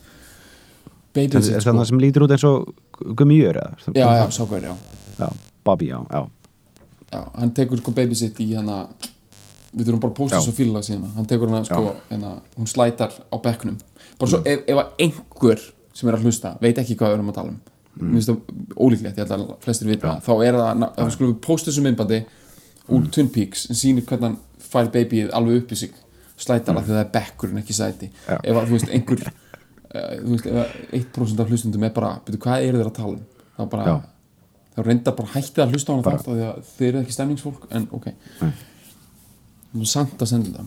baby 1.14 1.36
það 1.36 1.54
er 1.58 1.64
það 1.66 1.86
sem 1.90 2.02
lítur 2.02 2.26
út 2.26 2.34
eins 2.34 2.44
og 2.46 2.74
gummiður 3.18 3.60
já, 3.60 3.70
já, 3.96 4.26
sá 4.34 4.42
hvað 4.44 4.68
er, 4.70 4.84
já 5.20 5.30
Bobby, 5.66 5.90
já, 5.90 6.00
já 7.10 7.22
hann 7.38 7.54
tekur 7.56 7.80
sko 7.80 7.94
baby 7.96 8.18
sitt 8.18 8.38
í 8.42 8.52
hana 8.54 8.84
við 9.70 9.86
þurfum 9.86 10.02
bara 10.02 10.12
að 10.12 10.18
posta 10.18 10.40
svo 10.42 10.54
fílalag 10.54 10.86
síðan 10.86 11.10
hann 11.14 11.28
tekur 11.30 11.50
hana 11.50 11.66
sko, 11.66 11.94
hana, 12.10 12.32
hún 12.56 12.70
slætar 12.70 13.14
á 13.14 13.36
bekknum. 13.42 13.76
Bara 14.18 14.32
svo 14.32 14.40
ef, 14.42 14.64
ef 14.66 14.80
að 14.82 15.04
einhver 15.06 15.62
sem 15.96 16.10
er 16.10 16.16
að 16.16 16.26
hlusta 16.26 16.54
veit 16.62 16.80
ekki 16.80 16.96
hvað 16.98 17.12
við 17.12 17.18
erum 17.18 17.32
að 17.32 17.38
tala 17.38 17.52
um. 17.54 17.60
Mér 18.00 18.16
finnst 18.16 18.30
það 18.30 18.78
ólíklegt, 18.78 19.18
ég 19.18 19.24
held 19.24 19.34
að 19.36 19.56
flestir 19.64 19.90
vita 19.90 20.14
þá 20.24 20.32
er 20.46 20.58
það, 20.58 21.10
skulum 21.14 21.32
við 21.32 21.40
posta 21.46 21.70
þessu 21.70 21.84
myndbandi 21.84 22.20
úr 22.90 23.08
Twin 23.14 23.30
Peaks 23.34 23.66
sem 23.68 23.78
sýnir 23.78 24.06
hvernig 24.08 24.30
hann 24.30 24.38
fær 24.70 24.90
babyið 24.94 25.34
alveg 25.36 25.62
upp 25.62 25.74
í 25.74 25.80
sig 25.82 25.98
slætar 26.40 26.74
mm. 26.74 26.86
því 26.86 26.94
það 26.94 27.02
er 27.02 27.10
bekkur 27.16 27.52
en 27.52 27.60
ekki 27.60 27.76
sæti. 27.76 28.08
Já. 28.26 28.38
ef 28.38 28.56
að 28.56 28.70
þú 28.70 28.76
veist 28.78 28.94
einhver 28.94 29.26
uh, 29.26 30.14
þú 30.22 30.32
veist, 30.32 30.48
ef 30.48 30.62
að 30.62 31.02
1% 31.02 31.44
af 31.44 31.52
hlustundum 31.52 31.86
er 31.86 31.94
bara, 31.98 32.14
betur 32.24 32.42
hvað 32.46 32.66
eru 32.68 32.80
þeir 32.80 32.90
að 32.90 32.96
tala 32.96 33.18
um? 33.18 33.44
Þá 33.58 33.62
bara, 33.74 33.96
þá 34.74 34.80
reynda 34.86 35.14
bara 35.18 35.32
hættið 35.34 35.64
að 35.66 35.74
hlusta 35.74 35.92
á 35.92 35.94
hana 35.98 36.14
þátt 36.16 36.72
þeir 36.78 36.88
eru 36.92 37.02
ekki 37.02 37.16
stemningsfólk 37.18 37.66
en 37.76 37.88
ok. 37.98 38.08
Nú 38.40 38.52
samt 39.86 40.18
að 40.18 40.26
senda 40.34 40.64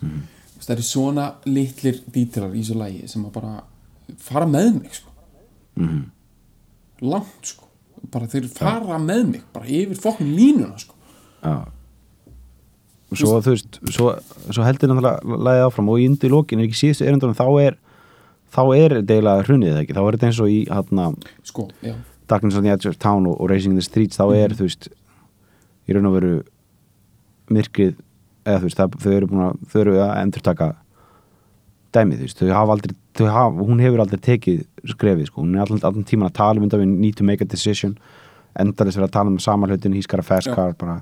Mhm. 0.00 0.20
það 0.60 0.70
eru 0.76 0.82
svona 0.82 1.24
litlir 1.46 1.98
dítilar 2.12 2.54
í 2.56 2.60
þessu 2.62 2.76
lægi 2.80 3.08
sem 3.08 3.24
að 3.24 3.32
bara 3.32 3.62
fara 4.18 4.46
með 4.46 4.80
mig 4.82 4.94
sko. 4.94 5.10
Mhm. 5.76 6.04
langt 7.02 7.44
sko 7.46 7.64
bara 8.10 8.26
þeir 8.26 8.48
fara 8.48 8.98
með 8.98 9.26
mig 9.30 9.42
bara 9.52 9.66
yfir 9.66 9.96
fokkin 10.00 10.34
línuna 10.36 10.78
sko. 10.78 10.94
Já 11.44 11.66
og 13.10 13.18
svo 13.18 13.40
þú 13.42 13.50
veist 13.50 13.78
svo, 13.90 14.12
svo 14.54 14.62
heldur 14.64 14.88
náttúrulega 14.88 15.20
lagið 15.24 15.64
áfram 15.66 15.88
og 15.90 15.98
í 15.98 16.06
undir 16.08 16.30
lokin 16.30 16.60
er 16.60 16.68
ekki 16.68 16.78
síðustu 16.78 17.06
erindunum 17.08 17.34
þá 17.34 17.46
er 17.66 17.76
þá 18.54 18.60
er 18.76 18.94
eiginlega 19.02 19.44
hrunið 19.46 19.72
eða 19.72 19.82
ekki 19.84 19.96
þá 19.96 20.02
er 20.06 20.16
þetta 20.16 20.28
eins 20.30 20.40
og 20.40 20.48
í 20.48 20.60
hérna 20.68 21.08
sko, 21.44 21.68
Darkness 22.30 22.56
on 22.56 22.62
the 22.62 22.70
Edge 22.70 22.86
of 22.86 22.96
Town 23.02 23.26
og, 23.26 23.40
og 23.40 23.50
Racing 23.50 23.72
in 23.72 23.76
the 23.76 23.82
Streets 23.82 24.16
þá 24.16 24.30
er 24.36 24.54
þú 24.54 24.68
veist 24.68 24.88
í 25.88 25.92
raun 25.96 26.06
og 26.06 26.14
veru 26.20 26.34
myrkrið 27.50 27.98
eða 28.46 28.62
þú 28.62 28.68
veist 28.68 28.80
það, 28.80 28.96
þau 29.02 29.12
eru 29.16 29.30
búin 29.30 29.44
að 29.46 29.60
þau 29.72 29.80
eru 29.82 29.98
að 30.00 30.14
endurtaka 30.22 30.70
dæmið 31.94 32.20
þú 32.20 32.28
veist 32.28 32.42
þau 32.42 32.52
hafa 32.56 32.76
aldrei 32.76 32.96
þau 33.18 33.28
hafa, 33.34 33.68
hún 33.68 33.84
hefur 33.84 34.02
aldrei 34.04 34.20
tekið 34.26 34.60
skrefið 34.94 35.30
sko 35.30 35.44
hún 35.44 35.56
er 35.56 35.64
allan, 35.66 35.82
allan 35.90 36.08
tíman 36.08 36.30
að 36.30 36.36
tala 36.40 36.60
um 36.60 36.66
þetta 36.66 36.82
við 36.82 36.92
need 36.94 37.18
to 37.18 37.26
make 37.26 37.44
a 37.44 37.48
decision 37.48 37.96
endarist 38.58 38.98
verið 38.98 39.10
að 39.10 39.16
tala 39.18 39.32
um 39.32 39.40
sama 39.42 39.70
hlutin 39.70 39.96
he's 39.96 40.08
got 40.10 40.22
a 40.22 40.26
fast 40.26 40.50
Já. 40.50 40.54
car 40.54 40.76
bara 40.78 41.00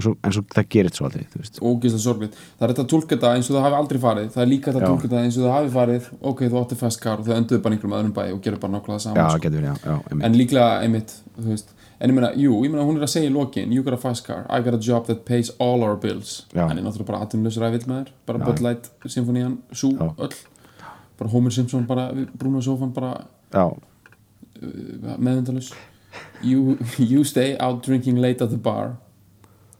svo, 0.00 0.14
en 0.24 0.32
svo 0.34 0.42
það 0.54 0.68
gerist 0.72 0.98
svo 0.98 1.08
aldrei 1.08 1.26
þú 1.32 1.42
veist 1.42 1.60
ógeðslega 1.60 2.04
sorgleitt 2.06 2.38
það 2.38 2.66
er 2.66 2.72
þetta 2.72 2.84
að 2.86 2.90
tólka 2.94 3.12
þetta 3.14 3.34
eins 3.36 3.50
og 3.50 3.56
það 3.56 3.66
hafi 3.66 3.78
aldrei 3.82 4.02
farið 4.06 4.32
það 4.34 4.44
er 4.44 4.50
líka 4.52 4.70
þetta 4.70 4.80
að 4.80 4.86
Já. 4.86 4.92
tólka 4.92 5.08
þetta 5.08 5.24
eins 5.26 5.38
og 5.38 5.46
það 5.46 5.56
hafi 5.58 5.72
farið 5.76 6.08
ok, 6.32 6.42
þú 6.46 6.60
átti 6.62 6.80
fast 6.82 7.02
car 7.02 7.20
og 7.20 7.28
þau 7.28 7.34
enduðu 7.36 7.62
bara 7.66 7.76
einhverjum 7.76 7.96
öðrum 7.98 8.16
bæ 8.16 8.22
og 8.30 8.42
gerðu 8.46 8.62
bara 8.62 8.74
nákvæmlega 8.76 8.98
já, 8.98 9.04
saman 9.04 9.20
það 9.20 9.36
sko. 9.36 9.44
getur 9.46 9.66
já, 9.68 9.74
já, 9.84 10.24
en 10.28 10.38
líklega 10.38 10.70
einmitt 10.86 11.14
þú 11.36 11.48
veist, 11.50 11.74
en 12.02 12.10
ég 12.10 12.16
meina, 12.16 12.32
jú, 12.34 12.56
ég 12.66 12.72
meina 12.72 12.82
hún 12.88 12.96
er 12.98 13.04
að 13.06 13.12
segja 13.14 13.30
í 13.30 13.32
lokin 13.34 13.70
you 13.72 13.84
got 13.86 13.94
a 13.94 14.00
fast 14.02 14.26
car, 14.26 14.42
I 14.50 14.58
got 14.66 14.74
a 14.74 14.80
job 14.82 15.06
that 15.06 15.22
pays 15.28 15.52
all 15.62 15.84
our 15.86 15.94
bills. 15.96 16.46
Já. 16.52 16.66
hann 16.66 16.78
er 16.78 16.82
náttúrulega 16.82 17.12
bara 17.12 17.22
atvinnlausur 17.26 17.62
að 17.68 17.76
vill 17.78 17.86
með 17.92 18.00
þér 18.02 18.10
bara 18.26 18.42
Já. 18.42 18.44
Bud 18.48 18.60
Light, 18.66 18.90
Symfónían, 19.06 19.56
Sú, 19.72 19.92
Já. 19.94 20.10
öll. 20.18 20.34
Bara 21.18 21.30
Homer 21.30 21.52
Simpson, 21.54 21.86
bara 21.86 22.08
Bruno 22.34 22.60
Sofan 22.60 22.90
bara 22.92 23.12
já, 23.52 23.68
meðvendalus 25.18 25.72
you, 26.42 26.78
you 26.98 27.24
stay 27.24 27.56
out 27.58 27.82
drinking 27.82 28.16
late 28.20 28.42
at 28.42 28.50
the 28.50 28.56
bar. 28.56 28.96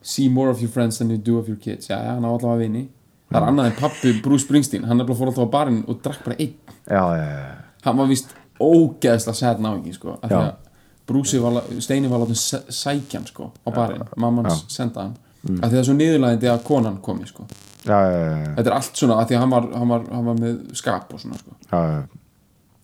See 0.02 0.28
more 0.28 0.50
of 0.50 0.60
your 0.60 0.70
friends 0.70 0.98
than 0.98 1.10
you 1.10 1.16
do 1.18 1.38
of 1.38 1.48
your 1.48 1.56
kids. 1.58 1.86
Já, 1.88 1.98
já, 2.02 2.14
hann 2.14 2.24
á 2.24 2.30
allavega 2.30 2.58
vini. 2.58 2.88
Það 3.30 3.38
er 3.42 3.48
annað 3.48 3.68
en 3.70 3.76
pappi 3.78 4.12
Bruce 4.22 4.44
Springsteen. 4.46 4.84
Hann 4.88 5.00
er 5.00 5.06
bara 5.06 5.18
fór 5.18 5.30
alltaf 5.30 5.46
á 5.46 5.50
barinn 5.52 5.84
og 5.88 6.00
drakk 6.04 6.24
bara 6.26 6.36
einn. 6.42 6.54
Já, 6.86 7.02
já, 7.16 7.26
já. 7.26 7.52
hann 7.84 7.96
var 8.00 8.08
vist 8.10 8.34
ógeðslega 8.62 9.34
sad 9.38 9.62
náingi 9.62 9.94
sko, 9.94 10.16
af 10.22 10.30
því 10.30 10.38
Já. 10.38 10.42
að 10.42 10.71
Brúsi 11.12 11.40
var, 11.42 11.60
Steini 11.84 12.08
var 12.10 12.24
látið 12.24 12.40
sæ- 12.40 12.64
sækja 12.72 13.20
hann 13.20 13.28
sko, 13.28 13.50
á 13.66 13.68
barinn, 13.74 14.08
mamman 14.16 14.48
senda 14.72 15.06
hann 15.08 15.14
af 15.42 15.68
því 15.68 15.74
það 15.74 15.78
er 15.80 15.86
svo 15.88 15.94
niðurlægindi 15.98 16.48
að 16.52 16.64
konan 16.64 16.98
komi 17.02 17.26
sko. 17.26 17.46
já, 17.84 17.98
já, 17.98 18.18
já, 18.30 18.54
þetta 18.56 18.70
er 18.70 18.76
allt 18.76 18.96
svona, 19.00 19.16
af 19.20 19.28
því 19.28 19.36
að 19.36 19.40
hann 19.42 19.50
var, 19.50 19.68
hann 19.74 19.88
var, 19.90 20.04
hann 20.12 20.26
var 20.30 20.36
með 20.38 20.58
skap 20.78 21.12
og 21.14 21.20
svona 21.20 21.38
sko. 21.40 21.56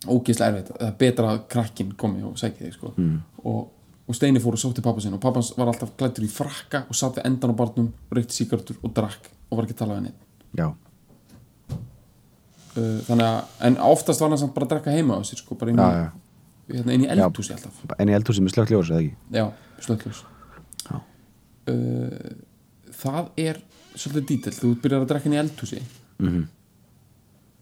ógeðslega 0.08 0.48
erfitt, 0.52 0.72
það 0.78 0.86
er 0.88 0.94
betra 0.98 1.32
að 1.34 1.42
krakkin 1.54 1.92
komi 1.98 2.22
og 2.26 2.38
sæki 2.38 2.64
þig 2.66 2.74
sko. 2.74 2.92
Mm. 2.96 3.16
og, 3.44 3.60
og 4.08 4.16
Steini 4.16 4.40
fór 4.42 4.56
og 4.56 4.62
sótti 4.62 4.82
pappa 4.82 5.02
sinn 5.04 5.14
og 5.14 5.20
pappans 5.22 5.52
var 5.58 5.70
alltaf 5.70 5.90
klættur 5.98 6.26
í 6.26 6.30
frakka 6.32 6.84
og 6.88 6.96
satt 6.98 7.18
við 7.18 7.26
endan 7.30 7.54
á 7.54 7.56
barnum 7.58 7.90
og 8.10 8.16
reykti 8.18 8.40
síkartur 8.42 8.78
og 8.82 8.94
drakk 8.96 9.30
og 9.50 9.58
var 9.58 9.66
ekki 9.66 9.76
að 9.76 9.82
tala 9.82 9.98
við 9.98 10.12
já. 10.58 10.68
uh, 12.78 12.98
þannig 13.06 13.26
að, 13.26 13.42
en 13.68 13.78
oftast 13.90 14.22
var 14.22 14.32
hann 14.32 14.40
samt 14.40 14.54
bara 14.56 14.66
að 14.68 14.72
drakka 14.76 14.94
heima 14.94 15.18
á 15.18 15.22
sér 15.26 15.42
sko, 15.42 15.58
bara 15.60 15.74
í, 15.74 15.76
já. 15.78 16.10
Hérna, 16.68 16.92
inn 16.94 17.04
í 17.06 17.08
eldhúsi 17.08 17.54
alltaf. 17.54 17.78
En 17.98 18.08
í 18.10 18.14
eldhúsi 18.16 18.42
með 18.44 18.52
slögt 18.56 18.70
ljós, 18.74 18.90
eða 18.92 19.00
ekki? 19.00 19.14
Já, 19.32 19.46
slökkljós 19.86 20.24
uh, 20.92 22.28
Það 22.98 23.28
er 23.40 23.58
svolítið 23.98 24.28
dítill, 24.28 24.54
þú 24.58 24.70
byrjar 24.82 25.04
að 25.04 25.10
drekka 25.12 25.28
inn 25.30 25.36
í 25.38 25.42
eldhúsi 25.44 25.82
Mhm. 26.18 26.46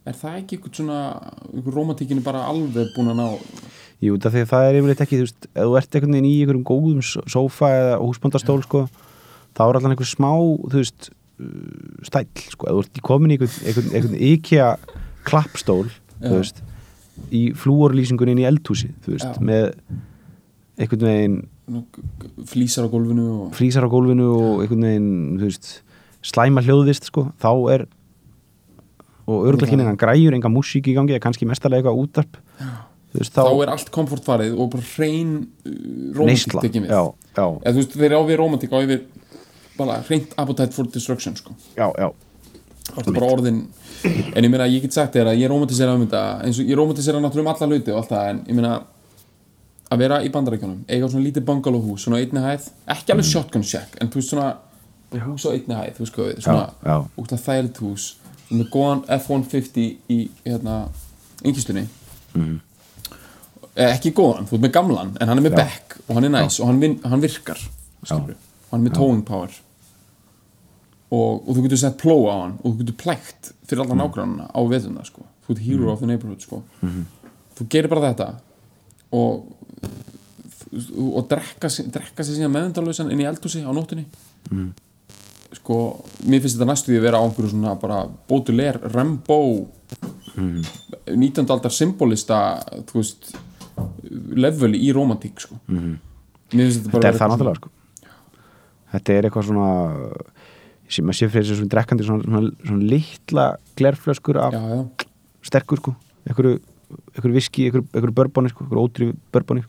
Er 0.07 0.15
það 0.17 0.37
ekki 0.39 0.57
eitthvað 0.57 0.77
svona 0.79 0.99
eitthvað 1.51 1.75
romantíkinni 1.75 2.23
bara 2.25 2.45
alveg 2.47 2.93
búin 2.95 3.11
að 3.11 3.17
ná? 3.19 3.25
Jú, 4.07 4.15
það, 4.23 4.37
það 4.47 4.67
er 4.69 4.77
yfirleitt 4.79 5.01
ekki, 5.03 5.19
þú 5.19 5.25
veist, 5.27 5.47
ef 5.51 5.67
þú 5.67 5.75
ert 5.81 5.97
einhvern 5.99 6.15
veginn 6.15 6.29
í 6.29 6.35
einhverjum 6.45 6.65
góðum 6.69 7.01
s- 7.03 7.33
sófa 7.33 7.71
eða 7.75 7.97
húsbóndastól, 8.05 8.63
sko, 8.63 8.85
þá 9.57 9.61
er 9.67 9.79
allan 9.81 9.93
einhver 9.97 10.09
smá, 10.09 10.31
þú 10.71 10.79
veist, 10.79 11.11
uh, 11.43 12.07
stæll, 12.07 12.29
sko, 12.55 12.69
ef 12.71 12.79
þú 12.79 12.85
ert 12.87 13.03
komin 13.11 13.35
í 13.35 13.37
einhvern, 13.37 13.59
einhvern, 13.67 13.91
einhvern 13.99 14.17
IKEA 14.31 14.69
klappstól, 15.27 15.91
Já. 15.91 16.29
þú 16.31 16.35
veist, 16.39 16.63
í 17.35 17.43
flúorlýsingunni 17.57 18.37
inn 18.37 18.45
í 18.45 18.49
eldhúsi, 18.49 18.93
þú 19.05 19.15
veist, 19.15 19.33
Já. 19.33 19.45
með 19.45 19.69
einhvern 20.77 21.07
veginn 21.09 21.37
flísar 22.47 22.87
á 22.87 22.89
gólfinu 22.93 23.27
og 23.27 23.55
frísar 23.57 23.87
á 23.87 23.91
gólfinu 23.91 24.27
og 24.37 24.65
einhvern 24.65 24.87
veginn, 24.87 25.13
veist, 25.41 25.71
slæma 26.27 26.63
hljóðvist, 26.63 27.09
sko, 27.11 27.31
þá 27.43 27.51
er, 27.75 27.87
og 29.27 29.49
örgulega 29.51 29.73
kynni 29.73 29.89
hann 29.89 29.99
græjur, 30.01 30.37
enga 30.37 30.53
músík 30.53 30.91
í 30.93 30.97
gangi, 30.97 31.19
kannski 31.23 31.49
mestarlega 31.49 31.83
eitthvað 31.83 32.03
útarp, 32.05 32.39
veist, 33.17 33.35
þá, 33.35 33.43
þá, 33.43 33.53
er 33.65 33.75
allt 33.75 33.93
komfortfarið 33.95 34.61
og 34.61 34.71
bara 34.77 34.89
hrein 34.93 35.33
uh, 35.43 35.73
romantík 36.15 36.31
neysla, 36.31 36.67
tekið 36.67 36.87
við 36.87 36.95
já, 36.95 37.03
já, 37.33 37.47
Eða, 37.47 37.73
þú 37.73 37.81
veist, 37.81 37.97
þeir 37.97 38.09
eru 38.11 38.21
á 38.21 38.25
við 38.31 38.41
romantík 38.43 38.77
á 38.77 38.79
yfir 38.85 39.03
bara 39.77 39.99
hreint 40.07 40.39
appetite 40.41 40.73
for 40.77 40.93
destruction 40.93 41.37
sko. 41.37 41.57
já, 41.77 41.89
já, 41.99 42.09
Það 42.87 43.09
er 43.11 43.17
bara 43.17 43.31
orðin 43.35 43.63
En 44.07 44.45
ég 44.45 44.51
meina, 44.53 44.67
ég 44.71 44.83
get 44.85 44.93
sagt 44.95 45.15
þér 45.17 45.31
að 45.33 45.41
ég 45.41 45.49
romantisera 45.51 45.95
um 45.97 46.05
þetta 46.07 46.21
eins 46.47 46.59
og 46.63 46.69
ég 46.71 46.77
romantisera 46.79 47.19
náttúrulega 47.21 47.49
um 47.49 47.55
alla 47.55 47.67
hluti 47.75 47.93
og 47.95 47.99
allt 48.03 48.13
það 48.13 48.29
en 48.31 48.43
ég 48.47 48.55
meina 48.59 48.75
að 49.91 49.99
vera 50.03 50.21
í 50.23 50.31
bandarækjunum 50.35 50.85
eiga 50.91 51.09
svona 51.09 51.25
lítið 51.27 51.45
bungalow 51.49 51.81
hús, 51.87 52.05
svona 52.05 52.19
einni 52.23 52.43
hæð 52.43 52.69
ekki 52.95 53.13
alveg 53.15 53.27
shotgun 53.31 53.63
shack, 53.67 53.97
en 54.01 54.09
þú 54.11 54.21
veist 54.21 54.33
svona 54.33 54.49
hús 55.27 55.45
á 55.47 55.51
einni 55.55 55.75
hæð, 55.79 55.93
þú 55.97 56.05
veist 56.05 56.17
hvað 56.17 56.31
við 56.31 56.41
svona 56.47 56.97
út 57.23 57.35
af 57.37 57.45
þægilt 57.47 57.79
hús 57.85 58.07
með 58.51 58.71
góðan 58.75 59.05
F-150 59.17 59.87
í 60.11 60.19
hérna, 60.45 60.77
yngistunni 61.47 61.87
Mhm. 62.37 62.57
eh, 63.77 63.93
ekki 63.97 64.13
góðan, 64.13 64.47
þú 64.51 64.59
ert 64.59 64.65
með 64.67 64.73
gamlan 64.75 65.15
en 65.21 65.29
hann 65.29 65.39
er 65.39 65.47
með 65.49 65.57
Já. 65.57 65.63
back 65.65 65.97
og 66.09 66.15
hann 66.19 66.25
er 66.25 66.35
næs 66.35 66.61
og 66.61 66.67
hann, 66.67 66.81
vin, 66.81 66.99
hann 67.05 67.23
virkar 67.23 67.59
og 68.03 68.09
hann 68.11 68.31
er 68.85 68.91
með 68.91 68.95
towing 68.99 69.23
power 69.25 69.49
og, 71.11 71.43
og 71.47 71.51
þú 71.55 71.67
getur 71.67 71.81
sett 71.81 71.99
plóa 72.01 72.33
á 72.35 72.37
hann 72.45 72.57
og 72.63 72.73
þú 72.73 72.79
getur 72.83 72.99
plækt 73.05 73.53
fyrir 73.67 73.85
alla 73.85 73.99
nágrannana 74.03 74.49
á 74.51 74.61
veðuna 74.67 75.05
sko. 75.07 75.27
þú 75.47 75.55
ert 75.55 75.67
hero 75.67 75.93
of 75.93 76.01
the 76.03 76.09
neighborhood 76.11 76.43
sko. 76.43 76.63
þú 77.57 77.69
gerir 77.71 77.93
bara 77.93 78.11
þetta 78.11 78.33
og 79.15 79.53
og 80.77 81.29
drekka, 81.31 81.71
drekka 81.95 82.25
sér 82.27 82.41
síðan 82.41 82.53
meðundalausan 82.53 83.13
inn 83.15 83.23
í 83.23 83.29
eldhúsi 83.29 83.63
á 83.63 83.71
nóttunni 83.73 84.05
sko, 85.55 85.77
mér 86.27 86.43
finnst 86.43 86.59
þetta 86.59 86.69
næstu 86.69 86.91
því 86.91 86.99
að 86.99 87.07
vera 87.07 87.21
á 87.23 87.25
einhverju 87.25 87.53
svona 87.53 87.75
bara 87.81 88.01
Baudelaire, 88.29 88.91
Rambo 88.93 89.39
19. 90.37 91.47
aldar 91.47 91.73
symbolista 91.73 92.41
þú 92.91 92.99
veist 92.99 93.31
leveli 94.37 94.83
í 94.85 94.93
romantík 94.95 95.41
sko. 95.41 95.59
finnst 96.51 96.91
þetta 96.91 97.13
er 97.13 97.21
það 97.21 97.33
náttúrulega 97.33 97.61
sko. 97.63 97.73
þetta 98.93 99.17
er 99.17 99.29
eitthvað 99.29 99.49
svona 99.53 99.71
maður 101.03 101.19
sé 101.19 101.29
fyrir 101.31 101.47
þessu 101.47 101.59
svona 101.61 101.73
drekkandi 101.75 102.07
svona, 102.07 102.27
svona, 102.27 102.51
svona 102.63 102.91
litla 102.93 103.47
glerflöskur 103.79 104.41
af 104.43 104.57
já, 104.57 104.63
já. 104.71 105.07
sterkur 105.51 105.83
sko. 105.83 105.95
Einhverju, 106.27 106.61
einhverju 107.15 107.37
viski, 107.37 107.67
einhverju, 107.69 107.89
einhverju 107.93 108.17
börbóni 108.21 108.53
sko, 108.53 108.67
einhverju 108.67 108.87
ódrif 108.87 109.19
börbóni 109.35 109.67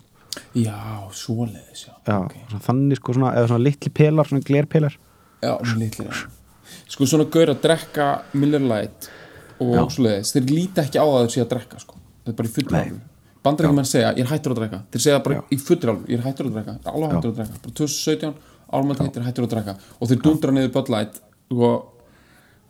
já, 0.53 0.77
svoleiðis 1.17 1.87
já, 1.87 1.93
já, 2.05 2.17
ok. 2.21 2.35
svona 2.51 2.63
þannig 2.67 2.99
sko 2.99 3.17
svona, 3.17 3.33
eða 3.33 3.51
svona 3.51 3.65
litli 3.65 3.91
pelar, 3.93 4.29
svona 4.29 4.45
glerpelar. 4.45 4.97
Já 5.41 5.53
já. 5.57 6.11
sko 6.87 7.09
svona 7.09 7.25
gaur 7.33 7.53
að 7.53 7.61
drekka 7.65 8.07
Miller 8.37 8.61
Lite 8.61 9.13
og 9.57 9.73
Já. 9.73 9.83
svoleiðis 9.97 10.33
þeir 10.35 10.49
líta 10.53 10.85
ekki 10.85 11.01
á 11.01 11.05
það 11.05 11.17
að 11.17 11.23
þeir 11.25 11.33
sé 11.33 11.43
að 11.43 11.53
drekka 11.53 11.81
sko. 11.81 12.01
það 12.23 12.33
er 12.33 12.37
bara 12.37 12.49
í 12.49 12.53
fullri 12.57 12.81
alveg 12.81 13.05
bandarækjum 13.47 13.79
menn 13.79 13.87
segja, 13.87 14.11
ég 14.17 14.25
er 14.25 14.31
hættur 14.31 14.53
að 14.53 14.61
drekka. 14.61 14.79
Þeir 14.93 15.03
segja 15.05 15.23
bara 15.23 15.41
í 15.53 15.57
fullri 15.61 15.91
alveg, 15.93 16.11
ég 16.11 16.19
er 16.19 16.25
hættur 16.25 16.49
að 16.49 16.57
drekka. 16.57 16.75
Alveg 16.91 17.13
hættur 17.13 17.31
að 17.31 17.39
drekka, 17.39 17.59
bara 17.63 17.75
2017 17.79 18.33
álmætt 18.73 19.03
heitir 19.03 19.25
hættur 19.25 19.47
að 19.47 19.53
drekka. 19.55 19.77
Og 19.99 20.09
þeir 20.09 20.23
dundra 20.23 20.51
niður 20.51 20.71
og 21.47 21.85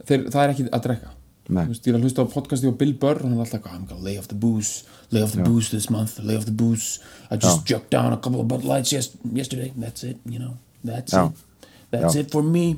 þeir, 0.05 0.27
það 0.29 0.41
er 0.43 0.51
ekki 0.53 0.67
að 0.69 0.83
drekka. 0.85 1.13
Nei. 1.47 1.63
Þú 1.63 1.71
veist, 1.71 1.85
ég 1.87 1.93
er 1.93 1.97
að 1.97 2.03
hlusta 2.05 2.23
á 2.27 2.33
podcasti 2.33 2.67
og 2.67 2.75
Bill 2.77 2.93
Burr 2.99 3.21
og 3.21 3.29
hann 3.29 3.37
er 3.37 3.45
alltaf 3.45 3.67
I'm 3.71 3.85
gonna 3.87 4.03
lay 4.03 4.17
off 4.19 4.27
the 4.27 4.35
booze 4.35 4.83
lay 5.11 5.21
off 5.23 5.31
the 5.31 5.43
booze 5.43 5.69
this 5.69 5.89
month, 5.89 6.19
lay 6.19 6.35
off 6.35 6.45
the 6.45 6.51
booze. 6.51 6.99
I 7.31 7.37
just 7.37 7.65
jucked 7.65 7.89
down 7.89 8.11
a 8.13 8.17
couple 8.17 8.41
of 8.41 8.91
yes, 8.91 9.15
yesterday, 9.33 9.71
that's 9.77 10.03
it, 10.03 10.17
you 10.25 10.39
know. 10.39 10.57
That's 10.83 11.13
Já. 11.13 11.29
it, 11.29 11.67
that's 11.91 12.15
Já. 12.15 12.19
it 12.19 12.31
for 12.31 12.43
me. 12.43 12.77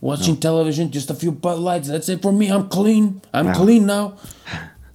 Watching 0.00 0.36
television, 0.36 0.90
just 0.90 1.10
a 1.10 1.14
few 1.14 1.32
Lights. 1.42 1.88
That's 1.88 2.08
it 2.08 2.22
for 2.22 2.32
me, 2.32 2.48
I'm 2.50 2.68
clean, 2.68 3.20
I'm 3.32 3.46
Já. 3.46 3.54
clean 3.54 3.86
now. 3.86 4.14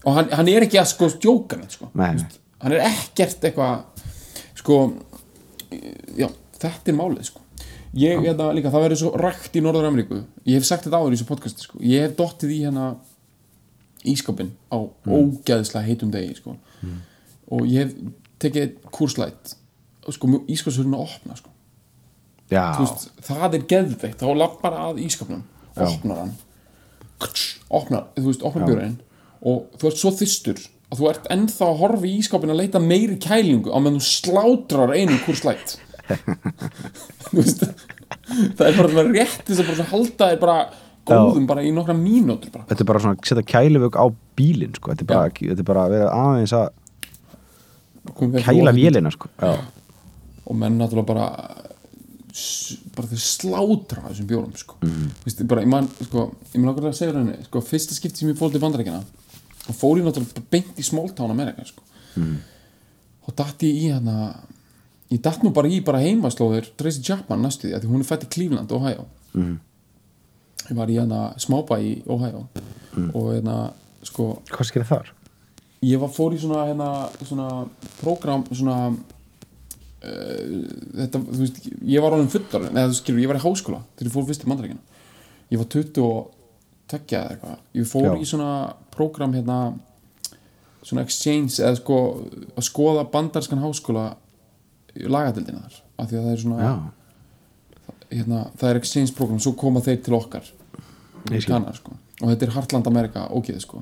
Og 0.06 0.14
hann, 0.14 0.30
hann 0.32 0.48
er 0.52 0.66
ekki 0.66 0.80
að 0.82 0.90
sko 0.92 1.08
stjóka 1.08 1.56
neitt 1.56 1.72
sko, 1.78 1.88
Nei, 1.96 2.14
nei. 2.18 2.28
hann 2.60 2.74
er 2.76 2.82
ekkert 2.90 3.46
eitthvað 3.48 3.86
sko 4.60 4.80
já, 6.20 6.28
þetta 6.60 6.92
er 6.92 6.98
málið 6.98 7.30
sko 7.30 7.43
ég, 7.94 8.20
hérna, 8.24 8.50
líka, 8.56 8.72
það 8.74 8.86
verður 8.88 9.02
svo 9.02 9.12
rækt 9.20 9.58
í 9.58 9.64
Norður 9.64 9.90
Ameríku. 9.90 10.22
Ég 10.50 10.60
hef 10.60 10.68
sagt 10.68 10.88
þetta 10.88 11.00
áður 11.02 11.14
í 11.14 11.18
þessu 11.18 11.30
podcasti 11.30 11.66
sko. 11.66 11.82
ég 11.86 12.06
hef 12.08 12.16
dottið 12.20 12.54
í 12.56 12.60
hérna 12.66 12.88
ískapin 14.14 14.52
á 14.74 14.78
ógæðslega 15.08 15.86
heitum 15.88 16.12
degi 16.14 16.38
sko. 16.40 16.58
og 17.54 17.66
ég 17.70 17.86
hef 17.86 17.94
tekið 18.44 18.76
kurslætt 18.92 19.56
sko, 20.10 20.32
ískapshurinn 20.52 20.98
að 20.98 21.06
opna 21.08 21.38
sko. 21.40 21.54
veist, 22.84 23.08
það 23.30 23.58
er 23.60 23.68
geðveikt. 23.72 24.20
Þá 24.20 24.38
lappar 24.38 24.78
að 24.90 25.02
ískapnum, 25.06 25.46
opnar 25.74 26.26
hann. 26.26 26.36
Kts, 27.24 27.48
opnar, 27.72 28.10
þú 28.18 28.30
veist, 28.30 28.46
opnar 28.46 28.68
björinn 28.68 29.00
og 29.44 29.72
þú 29.80 29.90
ert 29.90 30.00
svo 30.00 30.12
þystur 30.16 30.60
að 30.94 31.00
þú 31.00 31.10
ert 31.10 31.32
ennþá 31.34 31.68
að 31.68 31.80
horfa 31.82 32.08
í 32.08 32.14
ískapin 32.22 32.54
að 32.54 32.62
leita 32.62 32.82
meiri 32.84 33.18
kælingu 33.22 33.74
á 33.74 33.78
meðan 33.80 34.00
þú 34.00 34.08
slátrar 34.08 34.94
einum 34.96 35.20
hvur 35.26 35.40
slætt 35.40 35.76
þú 35.78 35.93
veist 37.34 37.64
það 38.58 38.66
er 38.68 38.78
bara 38.78 38.90
svona 38.92 39.10
rétt 39.10 39.44
þess 39.48 39.62
að 39.64 39.70
bara 39.70 39.90
halda 39.92 40.30
þér 40.32 40.42
bara 40.44 40.58
góðum 41.04 41.48
bara 41.48 41.64
í 41.66 41.72
nokkra 41.76 41.96
mínútur 41.98 42.54
bara 42.54 42.68
þetta 42.70 42.84
er 42.84 42.90
bara 42.92 43.04
svona 43.04 43.20
að 43.20 43.30
setja 43.30 43.46
kæluvögg 43.54 44.00
á 44.00 44.06
bílinn 44.38 44.76
sko. 44.78 44.94
þetta 44.94 45.04
er 45.04 45.12
bara, 45.12 45.34
þetta 45.34 45.64
er 45.64 45.70
bara 45.70 45.86
að 45.86 45.96
vera 45.98 46.14
aðeins 46.20 46.56
að 46.58 46.68
kæla 48.44 48.76
vélina 48.76 49.12
sko. 49.14 49.32
og 49.44 50.58
menn 50.60 50.80
náttúrulega 50.80 51.10
bara 51.12 51.28
bara 52.94 53.10
þeir 53.12 53.22
slátra 53.22 54.08
þessum 54.08 54.30
bjórum 54.30 54.56
sko. 54.58 54.80
mm. 54.82 55.10
Vist, 55.26 55.44
bara, 55.50 55.62
ég 55.62 55.70
man, 55.70 55.90
sko, 56.08 56.32
okkur 56.56 56.88
að 56.90 56.98
segja 56.98 57.14
henni 57.18 57.38
sko, 57.46 57.62
fyrsta 57.66 57.98
skipti 57.98 58.24
sem 58.24 58.32
ég 58.32 58.40
fór 58.40 58.54
til 58.54 58.62
bandarækjana 58.64 59.04
og 59.04 59.78
fór 59.78 60.00
ég 60.00 60.08
náttúrulega 60.08 60.44
beint 60.52 60.82
í 60.82 60.88
Town 61.14 61.32
Amerika 61.32 61.66
sko. 61.68 61.86
mm. 62.16 62.36
og 63.28 63.38
datt 63.38 63.68
ég 63.68 63.84
í 63.84 63.92
hana 63.94 64.34
ég 65.14 65.22
datt 65.24 65.44
nú 65.46 65.54
bara 65.54 65.70
í 65.70 65.80
bara 65.86 66.02
heimaslóðir 66.02 66.72
Tracy 66.80 67.04
Chapman 67.06 67.44
næstu 67.46 67.70
því 67.70 67.78
að 67.78 67.90
hún 67.92 68.02
er 68.02 68.10
fætt 68.10 68.26
í 68.28 68.32
Cleveland, 68.34 68.74
Ohio 68.74 69.06
mm. 69.38 69.56
ég 70.70 70.78
var 70.80 70.92
í 70.92 71.00
hana 71.00 71.26
smábæ 71.42 71.80
í 71.84 71.94
Ohio 72.10 72.48
og 73.14 73.28
hérna 73.34 73.58
sko 74.06 74.24
hvað 74.50 74.70
skilja 74.70 74.90
þar? 74.90 75.12
ég 75.84 76.00
var 76.02 76.12
fór 76.14 76.36
í 76.36 76.40
svona 76.42 76.68
hérna, 76.70 76.90
svona 77.22 77.50
prógram 78.00 78.46
svona 78.52 78.78
uh, 78.90 78.98
þetta, 80.04 81.20
þú 81.20 81.42
veist, 81.42 81.62
ég 81.82 82.04
var 82.04 82.16
alveg 82.16 82.34
fullor 82.34 82.70
eða 82.72 82.90
þú 82.92 83.00
skilur, 83.00 83.24
ég 83.24 83.32
var 83.32 83.40
í 83.42 83.46
háskóla 83.46 83.84
þegar 83.94 84.10
ég 84.10 84.16
fór 84.16 84.30
fyrst 84.30 84.46
til 84.46 84.52
mandaríkina 84.52 84.84
ég 85.54 85.62
var 85.62 85.70
22 85.70 86.08
eða 86.94 87.24
eitthvað, 87.34 87.62
ég 87.74 87.90
fór 87.90 88.12
Já. 88.12 88.14
í 88.22 88.26
svona 88.28 88.52
prógram 88.94 89.34
hérna 89.34 89.60
svona 90.84 91.06
exchange 91.06 91.62
eða 91.62 91.78
sko 91.80 91.98
að 92.54 92.68
skoða 92.68 93.06
bandarskan 93.10 93.62
háskóla 93.64 94.12
lagadildina 94.96 95.64
þar 95.64 95.80
af 95.98 96.10
því 96.10 96.20
að 96.20 96.28
það 96.28 96.34
er 96.34 96.42
svona 96.44 96.70
hérna, 98.14 98.44
það 98.60 98.70
er 98.70 98.80
exchange 98.80 99.16
program, 99.18 99.42
svo 99.42 99.56
koma 99.58 99.82
þeir 99.84 100.02
til 100.06 100.16
okkar. 100.18 100.50
Kanar, 101.24 101.76
sko. 101.78 101.96
og 102.20 102.30
þetta 102.30 102.46
er 102.46 102.54
Hartland 102.58 102.88
Amerika 102.90 103.28
ógeð 103.32 103.62
sko. 103.64 103.82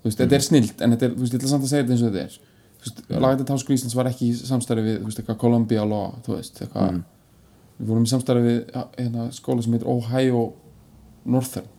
Þú 0.00 0.08
veist, 0.08 0.20
þetta 0.20 0.36
er 0.36 0.44
snilt 0.44 0.82
en 0.84 0.94
þetta 0.94 1.08
er, 1.08 1.16
þú 1.16 1.24
veist, 1.24 1.34
ég 1.34 1.40
ætla 1.40 1.50
samt 1.50 1.66
að 1.66 1.72
segja 1.72 1.84
þetta 1.84 1.96
eins 1.96 2.04
og 2.04 2.12
þetta 2.14 2.24
er. 2.24 2.36
Veist, 2.84 3.00
lagatið 3.10 3.52
Háskóla 3.52 3.78
Íslands 3.78 3.96
var 3.98 4.10
ekki 4.12 4.28
í 4.30 4.36
samstarfi 4.38 4.84
við, 4.86 4.98
þú 5.00 5.10
veist, 5.10 5.20
eitthvað 5.22 5.40
Columbia 5.42 5.86
Law 5.88 6.12
þú 6.26 6.36
veist, 6.36 6.60
eitthvað 6.62 7.00
við 7.76 7.90
vorum 7.90 8.06
í 8.06 8.12
samstarfi 8.12 8.44
við 8.46 8.60
hérna, 9.00 9.26
skóla 9.34 9.64
sem 9.64 9.74
heitir 9.76 9.90
Ohio 9.90 10.44
Northern. 11.26 11.72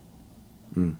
Mm. 0.75 0.97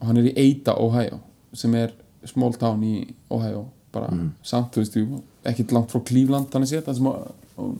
og 0.00 0.08
hann 0.08 0.18
er 0.18 0.30
í 0.30 0.32
Ada, 0.40 0.72
Ohio 0.80 1.20
sem 1.54 1.74
er 1.78 1.92
small 2.26 2.56
town 2.58 2.80
í 2.82 3.04
Ohio 3.30 3.66
bara 3.92 4.10
samt, 4.42 4.72
þú 4.74 4.82
veist, 4.82 4.98
jú, 4.98 5.22
ekkit 5.48 5.72
langt 5.76 5.92
frá 5.92 6.00
Cleveland 6.08 6.50
þannig 6.52 6.72
séð, 6.72 6.84
það 6.88 6.98
sem 6.98 7.10
að, 7.12 7.22
að 7.58 7.72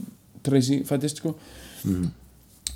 Tracy 0.42 0.78
fættist, 0.88 1.20
sko. 1.22 1.34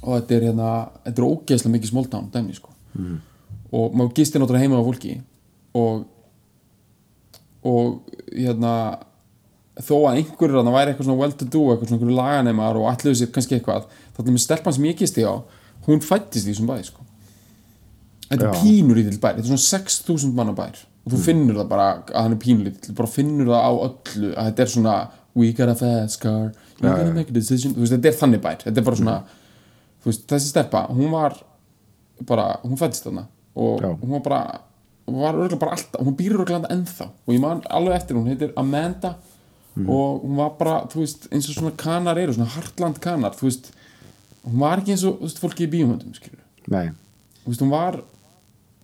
Og 0.02 0.12
þetta 0.20 0.36
er 0.36 0.44
hérna, 0.50 0.72
þetta 1.06 1.22
er 1.22 1.28
ógeðslega 1.28 1.74
mikið 1.76 1.90
small 1.92 2.10
town 2.12 2.28
dæmi, 2.34 2.54
sko. 2.54 2.74
Og 3.76 3.96
maður 3.96 4.14
gistir 4.20 4.40
náttúrulega 4.40 4.66
heima 4.66 4.78
á 4.80 4.86
fólki. 4.86 5.16
Og 5.76 6.04
og 7.66 8.12
hérna 8.30 8.72
þó 9.76 9.96
að 10.08 10.20
einhverjur 10.20 10.60
að 10.60 10.68
það 10.68 10.76
væri 10.76 10.92
eitthvað 10.92 11.08
svona 11.08 11.20
well 11.20 11.34
to 11.36 11.48
do 11.50 11.62
eitthvað 11.72 11.90
svona 11.90 11.98
einhverju 11.98 12.16
laganemar 12.16 12.78
og 12.80 12.88
allir 12.90 13.16
sér 13.18 13.32
kannski 13.34 13.58
eitthvað 13.58 13.88
þá 14.14 14.20
er 14.22 14.30
með 14.30 14.44
stelpan 14.44 14.76
sem 14.76 14.86
ég 14.88 15.00
gisti 15.00 15.26
á 15.26 15.34
hún 15.86 16.04
fættist 16.04 16.46
í 16.46 16.52
þessum 16.52 16.70
bæ 16.70 16.76
sko. 16.86 17.04
þetta 18.30 18.48
er 18.48 18.60
pínur 18.62 19.00
lítill 19.00 19.20
bær 19.20 19.36
þetta 19.36 19.44
er 19.44 19.50
svona 19.52 19.66
6000 19.66 20.36
manna 20.36 20.54
bær 20.56 20.80
og 21.06 21.12
þú 21.14 21.22
finnur 21.22 21.60
það 21.60 21.68
bara 21.70 21.88
að 22.02 22.14
hann 22.18 22.34
er 22.34 22.40
pínlítill 22.42 22.96
bara 22.98 23.12
finnur 23.12 23.50
það 23.52 23.62
á 23.62 23.72
öllu 23.86 24.30
að 24.34 24.48
þetta 24.50 24.64
er 24.64 24.72
svona 24.74 24.94
we 25.36 25.52
got 25.52 25.70
a 25.70 25.76
fast 25.78 26.20
car 26.20 26.52
you 26.80 26.88
gotta 26.88 27.12
make 27.14 27.30
a 27.30 27.36
decision. 27.36 27.74
Þú 27.76 27.84
veist 27.84 27.94
þetta 27.94 28.10
er 28.10 28.18
þannig 28.20 28.42
bær 28.42 28.62
þetta 28.64 28.82
er 28.82 28.86
bara 28.88 29.00
svona 29.00 29.16
þú 30.02 30.10
veist 30.10 30.26
þessi 30.32 30.52
stelpa 30.52 30.86
hún 30.90 31.12
var 31.14 31.38
bara 32.26 32.48
hún 32.64 32.80
fættist 32.80 33.06
þarna 33.06 33.26
og 33.56 33.84
Já. 33.84 33.90
hún 34.02 34.16
var 34.16 34.24
bara 34.26 34.42
hún 35.06 35.22
var 35.22 35.38
örgulega 35.38 35.62
bara 35.62 35.76
alltaf 35.78 36.02
hún 36.02 36.16
býr 36.18 36.34
örgulega 36.34 36.72
ennþá. 36.74 37.08
Og 37.26 37.34
ég 37.34 37.40
man 37.40 37.62
alveg 37.70 38.00
eftir 38.00 38.18
hún 38.18 38.26
heitir 38.28 38.52
Amanda 38.56 39.14
og 39.76 40.22
hún 40.24 40.36
var 40.40 40.54
bara 40.58 40.76
þú 40.88 41.02
veist 41.04 41.26
eins 41.30 41.48
og 41.50 41.58
svona 41.58 41.74
kanar 41.76 42.18
eru 42.18 42.32
svona 42.32 42.48
Hartland 42.54 42.98
kanar 43.04 43.36
þú 43.36 43.50
veist 43.50 43.70
hún 44.46 44.58
var 44.62 44.80
ekki 44.80 44.94
eins 44.94 45.04
og 45.04 45.18
þú 45.20 45.28
veist 45.28 45.42
fólki 45.42 45.66
í 45.66 45.72
bíumöndum 45.74 46.14
skilur 46.16 46.40
nei, 46.72 46.88
þú 47.44 47.52
veist 47.52 47.64
hún 47.64 47.72
var 47.74 47.98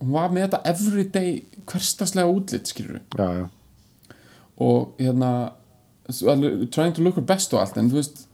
hún 0.02 0.12
var 0.12 0.34
með 0.34 0.50
þetta 0.50 0.60
everyday 0.68 1.30
hverstaslega 1.68 2.30
útlit 2.30 2.70
skilur 2.70 3.00
já, 3.18 3.28
já. 3.40 3.46
Og 4.62 4.94
hérna 4.98 5.52
trying 6.08 6.94
to 6.94 7.02
look 7.02 7.16
her 7.16 7.24
best 7.26 7.54
og 7.54 7.62
allt 7.62 7.78
en 7.78 7.90
þú 7.90 8.00
veist 8.00 8.26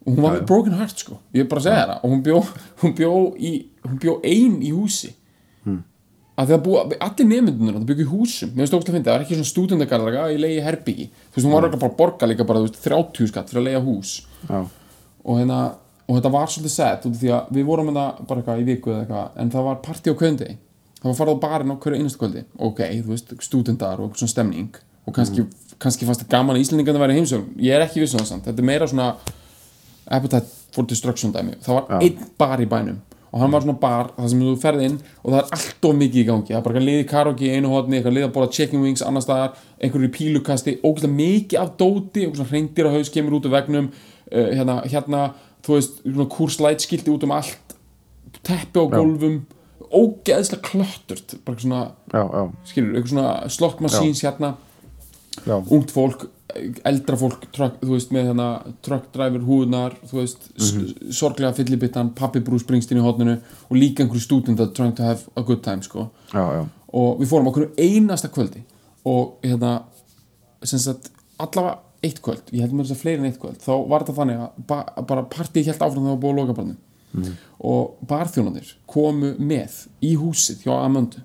og 0.00 0.14
hún 0.14 0.24
var 0.24 0.38
með 0.38 0.46
broken 0.48 0.76
heart 0.78 1.02
sko. 1.02 1.18
Ég 1.36 1.44
er 1.44 1.48
bara 1.50 1.60
að 1.60 1.66
segja 1.68 1.86
það. 1.90 1.96
Og 2.00 2.12
hún 2.14 2.20
bjó, 2.24 2.38
hún 2.82 2.94
bjó 2.96 3.14
í 3.36 3.50
hún 3.84 3.98
bjó 4.00 4.14
ein 4.24 4.60
í 4.64 4.70
húsi. 4.72 5.12
Hmm. 5.60 5.82
að 6.40 6.54
það 6.54 6.62
búa, 6.64 6.82
allir 7.04 7.26
nefndunir 7.28 7.74
það 7.76 7.82
byggu 7.90 8.04
í 8.06 8.08
húsum, 8.08 8.52
mér 8.54 8.64
finnst 8.64 8.76
ógst 8.78 8.88
að 8.88 8.94
finna 8.94 9.06
það 9.10 9.12
var 9.12 9.24
ekki 9.26 9.36
svona 9.36 9.48
stúdendagarðaga 9.50 10.22
í 10.32 10.38
leiði 10.40 10.62
herbyggi 10.64 11.04
þú 11.10 11.34
veist, 11.34 11.44
hún 11.44 11.52
var 11.52 11.66
örugglega 11.66 11.82
bara 11.82 11.90
að 11.92 11.98
borga 11.98 12.28
líka 12.30 12.46
bara 12.48 12.62
30 12.76 13.28
skatt 13.28 13.52
fyrir 13.52 13.60
að 13.60 13.66
leiða 13.66 13.82
hús. 13.84 14.12
Já, 14.48 14.60
og 15.20 15.36
hérna, 15.42 15.58
og 16.06 16.16
þetta 16.16 16.32
var 16.32 16.48
svolítið 16.54 16.74
sett 16.78 17.04
því 17.20 17.32
að 17.36 17.52
við 17.58 17.68
vorum 17.68 17.92
það 17.92 18.24
bara 18.30 18.40
eitthvað 18.40 18.62
í 18.62 18.66
viku 18.70 18.94
eða 18.94 19.02
eitthvað, 19.04 19.28
en 19.44 19.52
það 19.52 19.68
var 19.68 19.82
partí 19.84 20.14
á 20.16 20.20
kvöndi 20.22 20.48
það 21.00 21.10
var 21.10 21.18
farið 21.18 21.36
á 21.36 21.44
barinn 21.44 21.74
á 21.74 21.76
hverju 21.80 21.98
einastu 22.00 22.20
kvöldi. 22.20 22.44
Ok, 22.58 22.80
þú 23.00 23.12
veist, 23.14 23.34
stúdendar 23.44 24.00
og 24.04 24.16
svona 24.18 24.34
stemning. 24.34 24.80
Og 25.08 25.14
kannski, 25.16 25.46
kannski 25.80 26.08
fannst 26.08 26.24
það 26.24 26.32
gaman 26.36 26.58
að 26.58 26.64
Íslendingarnir 26.66 27.04
væri 27.04 27.18
heimsögn, 27.18 27.54
ég 27.58 27.76
er 27.76 27.86
ekki 27.86 28.02
viss 28.02 28.14
um 28.14 28.20
það 28.20 28.32
samt. 28.34 28.48
Þetta 28.48 28.60
er 28.62 28.68
meira 28.68 28.88
svona 28.90 29.14
appetite 30.10 30.74
for 30.74 30.88
destruction 30.88 31.32
dæmi, 31.32 31.56
það 31.64 31.78
var 31.78 31.88
Já. 31.88 32.02
einn 32.04 32.28
bar 32.38 32.60
í 32.60 32.68
bænum. 32.68 33.00
Og 33.30 33.38
hann 33.38 33.52
var 33.54 33.62
svona 33.62 33.78
bar 33.78 34.08
það 34.16 34.30
sem 34.32 34.40
þú 34.42 34.52
ferð 34.58 34.84
inn 34.88 34.96
og 35.22 35.28
það 35.30 35.36
er 35.38 35.52
allt 35.56 35.86
of 35.86 35.98
mikið 36.00 36.20
í 36.20 36.24
gangi. 36.26 36.50
Það 36.50 36.58
er 36.58 36.64
bara 36.64 36.74
eitthvað 36.74 36.88
liði 36.88 37.04
karaoke 37.12 37.46
í 37.46 37.50
einu 37.54 37.70
hotni 37.70 37.98
eitthvað 37.98 38.16
liði 38.16 38.26
að 38.26 38.32
bóla 38.34 38.48
chicken 38.56 38.82
wings 38.82 39.04
annar 39.06 39.22
staðar 39.22 39.60
einhverju 39.78 40.08
í 40.08 40.14
pílukasti, 40.16 40.74
ógæslega 40.82 41.14
mikið 41.14 41.60
af 41.62 41.70
dóti 41.78 42.26
svona 42.26 42.48
hreindir 42.50 42.90
á 42.90 42.94
haus 42.96 43.12
kemur 43.14 43.38
út 43.38 43.46
af 43.46 43.54
vegnum 43.54 43.86
uh, 43.86 44.48
hérna, 44.50 44.80
hérna 44.82 45.22
þú 45.62 45.76
veist, 45.78 46.02
svona 46.02 46.26
kurslætskilti 46.34 47.14
út 47.14 47.28
um 47.28 47.36
allt 47.38 47.76
teppi 48.42 48.82
á 48.82 48.84
gólfum 48.90 49.44
ógeðslega 49.90 50.62
klötturt 50.66 51.36
bara 51.46 51.62
svona, 51.62 51.80
já, 52.12 52.20
já, 52.22 52.42
skilur, 52.70 52.92
eitthvað 52.94 53.14
svona 53.14 53.54
slot 53.56 53.80
machines 53.84 54.22
hérna. 54.26 54.54
Ungt 55.46 55.92
fólk, 55.94 56.26
eldra 56.86 57.16
fólk 57.18 57.46
truck, 57.54 57.78
þú 57.82 57.94
veist, 57.94 58.10
með 58.14 58.30
hérna 58.30 58.48
truck 58.86 59.08
driver 59.14 59.44
húðnar, 59.46 59.96
þú 60.10 60.20
veist, 60.20 60.50
mm 60.58 61.14
sorglega 61.14 61.56
fyllibittan, 61.56 62.12
pappi 62.14 62.42
Bruce 62.44 62.62
Springsteen 62.62 63.00
í 63.00 63.04
hotninu 63.04 63.34
og 63.40 63.78
líka 63.78 64.04
einhverju 64.04 64.22
stúdenda 64.22 64.68
trying 64.74 64.94
to 64.94 65.02
have 65.02 65.26
a 65.34 65.42
good 65.42 65.62
time, 65.64 65.82
sko. 65.82 66.08
Já, 66.30 66.66
og 66.94 67.20
við 67.20 67.30
fórum 67.30 67.50
okkur 67.50 67.70
einasta 67.78 68.30
kvöldi 68.32 68.62
og 69.08 69.40
hérna 69.44 69.80
sem 70.66 70.82
sagt, 70.82 71.10
allavega 71.40 71.78
eitt 72.04 72.20
kvöld 72.24 72.52
ég 72.54 72.64
held 72.64 72.74
mér 72.74 72.88
þess 72.88 72.96
að 72.96 73.02
fleiri 73.02 73.20
en 73.20 73.28
eitt 73.28 73.40
kvöld 73.40 73.60
þá 73.62 73.72
var 73.88 74.04
þetta 74.04 74.16
þannig 74.18 74.40
að 74.44 74.62
ba 74.70 74.78
bara 75.08 75.26
partíð 75.30 75.70
helt 75.70 75.82
áfram 75.82 76.06
þegar 76.06 76.08
það 76.08 76.14
var 76.14 76.22
búið 76.24 76.32
að 76.32 76.40
loka 76.40 76.56
barnum 76.58 76.78
og 77.60 78.06
barþjónandir 78.10 78.74
komu 78.86 79.34
með 79.38 79.84
í 80.06 80.14
húsið 80.20 80.64
hjá 80.66 80.72
Amandu 80.78 81.22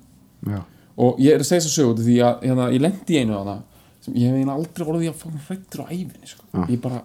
já. 0.48 0.62
og 0.98 1.20
ég 1.22 1.36
er 1.36 1.44
að 1.44 1.50
segja 1.50 1.64
þess 1.64 1.72
að 1.72 1.78
sögu 1.78 1.94
af 1.94 2.04
því 2.04 2.18
að 2.26 2.46
hérna, 2.48 2.70
ég 2.74 2.86
lendi 2.86 3.20
einu 3.22 3.38
þarna 3.38 3.58
sem 4.06 4.18
ég 4.20 4.30
hef 4.30 4.40
eiginlega 4.40 4.58
aldrei 4.60 4.88
orðið 4.88 5.12
að 5.12 5.20
fóna 5.22 5.44
hrættur 5.48 5.84
á 5.84 5.86
æfinni 5.90 6.32
sko. 6.32 6.66
ég 6.70 6.82
bara 6.82 7.04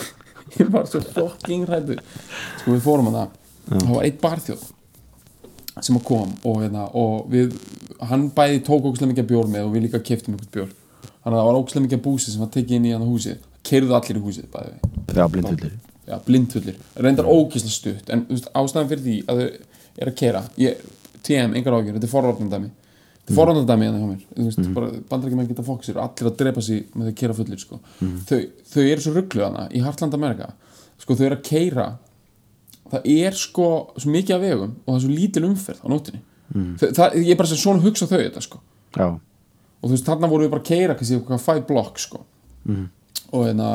ég 0.58 0.72
var 0.72 0.88
svo 0.88 1.02
fucking 1.04 1.68
hrættur 1.68 2.00
sko 2.60 2.72
við 2.72 2.86
fórum 2.86 3.12
að 3.12 3.20
það 3.20 3.40
það 3.64 3.92
var 3.94 4.08
eitt 4.08 4.20
barþjóð 4.22 4.64
sem 5.82 5.98
kom 6.06 6.30
og, 6.44 6.60
hérna, 6.62 6.86
og 6.94 7.26
við, 7.32 7.56
hann 8.08 8.28
bæði 8.34 8.60
tók 8.66 8.84
ógustlega 8.84 9.10
mikið 9.12 9.30
bjór 9.32 9.50
með 9.50 9.68
og 9.68 9.74
við 9.74 9.88
líka 9.88 10.02
keftum 10.04 10.36
einhvern 10.36 10.52
bjór. 10.54 10.76
Þannig 11.24 11.32
að 11.32 11.40
það 11.40 11.48
var 11.48 11.58
ógustlega 11.58 11.86
mikið 11.88 12.04
búsi 12.04 12.30
sem 12.30 12.44
var 12.44 12.52
tekið 12.54 12.78
inn 12.78 12.86
í 12.90 12.94
hann 12.94 13.08
húsið. 13.08 13.42
Keirðu 13.66 13.98
allir 13.98 14.20
í 14.20 14.24
húsið 14.28 14.46
bæði 14.54 14.76
við 14.76 15.93
já 16.08 16.16
blindfullir 16.26 16.78
reyndar 17.00 17.28
ógislega 17.28 17.72
stutt 17.72 18.10
en 18.12 18.24
veist, 18.28 18.48
ástæðan 18.52 18.90
fyrir 18.90 19.04
því 19.04 19.18
að 19.28 19.40
þau 19.40 19.46
er 19.94 20.10
að 20.10 20.16
kera 20.18 20.42
ég, 20.60 20.80
TM, 21.24 21.54
engar 21.56 21.78
ágjör, 21.78 21.96
þetta 21.96 22.08
er 22.08 22.12
forvarnandæmi 22.12 22.70
þetta 22.70 23.32
er 23.32 23.38
forvarnandæmi 23.38 23.86
hérna 23.88 24.00
hjá 24.02 24.08
mér. 24.10 24.24
Þú 24.34 24.46
veist, 24.48 24.70
bara 24.76 24.90
bandar 25.10 25.30
ekki 25.30 25.38
menn 25.38 25.48
geta 25.48 25.64
fokk 25.64 25.86
sér 25.86 26.00
og 26.00 26.04
allir 26.08 26.30
að 26.30 26.38
drepa 26.42 26.64
sig 26.64 26.82
með 26.92 27.10
þau 27.10 27.18
kera 27.22 27.36
fullir 27.38 27.62
sko. 27.62 27.80
þau, 28.28 28.40
þau 28.74 28.82
eru 28.84 29.04
svo 29.04 29.14
ruggluð 29.14 29.46
hana 29.46 29.64
í 29.72 29.80
Hartland 29.84 30.16
Amerika. 30.18 30.50
Sko, 31.00 31.16
þau 31.16 31.24
eru 31.30 31.38
að 31.38 31.46
keira 31.48 31.86
það 32.92 33.08
er 33.14 33.38
sko 33.38 33.68
svo 33.96 34.12
mikið 34.12 34.36
af 34.36 34.44
vegum 34.44 34.74
og 34.84 34.90
það 34.90 34.98
er 34.98 35.04
svo 35.06 35.14
lítil 35.14 35.46
umferð 35.48 35.80
á 35.80 35.88
þau, 36.78 36.90
það, 36.98 37.16
ég 37.22 37.32
er 37.32 37.40
bara 37.40 37.56
svona 37.56 37.82
hugsa 37.86 38.10
þau 38.10 38.18
þetta 38.20 38.44
sko. 38.44 38.60
Já, 38.94 39.06
og 39.08 39.88
þú 39.88 39.94
veist, 39.96 40.06
þarna 40.06 40.30
vorum 40.30 40.46
við 40.46 40.52
bara 40.52 40.62
að 40.64 40.68
keira 40.68 40.96
kannski 40.98 41.18
eitthvað 41.18 41.42
five 41.44 41.64
block 41.68 41.98
sko. 42.00 42.20
Og 43.34 43.46
hérna 43.48 43.70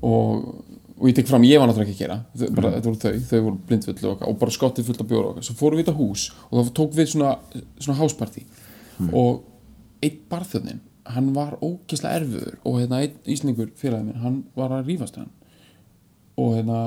og, 0.00 0.46
og 0.94 1.08
ég 1.10 1.16
tek 1.16 1.28
fram, 1.28 1.44
ég 1.46 1.58
var 1.58 1.68
náttúrulega 1.68 1.90
ekki 1.90 2.04
að 2.04 2.04
gera 2.04 2.50
bara, 2.54 2.70
þetta 2.76 2.90
voru 2.90 3.00
þau, 3.02 3.22
þau 3.28 3.40
voru 3.46 3.56
blindfull 3.68 4.10
og, 4.10 4.20
og 4.28 4.36
bara 4.38 4.54
skottið 4.54 4.88
fullt 4.88 5.02
af 5.02 5.08
bjóra 5.10 5.26
og 5.26 5.32
okkar, 5.34 5.46
svo 5.48 5.56
fórum 5.58 5.80
við 5.80 5.88
þetta 5.88 5.98
hús 5.98 6.26
og 6.46 6.54
þá 6.54 6.74
tók 6.78 6.94
við 6.94 7.08
svona, 7.10 7.32
svona 7.82 7.98
hásparti 7.98 8.44
og 9.10 9.40
einn 10.04 10.20
barþjóðnin 10.30 10.82
hann 11.14 11.32
var 11.36 11.56
ógeðslega 11.60 12.20
erfiður 12.20 12.60
og 12.64 12.78
hérna 12.80 13.02
einn 13.04 13.16
ísningur 13.34 13.72
félagið 13.80 14.06
minn 14.06 14.22
hann 14.22 14.38
var 14.56 14.72
að 14.72 14.92
rífast 14.92 15.18
hann 15.18 15.32
og 16.40 16.54
hérna 16.56 16.80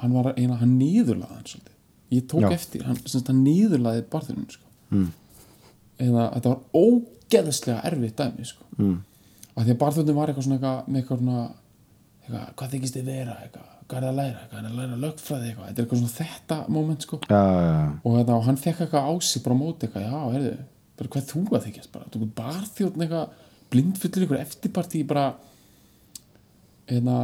hann 0.00 0.16
var 0.16 0.32
að, 0.32 0.40
hérna, 0.40 0.58
hann 0.62 0.74
nýðurlaði 0.80 1.36
hann 1.36 1.48
svolítið 1.52 2.16
ég 2.16 2.28
tók 2.28 2.44
Já. 2.44 2.50
eftir, 2.56 2.84
hann, 2.88 2.98
semst, 3.04 3.28
hann 3.30 3.44
nýðurlaði 3.44 4.04
barþjóðnin 4.12 4.50
sko. 4.52 4.68
mm. 4.90 5.08
hérna, 6.00 6.28
þetta 6.34 6.54
var 6.54 6.82
ógeðslega 6.82 8.12
dæmi 8.18 8.48
sko. 8.48 8.66
mm. 8.78 8.96
að 9.54 9.68
því 9.68 9.74
að 9.74 9.82
barþjóðnin 9.84 10.18
var 10.18 10.32
eitthvað 10.32 10.48
svona 10.48 10.74
eitthvað, 10.98 11.44
eitthvað 12.22 12.40
eitthvað, 12.40 12.56
hvað 12.58 12.74
þykist 12.76 12.96
þið 12.96 13.08
vera? 13.10 13.36
Eitthvað, 13.42 13.70
hvað 13.90 13.98
er 13.98 14.08
að 14.08 14.18
læra, 14.18 14.42
hvað 14.50 14.58
er 14.58 14.68
að 14.68 14.76
læra 14.78 14.98
lögfræði? 15.02 15.48
Eitthvað, 15.48 15.68
þetta 15.68 15.80
er 15.80 15.86
eitthvað 15.86 16.02
svona 16.02 16.16
þetta 16.18 16.58
moment 16.76 17.06
sko. 17.06 17.18
Já, 17.26 17.42
já, 17.42 17.62
já. 17.66 17.86
og, 18.02 18.18
og 18.36 18.44
hann 18.46 18.60
fekk 18.62 18.84
eitthvað 18.86 19.08
á 19.10 19.12
sig 19.26 19.44
bara 19.46 19.58
móti 19.58 19.88
eitthvað, 19.88 20.06
já, 20.06 20.20
heyrðu, 20.36 20.52
bara 20.98 21.12
hvað 21.16 21.28
þú 21.32 21.42
að 21.50 21.66
þykjast 21.66 21.92
bara, 21.92 22.10
þú 22.14 22.28
barþjóðn 22.38 23.06
eitthvað 23.06 23.36
blindfullur 23.72 24.26
ykkur 24.26 24.40
eftirparti 24.40 25.02
bara 25.08 25.26
hérna 26.90 27.18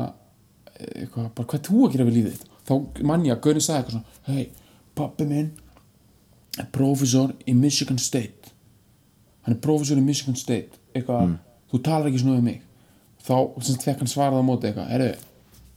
eitthvað, 0.78 1.32
bara 1.36 1.50
hvað 1.52 1.64
þú 1.68 1.82
að 1.86 1.94
gera 1.94 2.08
við 2.08 2.18
lífið 2.18 2.44
þá 2.68 3.02
mann 3.08 3.26
ég 3.26 3.34
að 3.34 3.42
Gaurin 3.46 3.64
sagði 3.64 3.80
eitthvað 3.80 3.96
svona 3.96 4.36
hei, 4.36 4.44
pappi 4.98 5.26
minn 5.28 5.50
er 6.58 6.70
prófessor 6.74 7.34
í 7.46 7.54
Michigan 7.54 8.00
State. 8.02 8.50
Hann 9.46 9.54
er 9.54 9.60
prófessor 9.62 10.00
í 10.00 10.04
Michigan 10.04 10.38
State 10.38 10.80
eitthvað, 10.96 11.36
þú 11.70 11.82
talar 11.86 12.10
ekki 12.10 12.22
svona 12.24 12.40
um 12.40 12.48
mig 12.48 12.64
þá 13.28 13.74
fekk 13.84 14.02
hann 14.02 14.10
svarað 14.10 14.40
á 14.40 14.48
móti 14.48 14.70
eitthvað, 14.70 14.92
heyrðu 14.94 15.16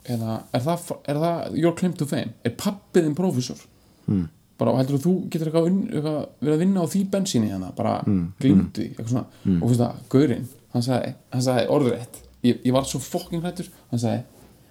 hérna, 0.08 0.38
er, 0.52 0.64
það, 0.66 0.94
er 1.10 1.20
það 1.22 1.58
your 1.60 1.76
claim 1.78 1.94
to 1.98 2.08
fame? 2.10 2.34
Er 2.48 2.56
pappiðin 2.58 3.18
prófessor? 3.18 3.68
Mm. 4.10 4.30
bara, 4.60 4.74
og 4.76 4.78
heldur 4.82 5.00
þú 5.02 5.12
getur 5.34 5.50
eitthvað, 5.50 5.68
eitthvað 5.90 6.18
verið 6.42 6.54
að 6.54 6.60
vinna 6.62 6.84
á 6.86 6.92
því 6.92 7.00
bensíni 7.10 7.50
hérna? 7.50 7.72
Bara 7.78 7.96
mm. 8.06 8.26
eitthvað 8.42 9.08
svona. 9.10 9.24
Og 9.56 9.64
þú 9.64 9.70
veist 9.72 9.82
það, 9.82 10.04
Gaurin, 10.14 10.44
hann 10.76 10.86
sagði, 10.86 11.14
hann 11.34 11.46
sagði 11.48 11.64
orðrétt, 11.78 12.20
ég, 12.46 12.60
ég 12.68 12.76
var 12.76 12.86
svo 12.90 13.02
fokking 13.02 13.42
hrættur 13.42 13.72
hann 13.90 14.04
sagði, 14.04 14.22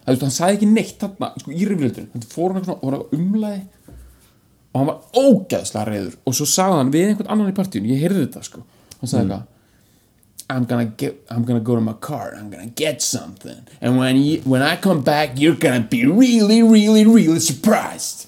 það, 0.05 0.13
veist, 0.13 0.27
hann 0.27 0.37
sagði 0.37 0.59
ekki 0.59 0.71
neitt 0.71 1.03
þarna, 1.03 1.31
sko, 1.43 1.55
í 1.55 1.67
rifrildun, 1.67 2.11
hann 2.15 2.27
fór 2.31 2.55
hann 2.57 2.71
og 2.77 2.87
var 2.87 3.17
umlæði. 3.19 3.63
Og 4.71 4.79
hann 4.79 4.91
var 4.93 5.19
ógæðslega 5.19 5.89
reyður 5.89 6.19
og 6.23 6.37
svo 6.39 6.47
sagði 6.47 6.79
hann 6.79 6.93
við 6.95 7.09
einhvern 7.09 7.33
annan 7.35 7.51
í 7.51 7.57
partíun, 7.57 7.91
ég 7.91 8.05
heyrði 8.05 8.29
þetta 8.29 8.45
sko. 8.47 8.63
Hann 9.01 9.11
sagði 9.11 9.25
eitthvað 9.25 9.49
I'm 10.51 10.67
gonna 10.67 10.91
get 11.03 11.27
I'm 11.31 11.45
gonna 11.45 11.61
go 11.61 11.75
to 11.75 11.81
my 11.81 11.95
car 12.01 12.35
I'm 12.37 12.51
gonna 12.51 12.73
get 12.75 13.03
something. 13.03 13.67
And 13.81 13.99
when 13.99 14.17
you, 14.17 14.41
when 14.45 14.63
I 14.63 14.77
come 14.77 15.03
back 15.03 15.39
you're 15.41 15.57
gonna 15.57 15.87
be 15.91 16.05
really 16.07 16.63
really 16.63 17.05
really 17.07 17.41
surprised. 17.41 18.27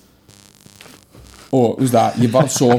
Og 1.53 1.79
þú 1.79 1.85
veist 1.85 1.95
það 1.95 2.21
ég 2.25 2.33
var 2.33 2.49
svo 2.49 2.79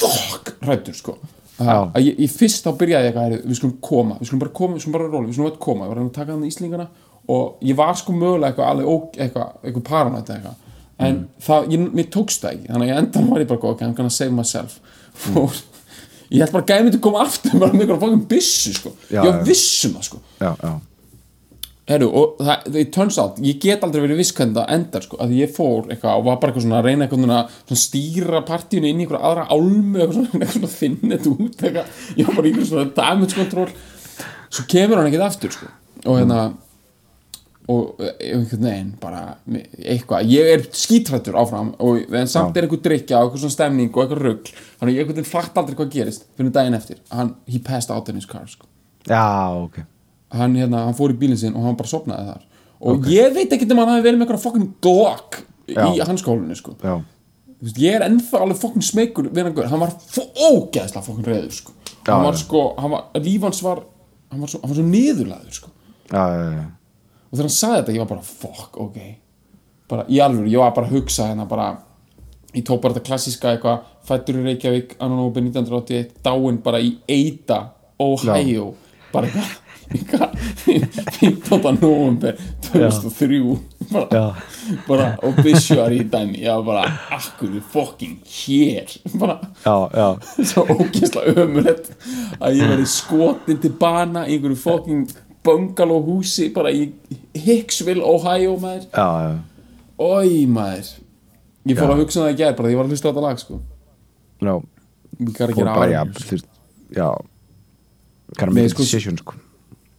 fuck 0.00 0.56
hrættur 0.62 0.96
sko. 0.96 1.16
Að 1.62 1.86
að 1.96 2.04
ég, 2.08 2.20
ég 2.26 2.34
fyrst 2.34 2.66
þá 2.66 2.74
byrjaði 2.80 3.08
ég 3.08 3.16
eitthvað 3.16 3.48
við 3.48 3.58
skulum 3.58 3.78
koma, 3.80 4.18
við 4.20 4.30
skulum 4.30 4.44
bara 4.44 4.54
koma, 4.58 4.76
við 4.76 4.84
skulum 4.84 4.98
bara 4.98 5.08
róla 5.10 5.26
við 5.28 5.38
skulum 5.38 5.50
bara 5.50 5.64
koma, 5.66 5.86
ég 5.86 5.92
var 5.92 6.02
að 6.02 6.06
að 6.06 6.14
taka 6.18 6.34
hann 6.34 6.44
í 6.44 6.52
Íslingana 6.52 6.88
og 7.32 7.62
ég 7.62 7.78
var 7.78 7.94
sko 7.98 8.14
mögulega 8.16 8.50
eitthvað 8.50 8.70
alveg 8.72 9.18
eitthvað, 9.26 9.58
eitthvað 9.62 9.84
paranætt 9.86 10.32
eitthvað. 10.34 10.56
En 11.02 11.20
það, 11.42 11.68
ég, 11.72 11.84
mér 11.98 12.08
tókst 12.14 12.42
það 12.42 12.56
ekki 12.56 12.72
þannig 12.72 12.86
að 12.86 12.92
ég 12.92 13.02
endan 13.02 13.28
var 13.30 13.42
ég 13.42 13.50
bara 13.50 13.70
ok, 13.72 13.84
I'm 13.86 13.94
gonna 13.98 14.12
save 14.12 14.34
myself. 14.34 14.78
Og 15.38 15.54
ég 16.32 16.42
held 16.42 16.54
bara 16.54 16.64
að 16.64 16.72
gæði 16.72 16.86
myndi 16.86 17.02
koma 17.04 17.26
aftur 17.26 17.58
bara 17.60 17.74
með 17.74 17.84
einhverjum 17.84 18.00
fangum 18.06 18.24
byssu 18.30 18.72
sko. 18.78 18.94
Já, 19.10 19.20
ég 19.20 19.28
var 19.28 19.44
vissum 19.46 19.94
það 19.98 20.08
sko. 20.08 20.22
Já, 20.40 20.50
já. 20.62 20.72
Heru, 21.90 22.06
og 22.14 22.36
það, 22.38 22.66
það 22.72 22.90
turns 22.94 23.16
out, 23.18 23.38
ég 23.42 23.56
get 23.60 23.82
aldrei 23.82 24.04
verið 24.04 24.20
viss 24.22 24.34
hvernig 24.36 24.54
það 24.54 24.68
endar 24.76 25.02
sko, 25.02 25.16
að 25.24 25.32
ég 25.34 25.50
fór 25.52 25.88
eitthvað 25.90 26.20
og 26.20 26.26
var 26.28 26.36
bara 26.38 26.52
eitthvað 26.52 26.64
svona 26.64 26.76
að 26.78 26.86
reyna 26.86 27.06
eitthvað 27.08 27.24
svona, 27.24 27.38
svona 27.64 27.82
stýra 27.82 28.42
partíinu 28.46 28.86
inn 28.88 29.00
í 29.00 29.04
eitthvað 29.04 29.24
aðra 29.28 29.46
álmu 29.50 29.98
eitthvað 29.98 30.14
svona, 30.20 30.30
eitthvað 30.44 30.58
svona 30.60 30.70
þinn 30.76 31.00
þetta 31.02 31.32
út 31.32 31.64
eitthvað, 31.66 31.96
ég 32.20 32.28
var 32.28 32.38
bara 32.38 32.46
í 32.46 32.52
eitthvað 32.52 32.68
svona 32.70 32.94
damage 33.00 33.38
control. 33.40 33.66
Svo 34.52 34.66
kemur 34.70 35.00
hann 35.00 35.10
ekkert 35.10 35.26
aftur 35.26 35.56
sko, 35.56 35.72
og 36.06 36.20
hérna 36.20 36.38
og 37.70 38.00
eh, 38.02 38.32
einhvern 38.32 38.64
veginn 38.66 38.90
bara 39.00 39.20
eitthvað, 39.78 40.26
ég 40.32 40.48
er 40.56 40.64
skítrættur 40.74 41.36
áfram 41.38 41.72
og 41.82 42.14
en 42.18 42.30
samt 42.30 42.56
er 42.58 42.66
eitthvað 42.66 42.82
drikja 42.88 43.20
og 43.20 43.28
eitthvað 43.28 43.44
svona 43.44 43.54
stemning 43.54 43.92
og 43.92 44.02
eitthvað 44.02 44.22
rugl, 44.26 44.50
þannig 44.80 44.90
að 44.90 44.96
ég 44.96 45.04
einhvern 45.04 45.18
veginn 45.20 45.30
fatt 45.30 45.60
aldrei 45.62 45.78
hvað 45.78 45.92
gerist 45.94 46.26
fyrir 46.38 46.54
daginn 46.56 46.78
eftir, 46.78 46.98
hann, 47.14 47.36
he 47.46 47.60
passed 47.62 47.94
out 47.94 48.10
in 48.10 48.18
his 48.18 48.26
car 48.26 48.48
sko. 48.50 48.66
Já, 49.06 49.22
ok. 49.62 49.78
Hann, 50.34 50.58
hérna, 50.58 50.86
hann 50.88 50.98
fór 50.98 51.14
í 51.14 51.18
bílinn 51.20 51.38
sinn 51.38 51.54
og 51.54 51.68
hann 51.68 51.78
bara 51.78 51.92
sopnaði 51.92 52.32
þar. 52.32 52.44
Og 52.82 53.08
ég 53.12 53.34
veit 53.36 53.54
ekki 53.54 53.68
um 53.70 53.78
hann 53.82 53.92
hafi 53.92 54.06
verið 54.08 54.18
með 54.18 54.26
eitthvað 54.26 54.44
fokkin 54.48 54.68
glock 54.82 55.42
í 55.70 56.02
hans 56.02 56.24
skólinu 56.24 56.58
sko. 56.58 56.74
ég 57.78 57.94
er 57.94 58.02
ennþá 58.08 58.42
alveg 58.42 58.58
fokkin 58.58 58.82
smekur 58.82 59.30
við 59.30 59.52
hann, 59.62 59.82
var 59.84 59.94
ógeðslega 60.18 61.04
fokkin 61.06 61.28
reyður 61.28 61.54
sko. 61.60 61.74
Já, 62.02 62.10
hann 62.10 62.26
var 62.26 62.38
sko, 62.40 62.62
hann 62.82 62.90
var, 62.96 63.04
líf 63.22 63.44
hans 63.46 63.62
var 63.62 63.84
hann 64.32 64.42
var 64.42 64.50
svo, 64.50 64.58
svo 64.66 64.86
niðurlaður 64.86 65.60
sko. 65.60 65.70
já, 66.10 66.24
já, 66.26 66.48
já. 66.56 66.64
Og 67.32 67.38
þegar 67.38 67.48
hann 67.48 67.56
sagði 67.56 67.78
þetta 67.80 67.96
ég 67.96 68.04
var 68.04 68.10
bara 68.12 68.28
fuck, 68.28 68.76
ok 68.76 68.98
bara 69.92 70.04
í 70.08 70.20
alvöru, 70.24 70.52
ég 70.52 70.60
var 70.60 70.76
bara 70.76 70.88
að 70.88 70.98
hugsa 70.98 71.30
hérna 71.30 71.48
bara 71.48 71.70
ég 72.52 72.64
tók 72.68 72.82
bara 72.84 72.94
þetta 72.94 73.08
klassíska 73.08 73.54
eitthvað 73.56 73.88
fættur 74.04 74.38
í 74.40 74.44
Reykjavík, 74.50 74.94
annan 75.00 75.24
óbyrn 75.24 75.48
1981 75.48 76.14
dáinn 76.24 76.60
bara 76.62 76.80
í 76.84 76.94
Eida 77.08 77.62
Ohio, 78.02 78.72
bara 79.12 79.30
eitthvað 79.32 79.58
15. 80.64 81.78
november 81.80 82.36
2003 82.68 83.40
bara, 83.92 84.06
Já. 84.10 84.24
bara 84.86 85.08
obituary 85.28 86.00
í 86.00 86.06
dæmi 86.12 86.40
ég 86.44 86.60
var 86.60 86.64
bara, 86.68 86.84
akkur 87.16 87.58
fucking 87.72 88.20
hér 88.28 88.94
bara 89.20 89.38
já, 89.64 89.76
já. 89.92 90.08
svo 90.52 90.64
ógeðslega 90.68 91.44
ömulegt 91.44 91.92
að 92.38 92.60
ég 92.60 92.72
verið 92.72 92.88
skotin 92.92 93.60
til 93.62 93.74
bana 93.80 94.24
í 94.28 94.38
einhverju 94.38 94.60
fucking 94.62 95.12
bungalow 95.44 96.02
húsi 96.06 96.48
bara 96.54 96.70
í 96.74 96.90
Hicksville, 97.34 98.02
Ohio 98.04 98.56
maður. 98.62 98.86
Já, 98.92 99.08
já. 99.26 99.32
Ói 100.02 100.46
maður. 100.50 100.90
Ég 101.68 101.78
fór 101.78 101.92
að 101.94 102.02
hugsa 102.02 102.20
um 102.20 102.26
það 102.26 102.32
í 102.34 102.38
gær 102.40 102.56
bara 102.58 102.68
því 102.68 102.74
ég 102.74 102.80
var 102.80 102.88
að 102.88 102.94
hlusta 102.94 103.06
á 103.06 103.10
þetta 103.12 103.24
lag 103.26 103.38
sko. 103.42 103.60
Já. 104.42 104.54
Fór 105.22 105.54
gera 105.54 105.74
bara, 105.76 105.88
já, 105.92 106.02
veist, 106.08 106.46
já. 106.96 107.08
Nei, 108.42 108.52
make 108.56 108.66
a 108.66 108.74
sko- 108.74 108.82
decision, 108.86 109.18
sko. 109.20 109.34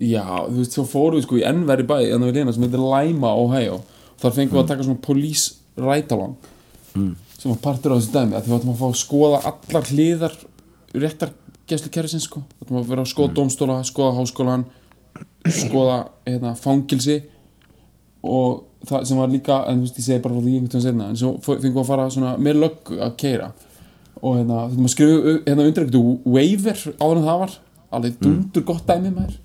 Já, 0.04 0.24
þú 0.50 0.58
veist, 0.60 0.74
svo 0.76 0.84
fórum 0.90 1.20
við 1.20 1.28
sko 1.28 1.38
í 1.40 1.46
ennveri 1.48 1.86
bæ 1.88 1.96
en 2.10 2.20
það 2.24 2.32
við 2.32 2.40
lena 2.42 2.54
sem 2.56 2.66
heitir 2.66 2.84
Lima, 2.84 3.32
Ohio. 3.40 3.78
Þar 4.20 4.36
fengum 4.36 4.58
við 4.58 4.64
að 4.64 4.72
taka 4.74 4.84
svona 4.88 5.02
police 5.06 5.54
ride 5.78 6.12
along 6.16 6.36
sem 6.94 7.50
var 7.52 7.58
partur 7.64 7.92
á 7.92 7.98
þessu 7.98 8.12
dæmi 8.14 8.36
að 8.38 8.44
því 8.46 8.52
við 8.52 8.58
ætlum 8.60 8.74
að 8.74 8.82
fá 8.82 8.86
að 8.88 9.00
skoða 9.00 9.40
allar 9.50 9.88
hliðar 9.90 10.36
réttar 10.94 11.32
gæslukerfisins 11.68 12.28
sko. 12.28 12.44
Við 12.60 12.68
ætlum 12.68 12.80
að 12.84 12.92
vera 12.92 13.04
að 13.04 13.10
skoða 13.14 13.34
dómstóla, 13.40 13.78
skoða 13.88 14.14
háskólan 14.20 14.66
skoða 15.52 15.98
hérna, 16.28 16.54
fangilsi 16.60 17.20
og 18.24 18.64
það 18.88 19.06
sem 19.08 19.20
var 19.20 19.32
líka 19.32 19.60
en 19.68 19.82
þú 19.82 19.88
veist, 19.88 20.00
ég 20.00 20.08
segi 20.08 20.24
bara 20.24 20.36
frá 20.36 20.44
því 20.44 20.56
einhvern 20.56 20.72
veginn 20.72 20.86
senna 20.88 21.12
en 21.12 21.20
svo 21.20 21.36
fengum 21.44 21.70
við 21.70 21.84
að 21.84 21.90
fara 21.92 22.10
svona 22.12 22.34
með 22.40 22.60
löggu 22.64 23.00
að 23.04 23.16
keira 23.20 23.52
og 24.24 24.38
hérna, 24.40 24.66
þetta 24.70 24.84
maður 24.84 24.94
skrifa 24.96 25.38
hérna 25.48 25.68
undir 25.68 25.86
eitthvað 25.86 26.36
waiver 26.36 26.84
áður 27.00 27.18
en 27.20 27.28
það 27.28 27.42
var 27.44 27.58
alveg 27.94 28.20
dundur 28.24 28.68
gott 28.68 28.86
dæmi 28.88 29.14
maður 29.14 29.40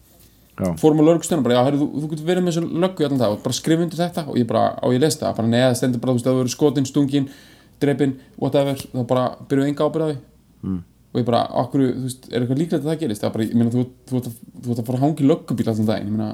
Já. 0.59 0.72
fórum 0.74 0.99
á 0.99 1.07
lögstjónum 1.07 1.44
bara, 1.46 1.55
já, 1.55 1.64
herri, 1.68 1.78
þú, 1.78 1.86
þú 2.03 2.09
getur 2.11 2.26
verið 2.26 2.42
með 2.42 2.57
þessu 2.57 2.80
löggu 2.82 3.05
allan 3.07 3.20
það 3.20 3.34
og 3.36 3.42
bara 3.44 3.55
skrifa 3.55 3.84
undir 3.84 4.01
þetta 4.01 4.24
og 4.26 4.38
ég 4.40 4.46
bara, 4.49 4.62
á 4.74 4.86
ég 4.90 5.03
lesta 5.05 5.28
það, 5.28 5.36
bara 5.36 5.51
neða, 5.53 5.76
stendur 5.78 6.01
bara, 6.03 6.11
þú 6.11 6.18
veist, 6.18 6.26
að 6.26 6.34
þú 6.34 6.40
verið 6.42 6.55
skotin, 6.57 6.88
stungin 6.88 7.28
drepin, 7.78 8.14
whatever, 8.42 8.80
þá 8.90 9.05
bara 9.07 9.26
byrjuðu 9.46 9.70
enga 9.70 9.86
ábyrða 9.86 10.09
því 10.09 10.16
mm. 10.66 10.80
Og 11.18 11.24
ég 11.24 11.28
bara, 11.28 11.44
okkur, 11.64 11.82
þú 11.90 12.04
veist, 12.06 12.28
er 12.30 12.44
eitthvað 12.44 12.60
líklegt 12.62 12.84
að 12.84 12.92
það 12.92 13.00
gerist? 13.02 13.24
Það 13.24 13.28
er 13.28 13.34
bara, 13.34 13.48
ég 13.48 13.58
meina, 13.58 13.72
þú, 13.74 13.84
þú, 14.08 14.20
þú, 14.22 14.32
þú 14.62 14.70
ert 14.74 14.82
að 14.82 14.86
fara 14.88 15.00
að 15.00 15.04
hangi 15.04 15.26
löggubíl 15.26 15.66
allan 15.72 15.90
daginn, 15.90 16.12
ég 16.12 16.14
meina 16.14 16.30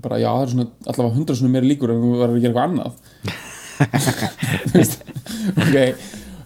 bara, 0.00 0.18
já, 0.22 0.30
það 0.30 0.42
er 0.46 0.52
svona 0.54 0.66
allavega 0.88 1.16
hundra 1.18 1.36
svona 1.36 1.52
meiri 1.52 1.70
líkur 1.72 1.92
en 1.92 2.02
þú 2.02 2.12
verður 2.16 2.38
að 2.38 2.44
gera 2.46 2.52
eitthvað 2.52 2.68
annað. 2.70 2.92
Þú 4.72 4.78
veist, 4.78 4.98
ok 5.52 5.76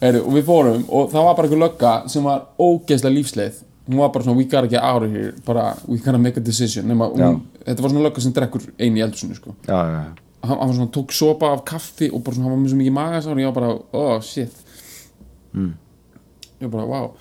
Heru, 0.00 0.20
og 0.26 0.34
við 0.34 0.44
fórum 0.46 0.84
og 0.92 1.08
það 1.12 1.24
var 1.26 1.36
bara 1.38 1.48
einhver 1.48 1.60
lögga 1.62 1.92
sem 2.12 2.26
var 2.26 2.44
ógeðslega 2.60 3.14
lífsleið. 3.14 3.62
Hún 3.86 4.00
var 4.02 4.10
bara 4.12 4.26
svona, 4.26 4.38
we 4.40 4.46
gotta 4.50 4.68
get 4.68 4.82
out 4.82 5.06
of 5.06 5.14
here 5.14 5.32
bara, 5.46 5.70
we 5.86 5.98
gotta 6.02 6.18
make 6.18 6.40
a 6.40 6.44
decision 6.44 6.88
Nema, 6.90 7.08
hún, 7.12 7.40
þetta 7.62 7.84
var 7.84 7.92
svona 7.92 8.06
lögga 8.08 8.24
sem 8.24 8.34
drekkur 8.36 8.66
einu 8.76 9.00
í 9.00 9.04
eldursunni 9.06 9.38
sko. 9.38 9.54
já, 9.68 9.78
já, 9.78 10.00
já. 10.02 10.26
hann, 10.48 10.58
var 10.58 10.74
svona, 10.74 10.90
tók 10.96 11.14
sopa 11.16 11.52
af 11.54 11.64
kaffi 11.68 12.10
og 12.10 12.24
bara 12.26 12.36
svona, 12.36 12.50
hann 12.50 12.64
var 12.64 12.72
svo 12.72 12.80
mikið 12.80 12.96
magasár 12.98 13.36
og 13.36 13.42
ég 13.44 13.50
var 13.52 13.56
bara, 13.60 13.72
oh 13.92 14.20
shit 14.26 14.64
ég 16.62 16.70
bara, 16.72 16.86
wow 16.88 17.12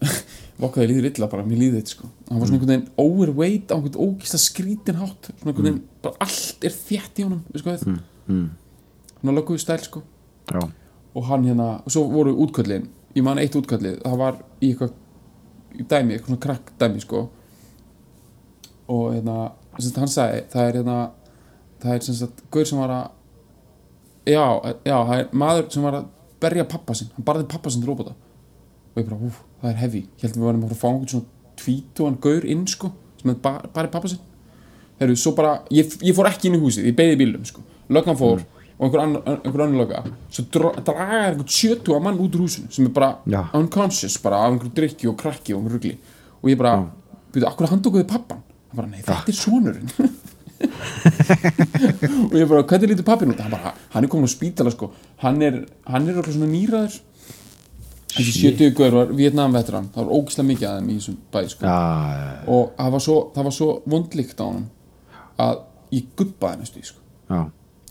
vokkaði 0.60 0.88
líður 0.90 1.08
illa 1.10 1.28
bara, 1.32 1.44
mér 1.46 1.60
líður 1.60 1.80
þetta 1.80 1.94
sko. 1.94 2.08
Hann 2.28 2.40
var 2.40 2.48
svona 2.48 2.58
einhvern 2.58 2.72
veginn 2.72 2.86
overweight 3.00 3.72
á 3.72 3.74
einhvern 3.76 4.00
ógeðslega 4.04 4.44
skrítin 4.44 5.00
hátt. 5.00 5.30
Svona 5.40 5.52
einhvern 5.52 5.68
veginn, 5.68 5.82
bara 6.04 6.26
allt 6.26 6.66
er 6.68 6.76
þétt 6.76 7.20
í 7.20 7.26
honum 7.26 7.42
við 7.50 7.62
sko 7.62 7.74
þetta 7.74 7.94
mm. 7.94 8.46
hann 9.20 9.30
var 9.30 9.36
lögguði 9.38 9.64
stæl 9.64 9.80
sko. 9.84 10.02
Já. 10.50 10.64
og 11.14 11.26
hann 11.26 11.46
hérna, 11.46 11.68
og 11.84 11.94
svo 11.94 12.06
voru 12.10 12.34
útköllin. 12.44 12.88
Ég 13.16 13.26
man 13.26 13.40
eitt 13.42 13.56
útkallið, 13.58 14.00
það 14.04 14.20
var 14.20 14.40
í 14.60 14.70
eitthvað 14.70 14.92
í 15.80 15.86
dæmi, 15.86 16.14
eitthvað 16.14 16.32
svona 16.32 16.44
krakk 16.44 16.72
dæmi 16.80 17.02
sko. 17.04 17.24
Og 18.90 19.04
hérna 19.14 19.38
sem 19.78 19.96
hann 20.02 20.10
sagði 20.10 20.44
það 20.52 20.68
er 20.68 20.78
hérna 20.80 20.98
það 21.80 21.94
er 21.94 22.06
sem 22.06 22.16
sagt 22.18 22.42
gaur 22.52 22.68
sem 22.68 22.80
var 22.80 22.94
að 22.94 23.04
já, 24.28 24.42
já, 24.84 24.96
það 24.96 25.14
er 25.16 25.30
maður 25.42 25.70
sem 25.74 25.86
var 25.86 25.98
að 26.00 26.10
berja 26.40 26.66
pappa 26.68 26.96
sinn, 26.96 27.10
hann 27.16 27.26
barði 27.26 27.46
pappa 27.50 27.72
sinn 27.72 27.84
til 27.84 27.90
róbota 27.90 28.14
og 28.94 29.00
ég 29.02 29.06
bara, 29.08 29.18
úf, 29.28 29.40
það 29.62 29.70
er 29.70 29.78
heavy. 29.84 30.02
Ég 30.18 30.24
held 30.26 30.34
að 30.34 30.40
við 30.40 30.48
varum 30.48 30.64
að 30.66 30.72
að 30.74 30.80
fá 30.80 30.88
einhvern 30.90 31.12
svona 31.12 31.56
tvítuan 31.60 32.16
gaur 32.24 32.46
inn 32.54 32.64
sko, 32.70 32.90
sem 33.20 33.30
er 33.34 33.38
bar, 33.44 33.66
barði 33.74 33.92
pappa 33.94 34.08
sinn. 34.12 34.22
Heru, 35.00 35.14
svo 35.16 35.32
bara, 35.36 35.52
ég, 35.72 35.92
ég 36.04 36.16
fór 36.16 36.28
ekki 36.30 36.48
inn 36.50 36.58
í 36.58 36.62
húsið 36.62 36.88
ég 36.90 36.96
beigði 36.98 37.20
bílum 37.22 37.44
sko, 37.48 37.62
löggan 37.92 38.18
fór 38.20 38.42
og 38.80 38.86
einhver 38.86 39.02
annar, 39.04 39.22
einhver 39.44 39.62
annar 39.66 39.80
lögga. 39.82 40.02
Svo 40.32 40.44
dra- 40.52 40.74
dragar 40.84 41.30
einhvern 41.30 41.48
sjötu 41.52 41.96
mann 42.00 42.18
út 42.20 42.36
úr 42.36 42.46
húsinu 42.46 42.68
sem 42.72 42.86
er 42.88 42.92
bara 42.96 43.10
Já. 43.28 43.42
unconscious 43.56 44.16
bara 44.24 44.42
af 44.44 44.52
einhverju 44.54 44.72
drikki 44.76 45.08
og 45.08 45.18
krakki 45.20 45.52
og 45.54 45.60
einhverju 45.62 45.76
rugli. 45.78 45.94
Og 46.42 46.48
ég 46.50 46.56
bara, 46.60 46.74
byrju, 47.32 47.46
akkur 47.48 47.68
hann 47.68 47.82
tókuði 47.84 48.06
pappan 48.08 48.40
hann 48.70 48.76
bara, 48.76 48.88
nei, 48.88 49.02
þetta 49.04 49.28
er 49.28 49.36
sonurinn. 49.36 49.90
Og 50.60 52.34
ég 52.36 52.48
bara, 52.50 52.62
hvernig 52.68 52.90
lítur 52.92 53.06
pappin 53.06 53.30
út? 53.32 53.40
Hann 53.40 53.52
bara, 53.54 53.72
hann 53.94 54.04
er 54.04 54.10
komin 54.12 54.28
á 54.28 54.32
spítala 54.32 54.72
sko. 54.72 54.90
Hann 55.22 55.40
er, 55.44 55.62
hann 55.88 56.08
er 56.08 56.18
okkur 56.20 56.34
svona 56.36 56.50
nýraður 56.52 56.98
þessi 58.10 58.32
sjötu 58.34 58.66
ykkur 58.70 58.94
var 58.94 59.12
Vietnam 59.16 59.54
veteran, 59.54 59.88
það 59.94 60.06
var 60.06 60.18
ógislega 60.18 60.48
mikið 60.48 60.68
að 60.68 60.76
þeim 60.78 60.90
í 60.90 60.96
þessum 60.98 61.16
bæ 61.30 61.40
sko. 61.52 61.66
Já, 61.66 61.78
já, 62.18 62.32
og 62.56 62.72
það 62.76 62.92
var 62.94 63.04
svo, 63.06 63.16
það 63.36 63.48
var 63.48 63.56
svo 63.56 63.68
vondlíkt 63.94 64.42
á 64.42 64.44
honum 64.46 64.66
að 65.44 65.62
ég 65.94 66.08
guppaði 66.18 66.60
næstu 66.62 66.82
í 66.82 66.88
sko. 66.90 67.00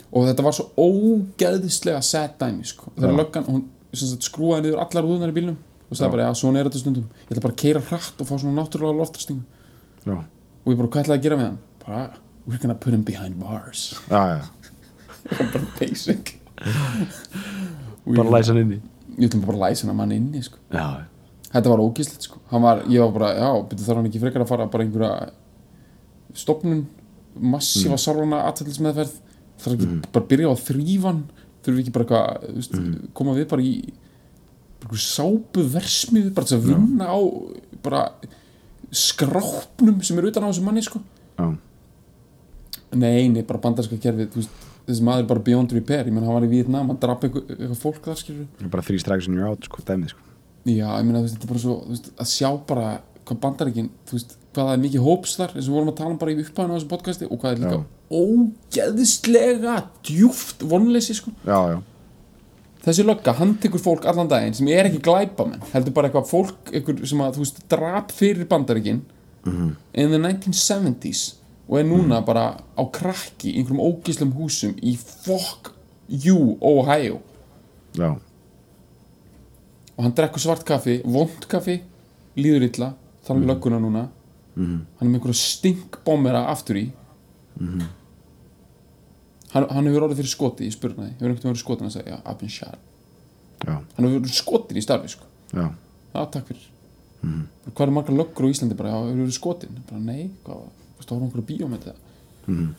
og 0.10 0.28
þetta 0.28 0.46
var 0.46 0.58
svo 0.58 0.68
ógeðislega 0.76 2.02
sad 2.06 2.36
dæmi 2.42 2.68
sko. 2.68 2.92
þegar 2.98 3.18
löggan, 3.22 3.48
hún 3.48 3.64
sagt, 3.94 4.28
skrúaði 4.28 4.68
niður 4.68 4.84
allar 4.86 5.10
úðunar 5.10 5.34
í 5.34 5.38
bílnum 5.40 5.58
og 5.90 5.98
sagði 5.98 6.12
bara, 6.18 6.28
já, 6.28 6.38
svona 6.38 6.60
er 6.60 6.70
þetta 6.70 6.84
stundum. 6.84 7.08
Ég 7.24 7.32
ætla 7.32 7.46
bara 7.48 7.56
að 7.56 7.62
keira 7.64 7.80
hratt 7.88 8.20
og 8.22 8.28
fá 8.30 8.36
svona 8.36 8.60
náttúrulega 8.60 9.00
loftastingu 9.00 9.42
já, 10.06 10.20
og 10.20 10.70
ég 10.70 10.78
bara, 10.78 10.92
hvað 10.92 11.04
ætlaði 11.06 11.18
að 11.18 11.26
gera 11.26 11.40
með 11.40 11.48
hann? 11.48 11.58
bara, 11.86 12.04
we're 12.46 12.62
gonna 12.62 12.76
put 12.76 12.94
him 12.94 13.04
behind 13.04 13.40
bars. 13.40 13.96
Já, 14.10 14.22
já. 14.36 14.42
bara 15.54 15.66
basic. 15.80 16.36
Bara 18.06 18.30
læsa 18.30 18.54
hann 18.54 18.62
inni 18.68 18.82
ég 19.20 19.28
ætlum 19.28 19.46
bara 19.46 19.60
að 19.60 19.64
læsa 19.68 19.86
hann 19.86 19.94
að 19.94 20.00
mann 20.00 20.16
inni 20.16 20.44
sko. 20.46 20.62
Já, 20.74 21.06
þetta 21.52 21.74
var 21.74 21.84
ógíslegt 21.84 22.28
sko. 22.30 22.42
Var, 22.52 22.84
ég 22.90 23.04
var 23.04 23.14
bara, 23.16 23.32
já, 23.38 23.50
byrju 23.70 23.88
þarf 23.88 24.02
hann 24.02 24.10
ekki 24.10 24.24
frekar 24.24 24.46
að 24.46 24.52
fara 24.54 24.70
bara 24.72 24.86
einhverja 24.86 25.14
stopnun 26.38 26.86
massífa 27.40 27.96
mm. 27.96 28.02
sárvana 28.02 28.44
aðtæðlismeðferð 28.50 29.16
þarf 29.60 29.76
ekki 29.76 29.90
bara 30.08 30.24
að 30.24 30.30
byrja 30.34 30.52
á 30.52 30.56
hann? 31.08 31.24
Þurfi 31.66 31.84
ekki 31.84 31.94
bara 31.96 32.06
eitthvað 32.06 32.58
veist, 32.58 32.78
koma 33.18 33.36
við 33.38 33.50
bara 33.52 33.66
í 33.66 33.74
bara 34.80 35.02
sápu 35.04 35.66
versmiðu 35.74 36.32
bara 36.36 36.48
til 36.48 36.60
að 36.60 36.70
vinna 36.70 37.10
á 37.12 37.20
bara 37.84 38.04
skrápnum 38.96 40.00
sem 40.06 40.20
er 40.20 40.30
utan 40.30 40.48
á 40.48 40.50
þessu 40.50 40.64
manni 40.66 40.84
sko? 40.86 41.02
Já, 41.40 41.50
nei, 42.96 43.28
nei, 43.32 43.44
bara 43.48 43.62
bandarska 43.64 44.00
kerfið 44.02 44.32
þú 44.34 44.42
veist, 44.42 44.69
þessi 44.90 45.06
maður 45.06 45.24
er 45.24 45.30
bara 45.30 45.46
beyond 45.46 45.76
repair. 45.78 46.08
Ég 46.10 46.16
menn 46.16 46.26
hann 46.26 46.36
var 46.40 46.48
í 46.48 46.52
Vietnam, 46.52 46.90
hann 46.92 47.00
draf 47.02 47.24
eitthvað, 47.28 47.54
eitthvað 47.56 47.84
fólk 47.84 48.10
þar 48.10 48.20
skilur 48.24 48.74
bara 48.74 48.86
þrý 48.90 49.00
strikes 49.04 49.30
in 49.30 49.38
your 49.38 49.52
out, 49.52 49.70
sko, 49.70 49.84
dæmið, 49.86 50.16
sko. 50.16 50.26
Já, 50.70 50.90
ég 51.00 51.14
veist, 51.14 51.38
þetta 51.38 51.48
er 51.48 51.54
bara 51.54 51.64
svo 51.64 51.78
veist, 51.88 52.10
að 52.20 52.32
sjá 52.34 52.50
bara 52.70 52.88
hvað 53.30 53.40
bandaríkin 53.46 53.92
þú 54.10 54.18
veist, 54.18 54.34
hvað 54.54 54.66
það 54.66 54.74
er 54.74 54.82
mikið 54.84 55.06
hóps 55.06 55.36
þar 55.38 55.54
eins 55.54 55.68
og 55.68 55.70
við 55.70 55.78
vorum 55.78 55.92
að 55.92 56.00
tala 56.00 56.14
um 56.14 56.20
bara 56.20 56.34
í 56.34 56.40
upphæðinu 56.44 56.74
á 56.74 56.76
þessu 56.76 56.90
podcasti 56.90 57.30
og 57.30 57.40
hvað 57.42 57.54
er 57.54 57.62
líka 57.64 57.78
Já. 57.78 57.86
ógeðislega 58.20 59.76
djúft 60.10 60.66
vonleysi 60.72 61.16
sko. 61.20 61.34
Já, 61.46 61.60
já, 61.76 61.78
þessi 62.86 63.06
lögga, 63.06 63.36
hann 63.40 63.56
tekur 63.62 63.84
fólk 63.84 64.08
allan 64.10 64.30
daginn 64.32 64.58
sem 64.58 64.70
er 64.74 64.90
ekki 64.90 65.02
glæpamenn, 65.06 65.64
heldur 65.74 65.96
bara 65.96 66.10
eitthvað 66.10 66.30
fólk 66.32 66.74
eitthvað 66.74 67.06
sem 67.12 67.24
að, 67.24 67.38
þú 67.38 67.46
veist, 67.46 67.64
drap 67.72 68.14
fyrir 68.16 68.50
bandaríkin 68.50 69.04
in 69.50 70.12
the 70.14 70.20
1970s 70.20 71.39
og 71.70 71.78
er 71.78 71.86
núna 71.86 72.24
bara 72.26 72.56
á 72.58 72.84
krakki 72.90 73.54
í 73.54 73.62
einhverjum 73.62 73.86
ógíslum 73.86 74.34
húsum 74.34 74.74
í 74.82 74.96
fuck 74.98 75.76
you, 76.10 76.58
Ohio. 76.66 77.22
Já, 77.98 78.16
og 80.00 80.06
hann 80.06 80.14
drekkur 80.16 80.40
svart 80.40 80.62
kaffi, 80.64 81.02
vond 81.04 81.44
kaffi 81.52 81.82
líður 82.40 82.70
illa, 82.70 82.94
þarf 83.28 83.42
mm. 83.42 83.48
lögguna 83.50 83.80
núna. 83.84 84.04
Hann 84.56 84.86
er 85.02 85.10
með 85.10 85.18
einhverja 85.18 85.40
stinkbombera 85.42 86.46
aftur 86.54 86.80
í. 86.80 86.86
Hann, 87.60 89.66
hann 89.66 89.90
hefur 89.90 90.06
orðið 90.08 90.22
fyrir 90.22 90.32
skoti 90.32 90.70
í 90.70 90.72
spurnaði, 90.72 91.18
hefur 91.18 91.34
einhvern 91.34 91.42
veginn 91.42 91.52
verið 91.52 91.64
skotin 91.66 91.90
að 91.90 91.98
segja, 91.98 92.22
I've 92.24 92.40
been 92.40 92.54
shot. 92.54 92.80
Já, 93.66 93.76
hann 93.76 94.08
hefur 94.08 94.22
verið 94.22 94.40
skotin 94.40 94.80
í 94.80 94.86
starfi, 94.86 95.12
sko. 95.18 95.28
Já, 95.52 95.66
já, 95.68 96.20
takk 96.32 96.54
fyrir. 96.54 96.72
Mm. 97.20 97.42
hvað 97.68 97.84
eru 97.84 97.94
margar 97.98 98.16
löggur 98.16 98.48
á 98.48 98.52
Íslandi 98.54 98.80
bara, 98.80 98.96
hefur 98.96 99.20
verið 99.20 99.36
skotin 99.36 99.82
bara, 99.90 100.00
nei, 100.00 100.30
hvað, 100.46 100.62
þú 100.64 100.70
veist, 100.70 100.89
þá 101.06 101.12
erum 101.16 101.26
einhverja 101.28 101.48
bíó 101.50 101.70
með 101.72 101.86
þetta. 101.88 101.96
Mm. 102.50 102.70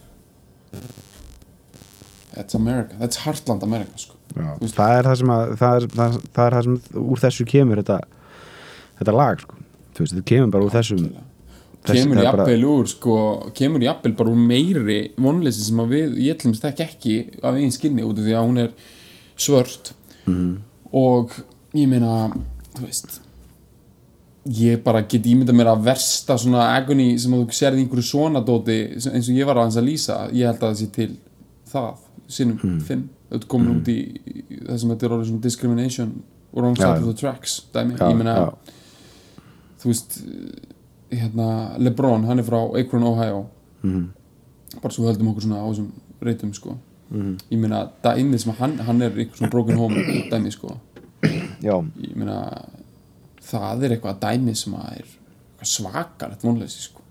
that's 2.35 2.55
America, 2.55 2.95
that's 3.01 3.17
Heartland 3.25 3.63
America, 3.63 3.97
sko. 3.99 4.15
Það 4.35 4.93
er 4.99 5.09
það 5.09 5.25
að 5.35 5.57
það 5.59 5.77
er 5.81 5.87
það, 5.97 6.21
það 6.37 6.45
er 6.47 6.55
það 6.57 6.67
sem 6.69 6.77
úr 7.03 7.23
þessu 7.25 7.47
kemur 7.51 7.81
þetta, 7.83 7.99
þetta 9.01 9.15
lag, 9.17 9.43
sko. 9.43 9.59
Þú 9.91 10.05
veist, 10.05 10.15
þetta 10.15 10.29
kemur 10.31 10.53
bara 10.55 10.67
úr 10.69 10.75
þessum 10.77 11.01
þessi- 11.81 11.97
kemur 11.97 12.23
jafnvel 12.23 12.65
úr 12.71 12.91
sko, 12.93 13.17
kemur 13.57 13.85
jafnvel 13.85 14.15
bara 14.17 14.31
úr 14.31 14.43
meiri 14.51 14.99
vonleysi 15.19 15.65
sem 15.67 15.81
að 15.83 15.95
við, 15.97 16.19
ég 16.27 16.37
ætlum 16.37 16.55
þekk 16.61 16.85
ekki 16.87 17.17
af 17.43 17.55
einn 17.59 17.75
skinni 17.75 18.05
út 18.07 18.19
af 18.21 18.25
því 18.29 18.37
að 18.39 18.47
hún 18.47 18.59
er 18.67 18.71
svört. 19.41 19.93
Mhm. 20.27 20.59
og 20.93 21.33
ég 21.75 21.89
meina 21.89 22.31
þú 22.77 22.83
veist 22.85 23.21
ég 24.51 24.83
bara 24.83 25.03
get 25.07 25.27
ímyndað 25.31 25.55
mér 25.55 25.69
að 25.71 25.85
versta 25.87 26.35
svona 26.41 26.65
agony 26.77 27.17
sem 27.19 27.33
þú 27.33 27.45
sérði 27.55 27.85
einhverju 27.85 28.03
svona 28.09 28.41
dóti 28.45 28.79
eins 28.97 29.29
og 29.31 29.37
ég 29.37 29.47
var 29.47 29.57
aðeins 29.63 29.77
að 29.79 29.87
lýsa 29.87 30.17
ég 30.35 30.47
held 30.51 30.59
að 30.63 30.71
það 30.73 30.81
sé 30.81 30.89
til 30.93 31.11
það 31.71 31.95
sinnum 32.29 32.59
Mhm. 32.63 32.81
fimm, 32.81 33.09
þetta 33.31 33.47
komin 33.49 33.77
út 33.81 33.89
í, 33.89 33.99
það 34.67 34.79
sem 34.81 34.91
þetta 34.91 35.07
er 35.07 35.11
orðið 35.17 35.29
svona 35.31 35.41
discrimination 35.43 36.23
wrong 36.53 36.77
Já, 36.77 36.83
side 36.83 36.97
já. 36.97 37.01
of 37.01 37.07
the 37.07 37.15
tracks 37.21 37.61
dæmi, 37.75 37.97
Já, 37.99 38.09
ég 38.11 38.17
meina 38.17 38.35
já. 38.35 38.55
þú 39.81 39.87
veist 39.93 40.23
hérna 41.11 41.79
Lebron, 41.79 42.25
hann 42.27 42.39
er 42.39 42.43
frá 42.45 42.61
Akron, 42.81 43.03
Ohio 43.03 43.47
Mhm. 43.83 44.09
bara 44.83 44.93
svo 44.95 45.05
höldum 45.07 45.29
okkur 45.29 45.43
svona 45.43 45.63
á 45.63 45.67
þessum 45.71 45.89
reytum 46.23 46.53
sko 46.55 46.77
Mhm. 47.11 47.37
ég 47.51 47.59
meina, 47.59 47.91
dæmið 48.05 48.39
sem 48.41 48.53
hann, 48.53 48.79
hann 48.79 49.03
er 49.03 49.11
eitthvað 49.11 49.37
svona 49.39 49.51
broken 49.51 49.77
home 49.77 49.95
dæmi 50.31 50.51
sko 50.53 50.77
ég 51.23 52.17
meina, 52.17 52.65
það 53.51 53.85
er 53.87 53.97
eitthvað 53.97 54.23
dæmi 54.23 54.55
sem 54.59 54.75
að 54.79 54.97
er 55.01 55.13
svakar 55.69 56.33
þetta 56.33 56.49
vonleysi 56.49 56.83
sko. 56.87 57.05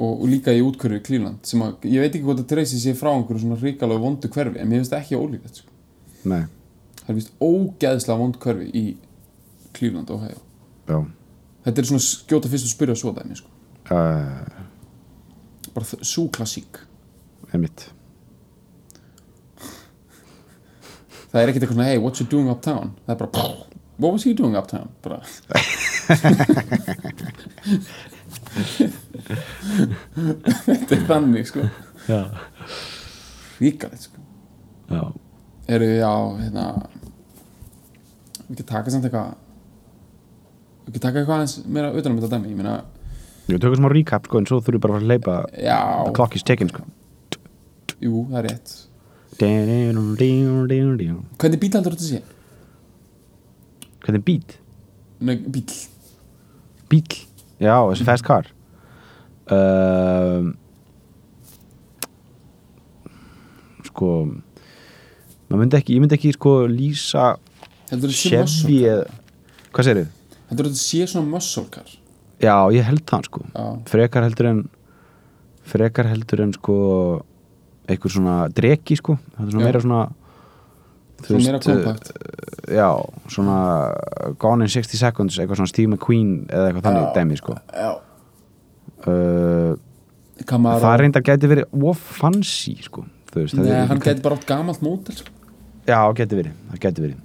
Og, 0.00 0.12
og 0.22 0.26
líka 0.30 0.54
í 0.54 0.62
útkörfi 0.64 1.00
Cleveland 1.04 1.44
sem 1.48 1.62
að, 1.64 1.86
ég 1.90 2.04
veit 2.04 2.14
ekki 2.14 2.24
hvort 2.24 2.42
að 2.44 2.48
Tracy 2.52 2.78
sé 2.80 2.94
frá 2.96 3.10
einhverju 3.12 3.42
svona 3.42 3.58
ríkalega 3.60 4.02
vondu 4.04 4.30
hverfi 4.32 4.60
en 4.62 4.70
mér 4.70 4.80
finnst 4.80 4.94
það 4.94 5.02
ekki 5.02 5.18
ólíklegt 5.18 5.62
sko. 5.62 5.74
Það 7.00 7.10
er 7.10 7.18
vist 7.18 7.32
ógeðslega 7.42 8.20
vond 8.20 8.38
hverfi 8.40 8.68
í 8.70 8.84
Cleveland, 9.76 10.12
Ohio. 10.14 10.40
Já. 10.88 10.98
Þetta 11.66 11.82
er 11.82 11.88
svona 11.90 12.04
skjóta 12.04 12.50
fyrst 12.50 12.68
að 12.68 12.74
spyrja 12.74 12.96
svo 12.98 13.12
dæmi 13.16 13.38
sko. 13.38 13.50
Uh, 13.90 14.60
bara 15.74 16.04
svo 16.06 16.28
klassík. 16.32 16.80
Einmitt. 17.50 17.88
Það 21.30 21.42
er 21.42 21.50
ekkert 21.50 21.64
eitthvað 21.64 21.76
svona 21.76 21.90
hey, 21.90 22.00
what 22.02 22.18
you 22.18 22.26
doing 22.30 22.50
uptown? 22.50 22.94
Það 23.06 23.14
er 23.14 23.20
bara, 23.20 23.69
what 24.00 24.12
was 24.12 24.24
he 24.24 24.32
doing 24.34 24.56
uptown? 24.56 24.88
Bara 25.04 25.20
þetta 30.66 30.96
er 30.96 31.04
þannig 31.08 31.46
sko. 31.50 31.66
Já, 32.08 32.20
ríkalegt 33.60 34.08
sko. 34.08 34.18
Já, 34.90 35.02
eru 35.70 35.90
já, 35.94 36.12
hérna 36.40 36.64
við 38.48 38.56
ekki 38.56 38.66
taka 38.66 38.90
samt 38.90 39.06
eitthvað 39.06 39.36
við 40.86 40.90
ekki 40.90 41.02
taka 41.04 41.20
eitthvað 41.20 41.36
aðeins 41.36 41.56
meira 41.70 41.92
utan 41.94 42.12
um 42.16 42.18
þetta 42.22 42.32
dæmi, 42.38 42.50
ég 42.54 42.58
meina 42.58 42.80
Við 43.50 43.58
tökum 43.64 43.80
smá 43.80 43.88
recap, 43.90 44.26
sko, 44.28 44.38
en 44.38 44.46
svo 44.46 44.60
þurfum 44.62 44.76
við 44.76 44.82
bara 44.84 44.94
að 44.94 45.00
að 45.00 45.10
leipa 45.10 45.36
já, 45.58 45.78
The 46.06 46.12
clock 46.14 46.36
is 46.38 46.44
ticking, 46.46 46.70
sko. 46.70 46.84
Jú, 48.00 48.20
það 48.30 48.36
er 48.40 48.46
rétt. 48.46 48.74
Hvernig 51.40 51.62
bíl 51.62 51.70
heldur 51.74 51.96
þetta 51.96 52.06
sé? 52.06 52.20
Beat? 54.24 54.58
Nei, 55.20 55.36
bíl, 55.36 55.64
Bíl, 56.90 57.18
já, 57.60 57.74
þessi 57.90 58.06
fast 58.08 58.24
car. 58.24 58.46
Um, 59.50 60.54
Sko 63.90 64.10
myndi 65.50 65.76
ekki, 65.80 65.96
ég 65.96 66.02
myndi 66.02 66.14
ekki 66.16 66.32
sko 66.36 66.52
lýsa 66.70 67.34
þetta 67.90 68.10
Chevy 68.14 68.76
eða 68.86 69.06
hvað 69.74 69.86
segir 69.86 70.00
þið? 70.00 70.12
heldur 70.50 70.68
þetta 70.70 70.80
sé 70.82 71.06
svona 71.10 71.30
muscle 71.30 71.66
car? 71.70 71.90
Já, 72.40 72.54
ég 72.72 72.86
held 72.86 73.02
það 73.06 73.26
sko. 73.28 73.42
Já, 73.52 73.64
frekar 73.90 74.24
heldur 74.26 74.48
en 74.50 74.62
frekar 75.70 76.08
heldur 76.10 76.44
en 76.46 76.54
sko 76.56 76.76
einhver 77.90 78.14
svona 78.14 78.36
dreki 78.54 78.96
sko. 78.98 79.18
Það 79.36 79.44
er 79.44 79.50
svona 79.52 79.60
Já. 79.60 79.66
meira 79.68 79.82
svona 79.84 80.00
þú 81.26 81.38
svona 81.40 81.58
veist, 81.58 81.68
kompakt. 81.68 82.10
uh, 82.10 82.74
já, 82.74 82.88
svona 83.28 83.58
Gone 84.42 84.64
in 84.66 84.72
60 84.72 84.96
Seconds, 85.00 85.38
eitthvað 85.38 85.60
svona 85.60 85.72
Steve 85.72 85.90
McQueen 85.92 86.34
eða 86.48 86.68
eitthvað 86.70 86.86
þannig 86.88 87.14
dæmi 87.16 87.38
sko. 87.40 87.56
uh, 89.06 89.76
það 90.50 90.96
reyndar 91.02 91.24
gæti 91.26 91.48
verið 91.50 91.82
of 91.90 91.98
fancy 92.20 92.76
sko 92.84 93.04
veist, 93.34 93.54
Nei, 93.58 93.86
hann 93.86 94.00
geti 94.02 94.22
bara 94.24 94.36
átt 94.38 94.46
gamalt 94.48 94.80
mótel 94.84 95.14
sko. 95.20 95.30
já, 95.86 95.98
gæti 96.18 96.38
verið, 96.38 96.54
það 96.72 96.80
gæti 96.86 97.04
verið. 97.04 97.18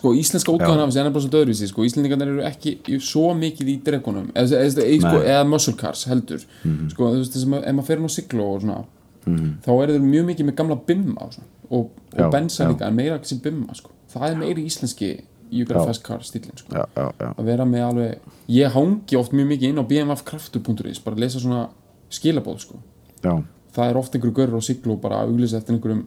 Sko, 0.00 0.12
íslenska 0.16 0.52
útgáðan 0.54 0.84
af 0.84 0.92
þessi 0.92 1.00
er 1.02 1.10
bara 1.12 1.22
svo 1.24 1.30
döðruvísi 1.34 1.66
sko, 1.68 1.82
íslendingarnir 1.84 2.28
eru 2.30 2.44
ekki 2.46 2.76
í- 2.88 3.00
svo 3.02 3.32
mikið 3.36 3.68
í 3.72 3.74
dregunum 3.84 4.28
eða, 4.38 4.60
eða, 4.62 4.84
eða, 4.86 5.00
sko. 5.02 5.16
Mhm. 5.18 5.26
eða 5.34 5.48
muscle 5.50 5.74
cars 5.76 6.04
heldur. 6.08 6.44
Sko, 6.92 7.08
þú 7.10 7.18
veist, 7.18 7.34
þessum, 7.34 7.56
ef 7.58 7.74
maður 7.74 7.88
fer 7.90 7.98
inn 7.98 8.06
á 8.06 8.12
siglo 8.14 8.46
og 8.54 8.62
svona 8.62 8.78
þá 9.66 9.70
eru 9.82 9.92
þeir 9.98 10.06
mjög 10.06 10.24
mikið 10.30 10.46
með 10.48 10.56
gamla 10.62 10.76
bimma 10.86 11.26
og, 11.26 11.34
svona, 11.34 11.48
og, 11.70 11.90
og 12.18 12.32
bensa 12.32 12.64
já. 12.64 12.68
líka, 12.72 12.88
en 12.88 12.96
meira 12.98 13.18
sem 13.22 13.38
bimma 13.42 13.74
sko. 13.78 13.92
það 14.10 14.30
er 14.30 14.40
meiri 14.40 14.66
íslenski 14.66 15.10
Car 15.50 16.22
stílinn 16.22 16.58
sko. 16.58 16.84
að 16.94 17.42
vera 17.46 17.64
með 17.66 17.86
alveg 17.88 18.34
ég 18.54 18.70
hangi 18.74 19.18
oft 19.18 19.32
mjög 19.34 19.48
mikið 19.50 19.72
inn 19.72 19.82
á 19.82 19.84
bmfkraftur.is 19.90 21.02
bara 21.02 21.16
að 21.16 21.22
lesa 21.24 21.42
svona 21.42 21.68
skilabóð 22.10 22.60
sko. 22.66 22.82
það 23.22 23.88
er 23.88 23.98
oft 23.98 24.14
einhverju 24.14 24.36
görur 24.36 24.62
á 24.62 24.62
siglu 24.62 24.94
og 24.94 25.00
bara 25.02 25.22
að 25.22 25.32
auglýsa 25.32 25.58
eftir 25.58 25.74
einhverjum 25.74 26.04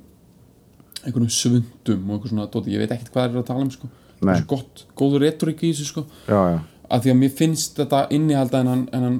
einhverjum 1.04 1.30
svundum 1.30 2.06
og 2.10 2.16
einhver 2.16 2.32
svona 2.32 2.48
dóti, 2.52 2.72
ég 2.72 2.84
veit 2.84 2.92
ekkert 2.96 3.12
hvað 3.12 3.30
er 3.30 3.42
að 3.42 3.50
tala 3.52 3.66
um 3.66 3.72
sko. 3.72 3.90
það 4.22 4.36
er 4.38 4.46
gott, 4.48 4.86
góður 4.96 5.26
retorik 5.28 5.64
í 5.64 5.74
þessu 5.74 5.90
sko. 5.90 6.06
já, 6.28 6.40
já. 6.56 6.60
að 6.88 7.04
því 7.04 7.14
að 7.14 7.20
mér 7.20 7.36
finnst 7.42 7.82
þetta 7.82 8.06
innihalda 8.16 8.64
en 8.64 8.72
hann 8.94 9.20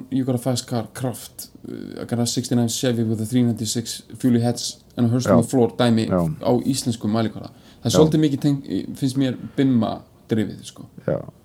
Car 0.68 0.88
Kraft 0.94 1.50
uh, 1.68 2.00
a 2.00 2.26
69 2.26 2.68
Chevy 2.72 3.04
with 3.04 3.20
a 3.20 3.28
396 3.28 4.02
Fully 4.16 4.40
Heads 4.40 4.83
and 4.96 5.06
a 5.06 5.10
Hearst 5.10 5.26
on 5.30 5.38
Já. 5.38 5.42
the 5.42 5.48
Floor 5.50 5.68
dæmi 5.78 6.06
Já. 6.08 6.20
á 6.42 6.50
íslensku 6.64 7.08
mælikvara 7.08 7.50
það 7.82 7.86
er 7.86 7.90
svolítið 7.90 8.20
mikið 8.24 8.40
teng, 8.40 8.58
finnst 8.96 9.16
mér 9.18 9.36
bimma 9.56 10.00
drifið 10.28 10.62
sko. 10.64 10.82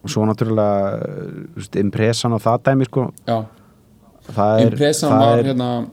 og 0.04 0.10
svo 0.10 0.26
náttúrulega 0.26 1.80
impressan 1.82 2.32
á 2.32 2.40
það 2.40 2.62
dæmi 2.64 2.86
sko. 2.86 3.12
Er, 3.28 4.62
impressan 4.70 5.10
var 5.10 5.40
er, 5.40 5.44
hérna 5.54 5.88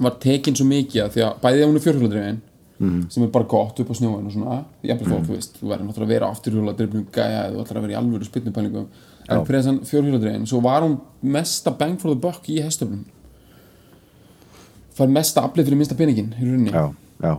var 0.00 0.16
tekin 0.20 0.56
svo 0.58 0.66
mikið 0.66 1.04
að 1.04 1.10
því 1.14 1.22
að 1.22 1.38
bæði 1.44 1.62
að 1.62 1.68
hún 1.70 1.76
er 1.76 1.84
fjórhjóladrifin 1.86 2.40
Mhm. 2.80 3.04
sem 3.10 3.22
er 3.22 3.28
bara 3.30 3.44
gott 3.44 3.78
upp 3.80 3.88
á 3.90 3.94
snjóin 3.94 4.26
og 4.26 4.32
svona. 4.32 4.64
Jafnvel 4.82 5.06
þó, 5.06 5.24
þú 5.24 5.30
veist, 5.36 5.52
þú 5.62 5.68
verður 5.70 5.86
náttúrulega 5.86 6.04
að 6.04 6.08
vera 6.08 6.30
afturhjóladrifnum 6.34 7.04
gæja 7.12 7.44
eða 7.46 7.52
þú 7.54 7.60
ætlar 7.62 7.76
að 7.78 7.82
vera 7.86 7.92
í 7.94 8.00
alvöru 8.02 8.24
spynnupælingum 8.24 8.86
en 9.28 9.38
impressan 9.38 9.78
fjórhjóladrifin, 9.86 10.46
svo 10.46 10.60
var 10.60 10.82
hún 10.82 11.00
mesta 11.22 11.70
bang 11.70 11.96
for 12.00 12.08
the 12.10 12.16
buck 12.20 12.42
í 12.48 12.58
hestöflum 12.60 13.04
fær 14.94 15.10
mesta 15.10 15.42
aflið 15.44 15.68
fyrir 15.68 15.80
minnsta 15.80 15.98
peningin 15.98 16.32
í 16.38 16.46
rauninni. 16.46 16.72
Já, 16.74 16.88
já, 17.24 17.34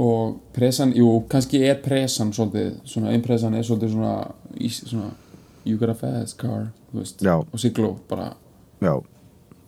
og 0.00 0.38
pressan, 0.56 0.94
jú, 0.96 1.08
kannski 1.28 1.60
er 1.66 1.80
pressan 1.84 2.32
svolítið, 2.32 2.78
svona 2.88 3.12
impressan 3.16 3.56
er 3.58 3.66
svolítið 3.66 3.94
svona, 3.96 4.14
ís- 4.56 4.84
svona 4.88 5.10
you 5.64 5.76
got 5.76 5.90
a 5.90 5.94
fast 5.94 6.38
car, 6.38 6.70
þú 6.90 7.02
veist 7.02 7.20
Já. 7.20 7.34
og 7.36 7.60
siglo, 7.60 7.98
bara. 8.08 8.34
Já, 8.80 8.94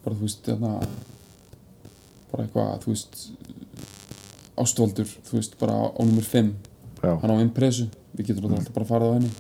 bara 0.04 0.16
þú 0.16 0.20
veist 0.20 0.44
þarna, 0.46 0.72
bara 2.32 2.46
eitthvað 2.46 2.84
þú 2.84 2.94
veist 2.94 3.30
ástvaldur, 4.56 5.08
þú 5.28 5.36
veist 5.36 5.58
bara 5.60 5.72
á, 5.72 6.00
nummer 6.00 6.24
5 6.24 6.52
já, 7.02 7.20
hann 7.20 7.30
á 7.30 7.36
impressu, 7.42 7.88
við 8.16 8.32
getum 8.32 8.48
mm. 8.48 8.56
alltaf 8.56 8.74
bara 8.74 8.88
farið 8.88 9.12
á 9.12 9.16
henni. 9.18 9.32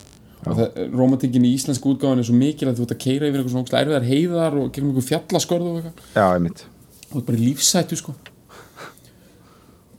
Og 0.42 0.58
það, 0.58 0.78
romantikin 0.90 1.44
í 1.46 1.54
íslensku 1.54 1.94
útgáðan 1.94 2.18
er 2.18 2.26
svo 2.26 2.34
mikil 2.34 2.68
að 2.68 2.80
þú 2.80 2.86
ert 2.88 2.94
að 2.96 3.02
keira 3.04 3.28
yfir 3.28 3.38
eitthvað 3.38 3.52
svona 3.52 3.62
ógeðslega 3.62 3.82
erfiðar 3.86 4.08
heiðar 4.10 4.56
og 4.58 4.72
gegnum 4.74 4.90
einhver 4.90 5.06
fjallaskörð 5.06 5.68
og 5.70 5.76
eitthvað. 5.78 6.06
Já, 6.18 6.24
einmitt 6.34 6.64
og 7.12 7.18
þú 7.18 7.20
ert 7.20 7.28
bara 7.28 7.44
lífsættu 7.44 7.96
sko. 7.98 8.14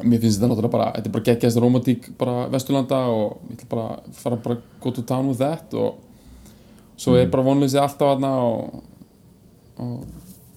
Mér 0.00 0.20
finnst 0.22 0.38
þetta 0.38 0.48
náttúrulega 0.48 0.72
bara 0.72 0.92
þetta 0.96 1.08
er 1.10 1.14
bara 1.16 1.28
geggjast 1.28 1.60
romantík 1.60 2.02
bara 2.20 2.46
Vesturlanda 2.52 3.00
og 3.12 3.40
ég 3.50 3.58
ætla 3.58 3.68
bara 3.74 3.86
að 3.96 4.14
fara 4.16 4.36
bara 4.44 4.56
go 4.80 4.92
to 4.96 5.02
town 5.04 5.28
with 5.28 5.40
that 5.42 5.74
og 5.76 5.98
svo 7.00 7.16
er 7.18 7.28
bara 7.32 7.44
vonleysið 7.44 7.82
alltaf 7.82 8.14
aðna 8.14 8.30
og, 8.46 8.82
og 9.80 9.96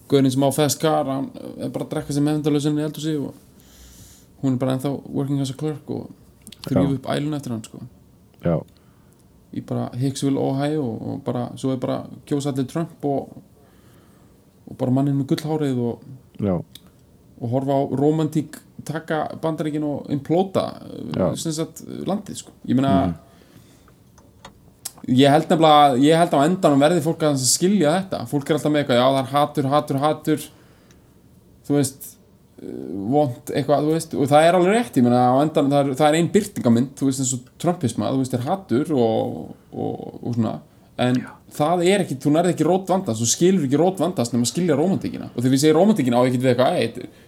Guðurinn 0.08 0.32
sem 0.32 0.44
á 0.44 0.50
fast 0.52 0.80
car 0.80 1.08
hann 1.08 1.30
er 1.58 1.72
bara 1.72 1.84
að 1.86 1.92
drekka 1.92 2.14
sér 2.14 2.24
meðendalöðsinn 2.28 2.80
í 2.80 2.86
eldhúsi 2.86 3.14
og 3.20 3.32
hún 4.44 4.54
er 4.54 4.60
bara 4.60 4.76
ennþá 4.76 4.92
working 5.08 5.40
as 5.40 5.52
a 5.52 5.56
clerk 5.58 5.90
og 5.92 6.10
þrýf 6.68 6.98
upp 6.98 7.10
ælun 7.12 7.36
eftir 7.36 7.54
hann 7.54 7.64
sko. 7.64 7.80
Já, 8.44 8.58
í 9.54 9.62
bara 9.64 9.88
Hicksville, 9.96 10.40
Ohio 10.40 10.84
og, 10.84 11.18
bara, 11.24 11.48
svo 11.60 11.72
er 11.74 11.80
bara 11.82 12.02
kjósa 12.28 12.52
allir 12.52 12.68
Trump 12.70 13.04
og, 13.08 13.36
og 14.64 14.78
bara 14.80 14.94
manninn 14.94 15.18
með 15.20 15.34
gullhárið 15.34 15.80
og, 15.84 16.06
og 17.40 17.52
horfa 17.52 17.76
á 17.76 17.82
romantík 18.00 18.60
taka 18.84 19.26
bandaríkin 19.42 19.84
og 19.86 20.10
implóta 20.12 20.66
landið 21.14 22.40
sko. 22.42 22.54
Ég 22.68 22.76
meina 22.78 23.14
ég 25.08 25.30
held 25.30 25.48
nefnilega, 25.50 25.94
ég 26.00 26.18
held 26.18 26.34
á 26.36 26.46
endanum 26.46 26.82
verði 26.82 27.04
fólk 27.04 27.24
að 27.28 27.38
skilja 27.44 27.94
þetta, 27.98 28.24
fólk 28.30 28.48
er 28.48 28.58
alltaf 28.58 28.72
með 28.72 28.82
eitthvað 28.82 29.00
já 29.00 29.06
það 29.06 29.22
er 29.22 29.32
hatur, 29.34 29.70
hatur, 29.74 30.00
hatur. 30.04 30.46
Þú 31.64 31.76
veist 31.78 32.06
uh, 32.08 32.92
vond 33.14 33.52
eitthvað, 33.52 33.88
þú 33.88 33.96
veist, 33.96 34.16
og 34.16 34.30
það 34.32 34.46
er 34.48 34.58
alveg 34.58 34.78
rétt 34.78 35.00
ég 35.00 35.06
meina 35.06 35.24
á 35.28 35.36
endanum, 35.42 35.72
það 35.72 35.80
er, 35.80 35.98
það 36.00 36.08
er 36.08 36.18
ein 36.20 36.30
byrtingamind 36.36 36.94
þú 36.98 37.08
veist 37.08 37.24
eins 37.24 37.34
og 37.36 37.50
trumpisma, 37.64 38.12
þú 38.12 38.22
veist, 38.22 38.36
er 38.36 38.46
hatur 38.48 38.94
og, 38.96 39.42
og, 39.72 40.06
og 40.20 40.38
svona 40.38 40.56
en 41.00 41.18
það 41.54 41.82
er 41.90 42.04
ekki, 42.04 42.16
þú 42.22 42.32
nærði 42.34 42.54
ekki 42.54 42.66
rót 42.66 42.90
vandast 42.90 43.22
þú 43.22 43.26
skilur 43.30 43.66
ekki 43.66 43.78
rót 43.80 44.00
vandast 44.02 44.34
nema 44.34 44.46
skilja 44.46 44.76
romantíkina 44.78 45.30
og 45.32 45.40
þegar 45.40 45.54
við 45.54 45.62
segja 45.62 45.76
romantíkina 45.76 46.18
á 46.18 46.26
ekki 46.26 46.40
við 46.42 46.62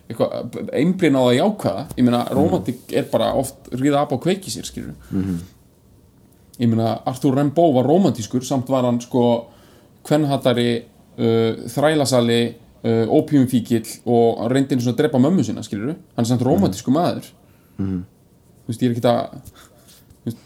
eitthvað, 0.06 0.58
einblinn 0.70 1.18
á 1.18 1.22
það 1.24 1.36
jákvæða. 1.40 1.84
Ég 1.98 2.06
meina, 2.06 2.22
romantík 2.30 2.94
er 2.94 3.08
bara 3.10 3.32
oft 3.38 3.70
ríða 3.74 4.04
ab 4.04 4.14
á 4.14 4.18
kveiki 4.22 4.52
sér, 4.54 4.66
skilur 4.68 4.94
ég 6.56 6.70
meina, 6.70 6.92
Arthur 7.04 7.36
Rimbaud 7.36 7.74
var 7.76 7.88
romantískur 7.90 8.44
samt 8.46 8.70
var 8.72 8.86
hann 8.88 9.00
sko 9.04 9.24
kvennhattari, 10.06 10.70
uh, 11.18 11.66
þrælasali 11.72 12.40
uh, 12.46 13.04
opiumfíkil 13.18 13.82
og 14.06 14.46
reyndi 14.52 14.76
einu 14.76 14.86
svona 14.86 14.96
að 14.96 15.02
drepa 15.02 15.20
mömmu 15.20 15.44
sinna, 15.44 15.64
skilur 15.66 15.94
hann 15.96 16.24
er 16.24 16.30
samt 16.30 16.44
romantísku 16.46 16.94
maður. 16.94 17.28
Þú 17.76 18.72
veist, 18.72 18.82
ég 18.82 18.88
er 18.88 18.94
ekkert 18.94 19.10
að 19.10 19.40
þú 19.50 20.30
veist, 20.30 20.44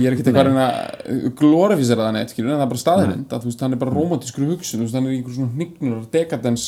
ég 0.00 0.06
er 0.08 0.14
ekkert 0.16 0.30
eitthvað 0.30 0.48
að 0.50 0.60
að 0.64 1.26
glorifísera 1.38 2.06
það 2.08 2.16
neitt, 2.16 2.32
skilur, 2.34 2.50
en 2.50 2.58
það 2.58 2.64
er 2.64 2.72
bara 2.72 2.82
staðrind 2.82 3.34
að 3.34 3.44
þú 3.44 3.50
veist, 3.50 3.64
hann 3.64 3.76
er 3.76 3.80
bara 3.82 3.94
romantískur 3.94 4.48
hugsun 4.48 4.80
þú 4.80 4.86
veist, 4.86 4.96
hann 4.98 5.08
er 5.08 5.16
einhver 5.16 5.36
svona 5.36 5.54
hnignur 5.54 6.06
dekadens 6.14 6.64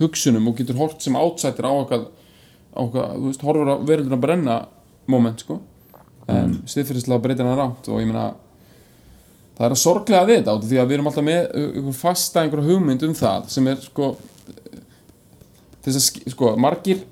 hugsunum 0.00 0.48
og 0.48 0.60
getur 0.60 0.78
hort 0.80 1.04
sem 1.04 1.18
átsættir 1.20 1.68
á 1.68 1.72
veist, 3.26 3.44
horfur 3.44 3.72
á 3.72 3.76
verölduna 3.84 4.16
að 4.16 4.24
brenna 4.24 4.56
moment, 5.10 5.42
sko. 5.42 5.58
En 6.30 6.54
mm. 6.54 6.56
stiðfyrirslega 6.70 7.24
breytir 7.24 7.48
hann 7.48 7.58
rátt 7.58 7.88
og 7.90 8.00
ég 8.00 8.08
meina 8.08 8.30
það 9.58 9.66
er 9.66 9.74
að 9.74 9.80
sorglega 9.82 10.26
við 10.28 10.38
þetta 10.40 10.56
því 10.70 10.78
að 10.80 10.90
við 10.90 10.96
erum 10.96 11.08
alltaf 11.10 11.26
með 11.26 11.40
uh, 11.42 11.70
einhver 11.74 11.96
fasta 11.98 12.44
einhver 12.44 12.62
hugmynd 12.64 13.06
um 13.08 13.16
það 13.18 13.48
sem 13.52 13.70
er 13.72 13.80
sko 13.84 14.10
þess 15.84 15.96
að 15.96 16.04
sk- 16.06 16.32
sko 16.32 16.52
margir 16.60 17.02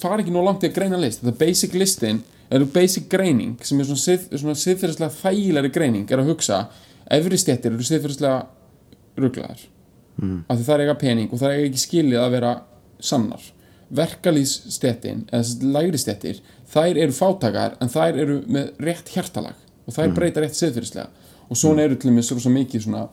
fara 0.00 0.20
ekki 0.20 0.32
nú 0.34 0.42
langt 0.44 0.64
í 0.64 0.68
að 0.68 0.76
greina 0.76 0.98
list. 1.00 1.22
Þetta 1.22 1.40
basic 1.40 1.76
listin 1.78 2.22
er 2.50 2.66
basic 2.74 3.06
greining 3.10 3.58
sem 3.62 3.78
er 3.80 3.86
svona, 3.86 4.02
sið, 4.02 4.26
svona 4.40 4.56
siðfyrirslega 4.58 5.14
þægilegri 5.20 5.70
greining 5.74 6.10
er 6.10 6.22
að 6.22 6.32
hugsa 6.32 6.64
efri 7.10 7.38
stéttir 7.38 7.74
eru 7.74 7.86
siðfyrirslega 7.86 8.40
rugglaðar 9.20 9.62
mm. 10.18 10.36
af 10.48 10.58
því 10.58 10.66
það 10.66 10.74
er 10.74 10.84
eiga 10.84 10.98
pening 10.98 11.30
og 11.30 11.42
það 11.42 11.54
er 11.54 11.64
ekki 11.68 11.82
skilið 11.84 12.22
að 12.22 12.36
vera 12.36 12.52
sannar. 13.10 13.48
Verkalýsstéttin 14.00 15.24
eða 15.34 15.70
lægri 15.78 15.98
stéttir 15.98 16.42
þær 16.70 17.00
eru 17.06 17.14
fátakar 17.14 17.74
en 17.82 17.90
þær 17.90 18.20
eru 18.24 18.38
með 18.50 18.70
rétt 18.82 19.10
hjartalag 19.14 19.58
og 19.86 19.96
þær 19.96 20.14
breyta 20.18 20.44
rétt 20.44 20.58
siðfyrirslega 20.58 21.08
og 21.50 21.58
svona 21.58 21.86
eru 21.86 21.98
til 21.98 22.12
og 22.12 22.18
með 22.18 22.28
svo 22.30 22.54
mikið 22.54 22.86
svona, 22.86 23.06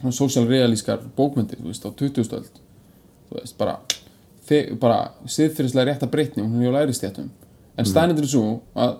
svona 0.00 0.16
social 0.16 0.48
realískar 0.50 1.02
bókmyndir 1.16 1.62
þú 1.62 1.70
veist 1.70 1.86
á 1.86 1.90
20. 1.90 2.34
öld. 2.38 2.58
Þú 3.28 3.38
veist 3.38 3.58
bara, 3.58 3.78
bara 4.82 4.98
siðfyrirslega 5.26 5.92
rétta 5.92 6.10
breytni 6.10 6.42
og 6.42 6.50
hún 6.50 6.66
er 6.66 6.74
á 6.74 6.78
lægri 6.78 6.98
stéttum 6.98 7.30
en 7.78 7.88
stænendur 7.88 8.26
er 8.26 8.30
svo 8.30 8.46
að 8.74 8.98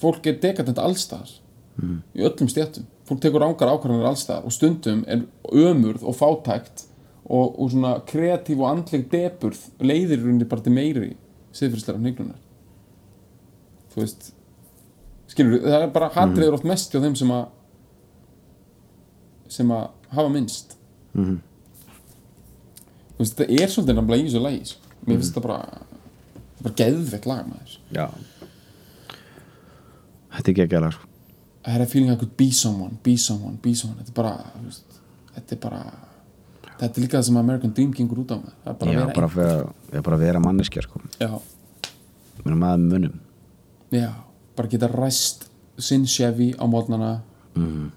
fólk 0.00 0.26
er 0.30 0.38
dekadent 0.42 0.80
allstaðar 0.80 1.32
í 1.80 2.24
öllum 2.24 2.48
stéttum. 2.50 2.86
Fólk 3.08 3.22
tekur 3.24 3.42
ángar 3.42 3.72
ákvarðanir 3.72 4.10
allstaðar 4.10 4.46
og 4.46 4.54
stundum 4.54 5.02
er 5.08 5.24
ömurð 5.50 6.04
og 6.06 6.16
fátækt 6.18 6.84
og, 7.30 7.60
og 7.60 7.70
svona 7.72 7.96
kreatív 8.06 8.62
og 8.62 8.70
andleg 8.72 9.06
deburð 9.12 9.62
leiðir 9.82 10.18
í 10.18 10.24
rauninni 10.24 10.48
bara 10.50 10.64
til 10.64 10.74
meiri 10.74 11.12
siðfyrirslega 11.54 12.00
hniglunar 12.00 12.38
þú 13.90 14.02
veist 14.02 14.30
skilur 15.30 15.62
það 15.62 15.84
er 15.84 15.92
bara 15.94 16.10
hatriður 16.14 16.58
oft 16.58 16.66
mest 16.68 16.92
hjá 16.92 17.02
þeim 17.02 17.16
sem 17.18 17.32
að 17.34 17.46
sem 19.50 19.70
að 19.74 19.88
hafa 20.14 20.30
minnst. 20.30 20.76
Mhm. 21.14 21.38
þú 23.14 23.24
veist 23.24 23.38
það 23.38 23.54
er 23.56 23.72
svolítið 23.72 23.96
nefnilega 23.98 24.22
í 24.22 24.28
þessu 24.28 24.42
lagi 24.42 24.64
sko. 24.72 24.92
mér 25.06 25.16
finnst 25.18 25.34
þetta 25.34 25.46
bara 25.46 25.58
bara 26.62 26.74
geðveitt 26.80 27.26
lag 27.26 27.46
maður. 27.48 27.78
Já. 27.94 28.06
Þetta 30.30 30.46
er 30.46 30.52
ekki 30.54 30.64
að 30.66 30.72
gera 30.74 30.90
sko. 30.94 31.06
I 31.66 31.70
had 31.74 31.82
a 31.84 31.86
feeling 31.86 32.10
I 32.12 32.16
could 32.16 32.36
be 32.40 32.50
someone, 32.56 32.96
be 33.04 33.16
someone, 33.20 33.58
be 33.62 33.74
someone. 33.76 34.00
Þetta 34.00 34.12
er 34.14 34.16
bara, 34.22 34.34
veist, 34.64 35.00
þetta 35.36 35.56
er 35.56 35.60
bara 35.60 35.80
þetta 36.80 36.96
er 36.96 37.04
líka 37.04 37.18
það 37.18 37.24
sem 37.28 37.36
American 37.36 37.72
Dream 37.76 37.90
gengur 37.92 38.22
út 38.22 38.30
á 38.32 38.36
með 38.40 38.52
það 38.64 38.70
er 38.70 38.76
bara 38.80 38.92
já, 38.94 39.00
að 39.00 39.10
vera 39.10 39.26
að 39.26 39.34
vera, 39.36 39.56
já, 39.92 40.00
bara 40.06 40.16
að 40.16 40.22
vera 40.24 40.40
manneskja 40.40 40.82
sko. 40.86 41.00
já, 41.20 41.28
Mér 42.40 42.54
er 42.54 42.60
maður 42.62 42.86
munum 42.94 43.18
já, 43.92 44.06
bara 44.56 44.68
geta 44.72 44.88
ræst 44.88 45.44
sinn 45.76 46.06
Chevy 46.08 46.54
á 46.56 46.64
mótnana 46.64 47.10
Mhm. 47.54 47.90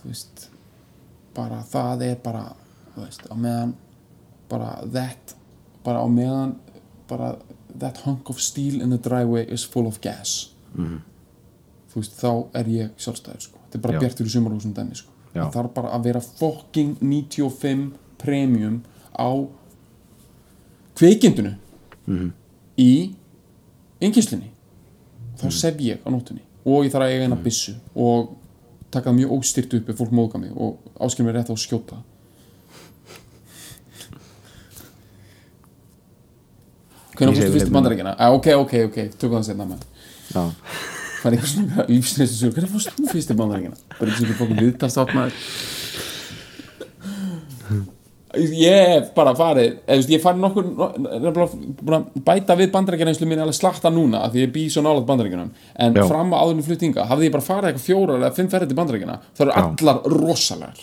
þú 0.00 0.08
veist 0.10 0.48
bara 1.36 1.62
það 1.62 2.02
er 2.08 2.16
bara 2.24 2.42
þú 2.96 3.04
veist, 3.06 3.22
á 3.30 3.34
meðan 3.38 3.74
bara 4.50 4.72
that 4.92 5.36
bara 5.84 6.02
á 6.02 6.06
meðan 6.10 6.56
bara 7.10 7.30
that 7.78 7.98
hunk 8.06 8.30
of 8.30 8.40
steel 8.42 8.80
in 8.82 8.90
the 8.94 8.98
driveway 8.98 9.44
is 9.52 9.64
full 9.64 9.86
of 9.90 10.00
gas. 10.04 10.52
Þú 11.90 11.98
veist, 12.00 12.14
þá 12.20 12.30
er 12.60 12.68
ég 12.70 12.90
sjálfstæður 13.02 13.40
sko. 13.48 13.58
þetta 13.66 13.78
er 13.78 13.82
bara 13.86 13.98
bjartur 14.04 14.26
í 14.26 14.30
sumarhúsum 14.34 14.74
dæmi 14.76 14.94
sko. 14.98 15.10
Það 15.34 15.54
þarf 15.56 15.72
bara 15.74 15.90
að 15.96 16.04
vera 16.08 16.20
fucking 16.20 16.96
95 17.02 17.88
premium 18.18 18.80
á 19.14 19.30
kveikindunu 20.98 21.54
í 22.78 22.92
yngislunni 24.02 24.50
þá 25.40 25.46
sef 25.54 25.80
ég 25.80 26.02
á 26.04 26.08
nóttunni 26.12 26.42
og 26.66 26.84
ég 26.84 26.92
þarf 26.92 27.06
að 27.06 27.14
eiga 27.14 27.26
eina 27.28 27.36
byssu 27.44 27.74
og 27.94 28.34
taka 28.90 29.10
það 29.10 29.18
mjög 29.20 29.34
óstyrt 29.38 29.74
upp 29.78 29.88
ef 29.92 30.00
fólk 30.00 30.12
móðga 30.18 30.40
mig 30.42 30.52
og 30.56 30.78
áskilja 31.00 31.28
mér 31.28 31.38
rétt 31.40 31.52
á 31.52 31.54
að 31.54 31.62
skjóta 31.62 32.00
hvernig 37.16 37.34
fórstu 37.36 37.44
fyrst 37.44 37.54
í 37.54 37.58
leikmenn. 37.58 37.76
bandaríkina? 37.78 38.14
Ah, 38.18 38.32
ok, 38.36 38.46
ok, 38.64 38.74
ok, 38.90 38.98
tökum 39.18 39.38
það 39.40 39.46
setna 39.50 39.66
með 39.70 39.80
það 40.30 41.26
er 41.26 41.36
eitthvað 41.36 41.52
svona 41.52 41.84
lífsneistu 41.92 42.50
hvernig 42.54 42.72
fórst 42.76 42.94
þú 42.96 43.10
fyrst 43.12 43.30
í 43.34 43.38
bandaríkina? 43.40 43.76
bara 43.98 44.08
eins 44.10 44.20
og 44.20 44.26
ekki 44.28 44.38
fókum 44.40 44.60
viðtalstátt 44.64 45.14
maður. 45.16 45.32
Ég 48.30 48.86
hef 48.92 49.08
bara 49.16 49.32
farið 49.34 49.72
eða, 49.90 50.04
ég 50.14 50.20
farið 50.22 50.44
nokkur 50.44 50.66
að 51.96 52.04
bæta 52.22 52.54
við 52.54 52.68
bandaríkina 52.70 53.10
eins 53.10 53.18
og 53.18 53.26
mín 53.26 53.42
alveg 53.42 53.56
slakta 53.58 53.90
núna 53.90 54.20
því 54.30 54.44
ég 54.44 54.52
bý 54.54 54.68
svo 54.70 54.84
nálaðt 54.86 55.08
bandaríkinum 55.08 55.48
en 55.82 55.98
Já. 55.98 56.04
fram 56.06 56.30
að 56.30 56.44
áðurinn 56.44 56.66
fluttinga 56.68 57.08
hafði 57.10 57.26
ég 57.26 57.34
bara 57.34 57.42
farið 57.48 57.72
eitthvað 57.72 57.88
fjórar 57.88 58.20
eða 58.22 58.30
fimm 58.36 58.50
ferðið 58.52 58.70
til 58.70 58.78
bandaríkina 58.78 59.16
það 59.34 59.44
eru 59.48 59.56
allar 59.64 59.98
rosalegar 60.14 60.78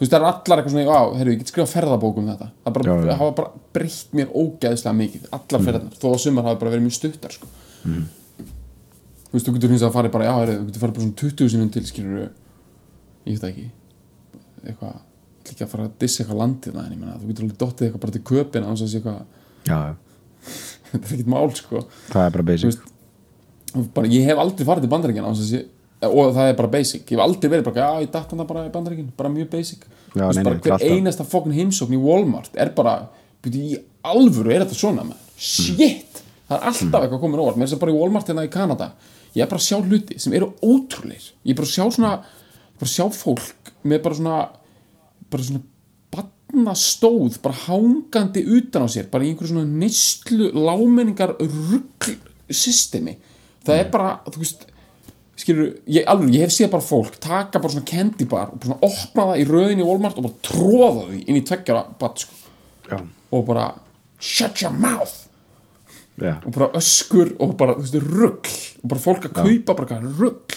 Þú 0.00 0.04
veist, 0.06 0.12
það 0.14 0.16
eru 0.16 0.28
allar 0.30 0.60
eitthvað 0.62 0.72
svona 0.72 0.84
já, 0.86 1.16
heyrðu, 1.18 1.32
ég 1.34 1.40
get 1.42 1.50
skrifað 1.52 1.72
ferðabók 1.74 2.18
um 2.22 2.28
þetta. 2.30 2.46
Það 2.64 2.74
bara, 2.76 2.84
Já, 2.88 2.94
já. 3.10 3.16
hafa 3.20 3.34
bara 3.36 3.50
breytt 3.76 4.14
mér 4.16 4.30
ógeðslega 4.40 4.94
mikið 4.96 5.26
allar 5.36 5.64
ferðarnar, 5.66 5.98
þó 6.00 6.06
að 6.14 6.20
sumar 6.22 6.46
hafa 6.48 6.60
bara 6.62 6.72
verið 6.72 6.86
mjög 6.86 6.94
stuttar 6.96 7.34
sko. 7.36 7.48
þú 7.84 9.34
veist, 9.34 9.46
þú 9.46 9.52
getur 9.58 9.70
hins 9.74 9.84
að 9.86 9.92
farið 9.98 10.14
bara, 10.14 10.24
já, 10.30 10.32
heyrðu, 10.40 10.54
þú 10.62 10.66
getur 10.70 10.82
farið 10.84 10.94
bara 10.96 11.04
svona 11.04 11.18
20 11.20 11.52
sinum 11.52 11.68
til 11.74 11.82
skilur 11.90 12.22
ég 13.28 13.36
veit 13.36 13.44
ekki. 13.50 13.66
Eitthvað, 14.64 14.96
ekki 15.50 15.64
að 15.66 15.70
fara 15.74 15.84
að 15.86 15.92
dissa 16.02 16.22
eitthvað 16.24 16.40
landið 16.40 16.78
en 16.80 16.94
ég 16.94 17.00
meina, 17.02 17.18
þú 17.20 17.28
getur 17.30 17.44
alveg 17.46 17.58
dottið 17.60 17.86
eitthvað 17.90 18.04
bara 18.06 18.16
til 18.16 18.22
köpina 18.30 18.70
og 18.72 18.80
það 18.80 18.90
sé 18.94 19.02
eitthvað, 19.02 19.20
já, 19.68 19.78
þetta 20.90 21.04
er 21.04 21.12
ekkert 21.18 21.30
mál 21.36 21.52
sko. 21.60 21.84
Það 22.08 22.24
er 22.24 22.34
bara 22.38 22.46
basic. 22.50 22.80
Veist, 23.76 23.92
bara, 24.00 24.10
ég 24.16 24.26
hef 24.32 24.40
aldrei 24.42 24.66
farið 24.72 24.86
til 24.88 24.92
bandaríkjana 24.96 25.34
og 26.08 26.34
það 26.36 26.50
er 26.50 26.58
bara 26.58 26.72
basic. 26.72 27.04
Ég 27.04 27.16
hef 27.16 27.24
aldrei 27.24 27.50
verið 27.52 27.66
bara, 27.68 27.86
já 27.86 28.04
ég 28.06 28.12
datt 28.14 28.30
hann 28.32 28.46
bara 28.48 28.66
í 28.66 28.72
bandaríkjana 28.72 29.16
bara 29.18 29.32
mjög 29.32 29.50
basic. 29.52 29.84
Já, 30.14 30.24
nei, 30.24 30.42
bara 30.42 30.54
nei, 30.56 30.62
hver 30.64 30.74
alltaf. 30.76 30.94
einasta 30.96 31.26
fokkin 31.28 31.56
heimsókn 31.58 31.96
í 31.96 32.00
Walmart 32.00 32.56
er 32.58 32.72
bara, 32.76 32.96
byrju, 33.44 33.62
í 33.62 33.80
alvöru 34.10 34.54
er 34.54 34.64
þetta 34.64 34.78
svona 34.78 35.04
með, 35.06 35.20
shit! 35.36 36.22
Það 36.48 36.56
er 36.56 36.68
alltaf 36.72 37.04
eitthvað 37.04 37.20
komin 37.22 37.42
óvart, 37.44 37.58
mér 37.60 37.66
er 37.66 37.70
þess 37.70 37.78
að 37.78 37.82
bara 37.84 37.92
í 37.92 37.98
Walmart 38.00 38.32
hérna 38.32 38.46
í 38.46 38.50
Kanada, 38.50 38.88
ég 39.36 39.44
er 39.44 39.50
bara 39.52 39.60
að 39.60 39.68
sjá 39.68 39.78
hluti 39.78 40.16
sem 40.18 40.34
eru 40.34 40.48
ótrúleir, 40.66 41.28
ég 41.44 41.52
er 41.52 41.60
bara 41.60 41.68
að 41.68 41.74
sjá 41.76 41.84
svona 41.94 42.14
bara 42.80 42.88
að 42.88 42.94
sjá 42.96 43.04
fólk 43.14 43.70
með 43.84 44.02
bara 44.06 44.18
svona 44.18 44.38
bara 45.30 45.46
svona 45.46 45.62
barnastóð 46.10 47.38
bara 47.44 47.60
hangandi 47.68 48.42
utan 48.56 48.86
á 48.86 48.88
sér 48.90 49.10
bara 49.12 49.26
í 49.26 49.30
einhverju 49.30 49.52
svona 49.52 49.68
neyslu 49.68 50.50
lámenningar 50.56 51.36
rugg 51.38 52.10
systemi 52.50 53.14
það 53.66 53.76
er 53.76 53.90
bara, 53.92 54.16
þú 54.26 54.42
veist 54.42 54.66
skilur, 55.40 55.70
ég, 55.88 56.04
alveg, 56.10 56.34
ég 56.36 56.44
hef 56.44 56.52
séð 56.54 56.70
bara 56.74 56.84
fólk 56.84 57.16
taka 57.22 57.60
bara 57.60 57.72
svona 57.72 57.88
candy 57.88 58.26
bar 58.28 58.52
og 58.52 58.60
bara 58.60 58.70
svona 58.70 58.90
opna 58.90 59.26
það 59.30 59.40
í 59.40 59.46
röðinni 59.48 59.84
í 59.84 59.88
Walmart 59.88 60.20
og 60.20 60.28
bara 60.28 60.44
tróða 60.46 61.06
því 61.08 61.20
inn 61.24 61.40
í 61.40 61.44
tveggjara 61.48 61.82
bat 62.00 62.24
sko, 62.24 63.00
og 63.30 63.44
bara 63.48 63.66
shut 64.20 64.60
your 64.60 64.74
mouth. 64.76 65.16
Já, 66.20 66.34
og 66.44 66.52
bara 66.52 66.68
öskur 66.76 67.30
og 67.40 67.54
bara, 67.56 67.78
þú 67.78 67.86
veist, 67.86 68.10
rugg 68.12 68.50
og 68.82 68.90
bara 68.92 69.00
fólk 69.00 69.28
að 69.30 69.38
kaupa 69.38 69.76
bara 69.78 69.86
eitthvað 69.86 70.18
rugg 70.20 70.56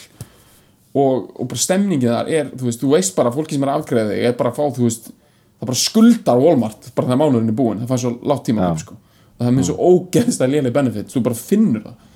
og, 0.94 1.30
og 1.40 1.48
bara 1.48 1.62
stemningin 1.64 2.12
þar 2.12 2.32
er, 2.36 2.50
þú 2.52 2.68
veist, 2.68 2.82
þú 2.82 2.90
veist 2.92 3.16
bara 3.16 3.32
fólki 3.32 3.56
sem 3.56 3.64
er 3.64 3.72
afgreðið 3.72 4.18
þig 4.18 4.28
er 4.28 4.36
bara 4.42 4.52
að 4.52 4.60
fá, 4.60 4.66
þú 4.76 4.90
veist 4.90 5.08
það 5.08 5.70
bara 5.70 5.80
skuldar 5.80 6.44
Walmart, 6.44 6.90
bara 6.98 7.08
þegar 7.08 7.22
mánuðin 7.22 7.54
er 7.54 7.58
búin 7.62 7.80
það 7.80 7.94
fær 7.94 8.02
svo 8.04 8.12
látt 8.28 8.44
tíma 8.50 8.68
upp, 8.74 8.84
sko. 8.84 8.98
Og 9.34 9.40
það 9.40 9.48
er 9.48 9.56
með 9.56 9.70
svo 9.70 9.88
ógeðst 9.94 10.44
að 10.44 10.52
lélega 10.58 10.76
benefit, 10.76 11.14
þú 11.14 11.24
bara 11.30 11.40
finnur 11.40 11.88
það 11.88 12.10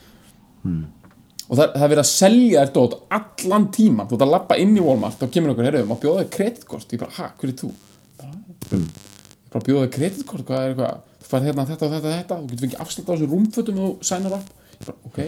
og 1.48 1.56
það, 1.56 1.68
það 1.74 1.84
er 1.86 1.92
verið 1.94 2.04
að 2.04 2.10
selja 2.12 2.64
þér 2.64 2.72
dót 2.76 2.96
allan 3.18 3.68
tíman, 3.74 4.08
þú 4.10 4.18
ert 4.18 4.26
að 4.26 4.34
lappa 4.34 4.58
inn 4.60 4.76
í 4.76 4.84
Walmart 4.84 5.22
þá 5.22 5.28
kemur 5.32 5.54
okkur, 5.54 5.68
heyrðu, 5.70 5.88
má 5.88 5.96
bjóða 6.02 6.24
þér 6.24 6.32
kreditkort? 6.36 6.92
Ég 6.92 7.02
bara, 7.04 7.16
ha, 7.18 7.30
hver 7.40 7.52
er 7.52 7.58
þú? 7.62 7.70
Bara, 8.20 8.40
ég 8.74 8.86
bara 9.54 9.68
bjóða 9.70 9.86
þér 9.86 9.94
kreditkort, 9.96 10.46
hvað 10.48 10.64
er 10.64 10.74
eitthvað? 10.74 11.02
Þú 11.24 11.32
fær 11.32 11.48
hérna 11.48 11.68
þetta 11.68 11.88
og 11.88 11.94
þetta 11.96 12.08
og 12.08 12.18
þetta, 12.18 12.40
þú 12.40 12.52
getur 12.52 12.66
fengið 12.68 12.84
afslut 12.84 13.08
á 13.08 13.12
þessu 13.14 13.30
rúmfötum 13.32 13.80
og 13.80 13.88
þú 13.88 14.10
sænar 14.12 14.38
upp 14.38 14.52
ég 14.78 14.86
bara, 14.86 14.98
ok. 15.08 15.20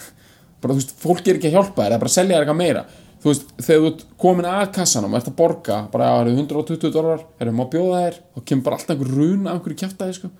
Bara, 0.64 0.72
þú 0.72 0.78
veist, 0.80 0.94
fólk 0.96 1.26
er 1.28 1.38
ekki 1.38 1.50
að 1.50 1.56
hjálpa 1.58 1.76
þér, 1.76 1.90
það 1.90 1.96
er 1.96 2.00
bara 2.00 2.10
að 2.10 2.14
selja 2.14 2.34
þér 2.34 2.44
eitthvað 2.44 2.60
meira. 2.62 2.82
Þú 3.20 3.28
veist, 3.30 3.50
þegar 3.58 3.82
þú 3.82 3.88
ert 3.90 4.04
komin 4.24 4.46
að 4.48 4.62
kassanum 4.72 5.12
og 5.12 5.18
ert 5.18 5.28
að 5.28 5.36
borga, 5.36 5.76
bara, 5.92 6.06
það 6.08 6.22
eru 6.22 6.32
120 6.40 6.94
dólar 6.94 7.24
erum 7.40 7.60
má 7.60 7.64
bjóða 7.72 8.00
þér, 8.00 8.16
þá 8.32 8.40
kemur 8.48 8.64
bara 8.64 8.78
alltaf 8.78 8.94
einhver 8.94 9.12
run 9.12 9.44
af 9.44 9.58
einhverju 9.58 9.78
kjaftaði, 9.82 10.16
sko. 10.16 10.30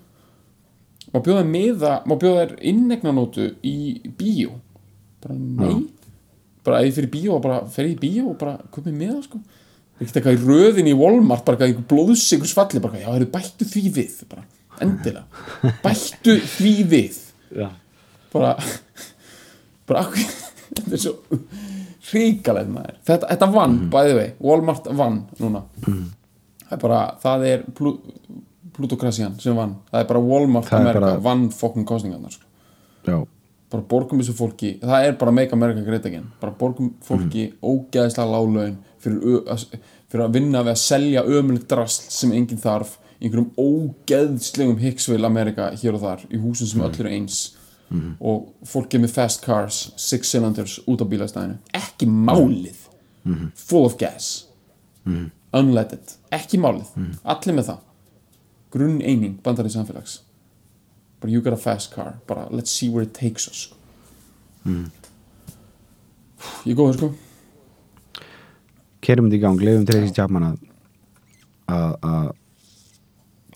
Má 1.13 1.19
bjóða 1.19 1.43
þér 1.43 1.51
miða, 1.53 1.93
má 2.09 2.15
bjóða 2.21 2.41
þér 2.41 2.55
innegnanótu 2.73 3.47
í 3.61 3.75
bíó 4.17 4.57
bara 5.25 5.35
nei. 5.41 5.75
Bara 6.65 6.79
ég 6.85 6.95
fyrir 6.95 7.11
bíó 7.13 7.35
og 7.37 7.43
bara 7.43 7.59
fer 7.69 7.85
ég 7.89 7.97
í 7.97 8.01
bíó 8.01 8.31
og 8.31 8.37
bara 8.41 8.55
komið 8.73 8.95
með 9.01 9.11
það 9.15 9.23
sko 9.27 9.41
ekkert 9.95 10.17
eitthvað 10.19 10.37
í 10.37 10.45
röðin 10.49 10.87
í 10.91 10.95
Walmart 10.99 11.45
bara 11.45 11.55
eitthvað 11.57 11.69
einhver 11.71 11.89
blóðsingurs 11.91 12.53
falli 12.57 12.81
bara 12.83 12.99
já, 12.99 13.05
heyrðu, 13.13 13.27
bættu 13.31 13.67
því 13.69 13.83
við 13.95 14.15
bara, 14.31 14.41
endilega. 14.83 15.23
Bættu 15.85 16.33
því 16.57 16.73
við. 16.91 17.19
Já. 17.55 17.69
bara 18.33 18.55
bara 19.87 20.01
akkur 20.01 20.25
þetta 20.75 20.91
er 20.97 20.99
svo 21.05 21.13
ríkalegt 22.15 22.69
maður. 22.73 22.97
Þetta, 23.07 23.29
þetta 23.31 23.47
vann, 23.53 23.77
Mhm. 23.79 23.89
bæði 23.93 24.15
vei, 24.17 24.27
Walmart 24.39 24.85
vann 24.97 25.21
núna. 25.39 25.61
Það 25.85 26.71
er 26.75 26.81
bara, 26.81 26.99
það 27.23 27.45
er 27.53 27.63
plú, 27.77 27.93
plutokrasian 28.75 29.39
sem 29.41 29.55
vann, 29.55 29.77
það 29.91 30.01
er 30.01 30.07
bara 30.11 30.19
Walmart 30.19 30.65
Það 30.67 30.79
er 30.79 30.81
Amerika, 30.89 30.99
bara- 31.05 31.19
vann 31.29 31.49
fokkin 31.51 31.85
kostningarnar 31.85 32.31
sko. 32.35 32.45
Já. 33.05 33.27
Bara 33.71 33.83
borgum 33.89 34.19
þessu 34.21 34.35
fólki 34.37 34.73
það 34.81 35.07
er 35.07 35.15
bara 35.19 35.31
make 35.31 35.53
America 35.53 35.81
great 35.81 36.05
again. 36.05 36.31
Bara 36.41 36.53
borgum 36.59 36.93
fólki 37.03 37.47
ógeðslega 37.63 38.27
láglaun 38.31 38.77
fyrir, 39.01 39.19
ö- 39.23 39.43
að- 39.51 39.67
fyrir 40.09 40.25
að 40.27 40.33
vinna 40.37 40.61
við 40.63 40.71
að 40.75 40.81
selja 40.83 41.23
ömulegt 41.25 41.67
drasl 41.67 42.09
sem 42.09 42.31
enginn 42.31 42.61
þarf 42.61 42.97
einhverjum 43.21 43.51
ógeðslegum 43.57 44.77
Hicksville 44.79 45.25
Amerika 45.25 45.71
hér 45.71 45.93
og 45.97 46.01
þar 46.01 46.25
í 46.29 46.37
húsum 46.41 46.67
sem 46.67 46.81
öll 46.81 46.93
eru 46.99 47.09
eins. 47.09 47.55
Og 48.19 48.49
fólki 48.65 48.99
með 48.99 49.11
fast 49.13 49.41
cars 49.45 49.91
six 49.95 50.31
cylinders 50.31 50.79
út 50.87 50.99
á 51.01 51.05
bílastæðinu. 51.05 51.57
Ekki 51.73 52.07
málið. 52.09 52.75
Full 53.55 53.85
of 53.85 53.97
gas. 53.97 54.47
Unleaded, 55.55 56.15
ekki 56.33 56.57
málið. 56.59 56.89
Allir 57.23 57.55
með 57.55 57.69
það. 57.69 57.79
Grunn 58.75 58.97
eining 59.01 59.37
bandar 59.43 59.65
í 59.65 59.71
samfélags 59.71 60.19
bara 61.25 61.33
you 61.33 61.41
got 61.41 61.53
a 61.57 61.57
fast 61.57 61.91
car. 61.95 62.13
Bara 62.29 62.45
let's 62.51 62.71
see 62.71 62.89
where 62.93 63.03
it 63.03 63.13
takes 63.17 63.47
us. 63.49 63.65
Sko. 63.65 63.75
ég 66.65 66.71
er 66.73 66.77
góður 66.77 66.97
sko. 66.99 67.09
Kerum 69.05 69.27
þetta 69.29 69.37
í 69.37 69.41
gang, 69.43 69.59
leifum 69.61 69.85
Tracy 69.89 70.13
Chapman 70.13 70.45
að 70.47 70.55
að 71.75 71.95
að 72.09 72.29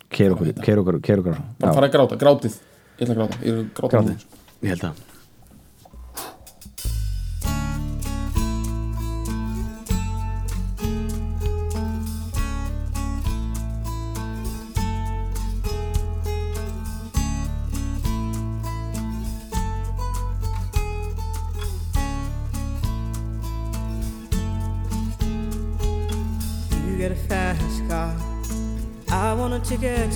keira 0.10 0.34
okkur, 0.34 0.52
bara 1.62 1.74
fara 1.78 1.90
að 1.90 1.94
gráta, 1.96 2.18
grátið. 2.22 2.58
Ég 3.00 3.06
ætla 3.06 3.14
að 3.14 3.20
gráta, 3.22 3.40
ég 3.46 3.54
er 3.54 3.68
Grátið. 3.80 4.20
sko. 4.26 4.44
Ég 4.66 4.74
held 4.74 4.84
að 4.90 5.04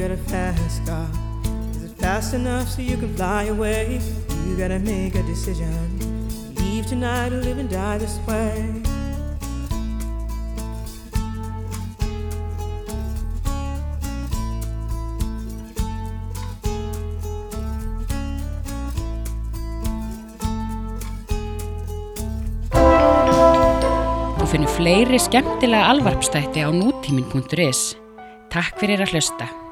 Got 0.00 0.10
a 0.12 0.16
fast 0.16 0.86
car. 0.86 1.10
Is 1.72 1.82
it 1.84 1.98
fast 1.98 2.32
enough 2.32 2.70
so 2.70 2.80
you 2.80 2.96
can 2.96 3.14
fly 3.16 3.44
away? 3.44 4.00
You 4.46 4.56
gotta 4.56 4.78
make 4.78 5.14
a 5.14 5.22
decision. 5.24 6.54
Leave 6.54 6.86
tonight 6.86 7.34
or 7.34 7.42
live 7.42 7.58
and 7.58 7.68
die 7.68 7.98
this 7.98 8.18
way. 8.26 8.80
Þú 24.40 24.48
finnir 24.48 24.76
fleiri 24.80 25.20
skemmtilega 25.20 25.92
alvarpstætti 25.92 26.64
á 26.64 26.72
nútímin.is. 26.72 27.98
Takk 28.48 28.80
fyrir 28.80 29.04
að 29.04 29.12
hlusta. 29.12 29.69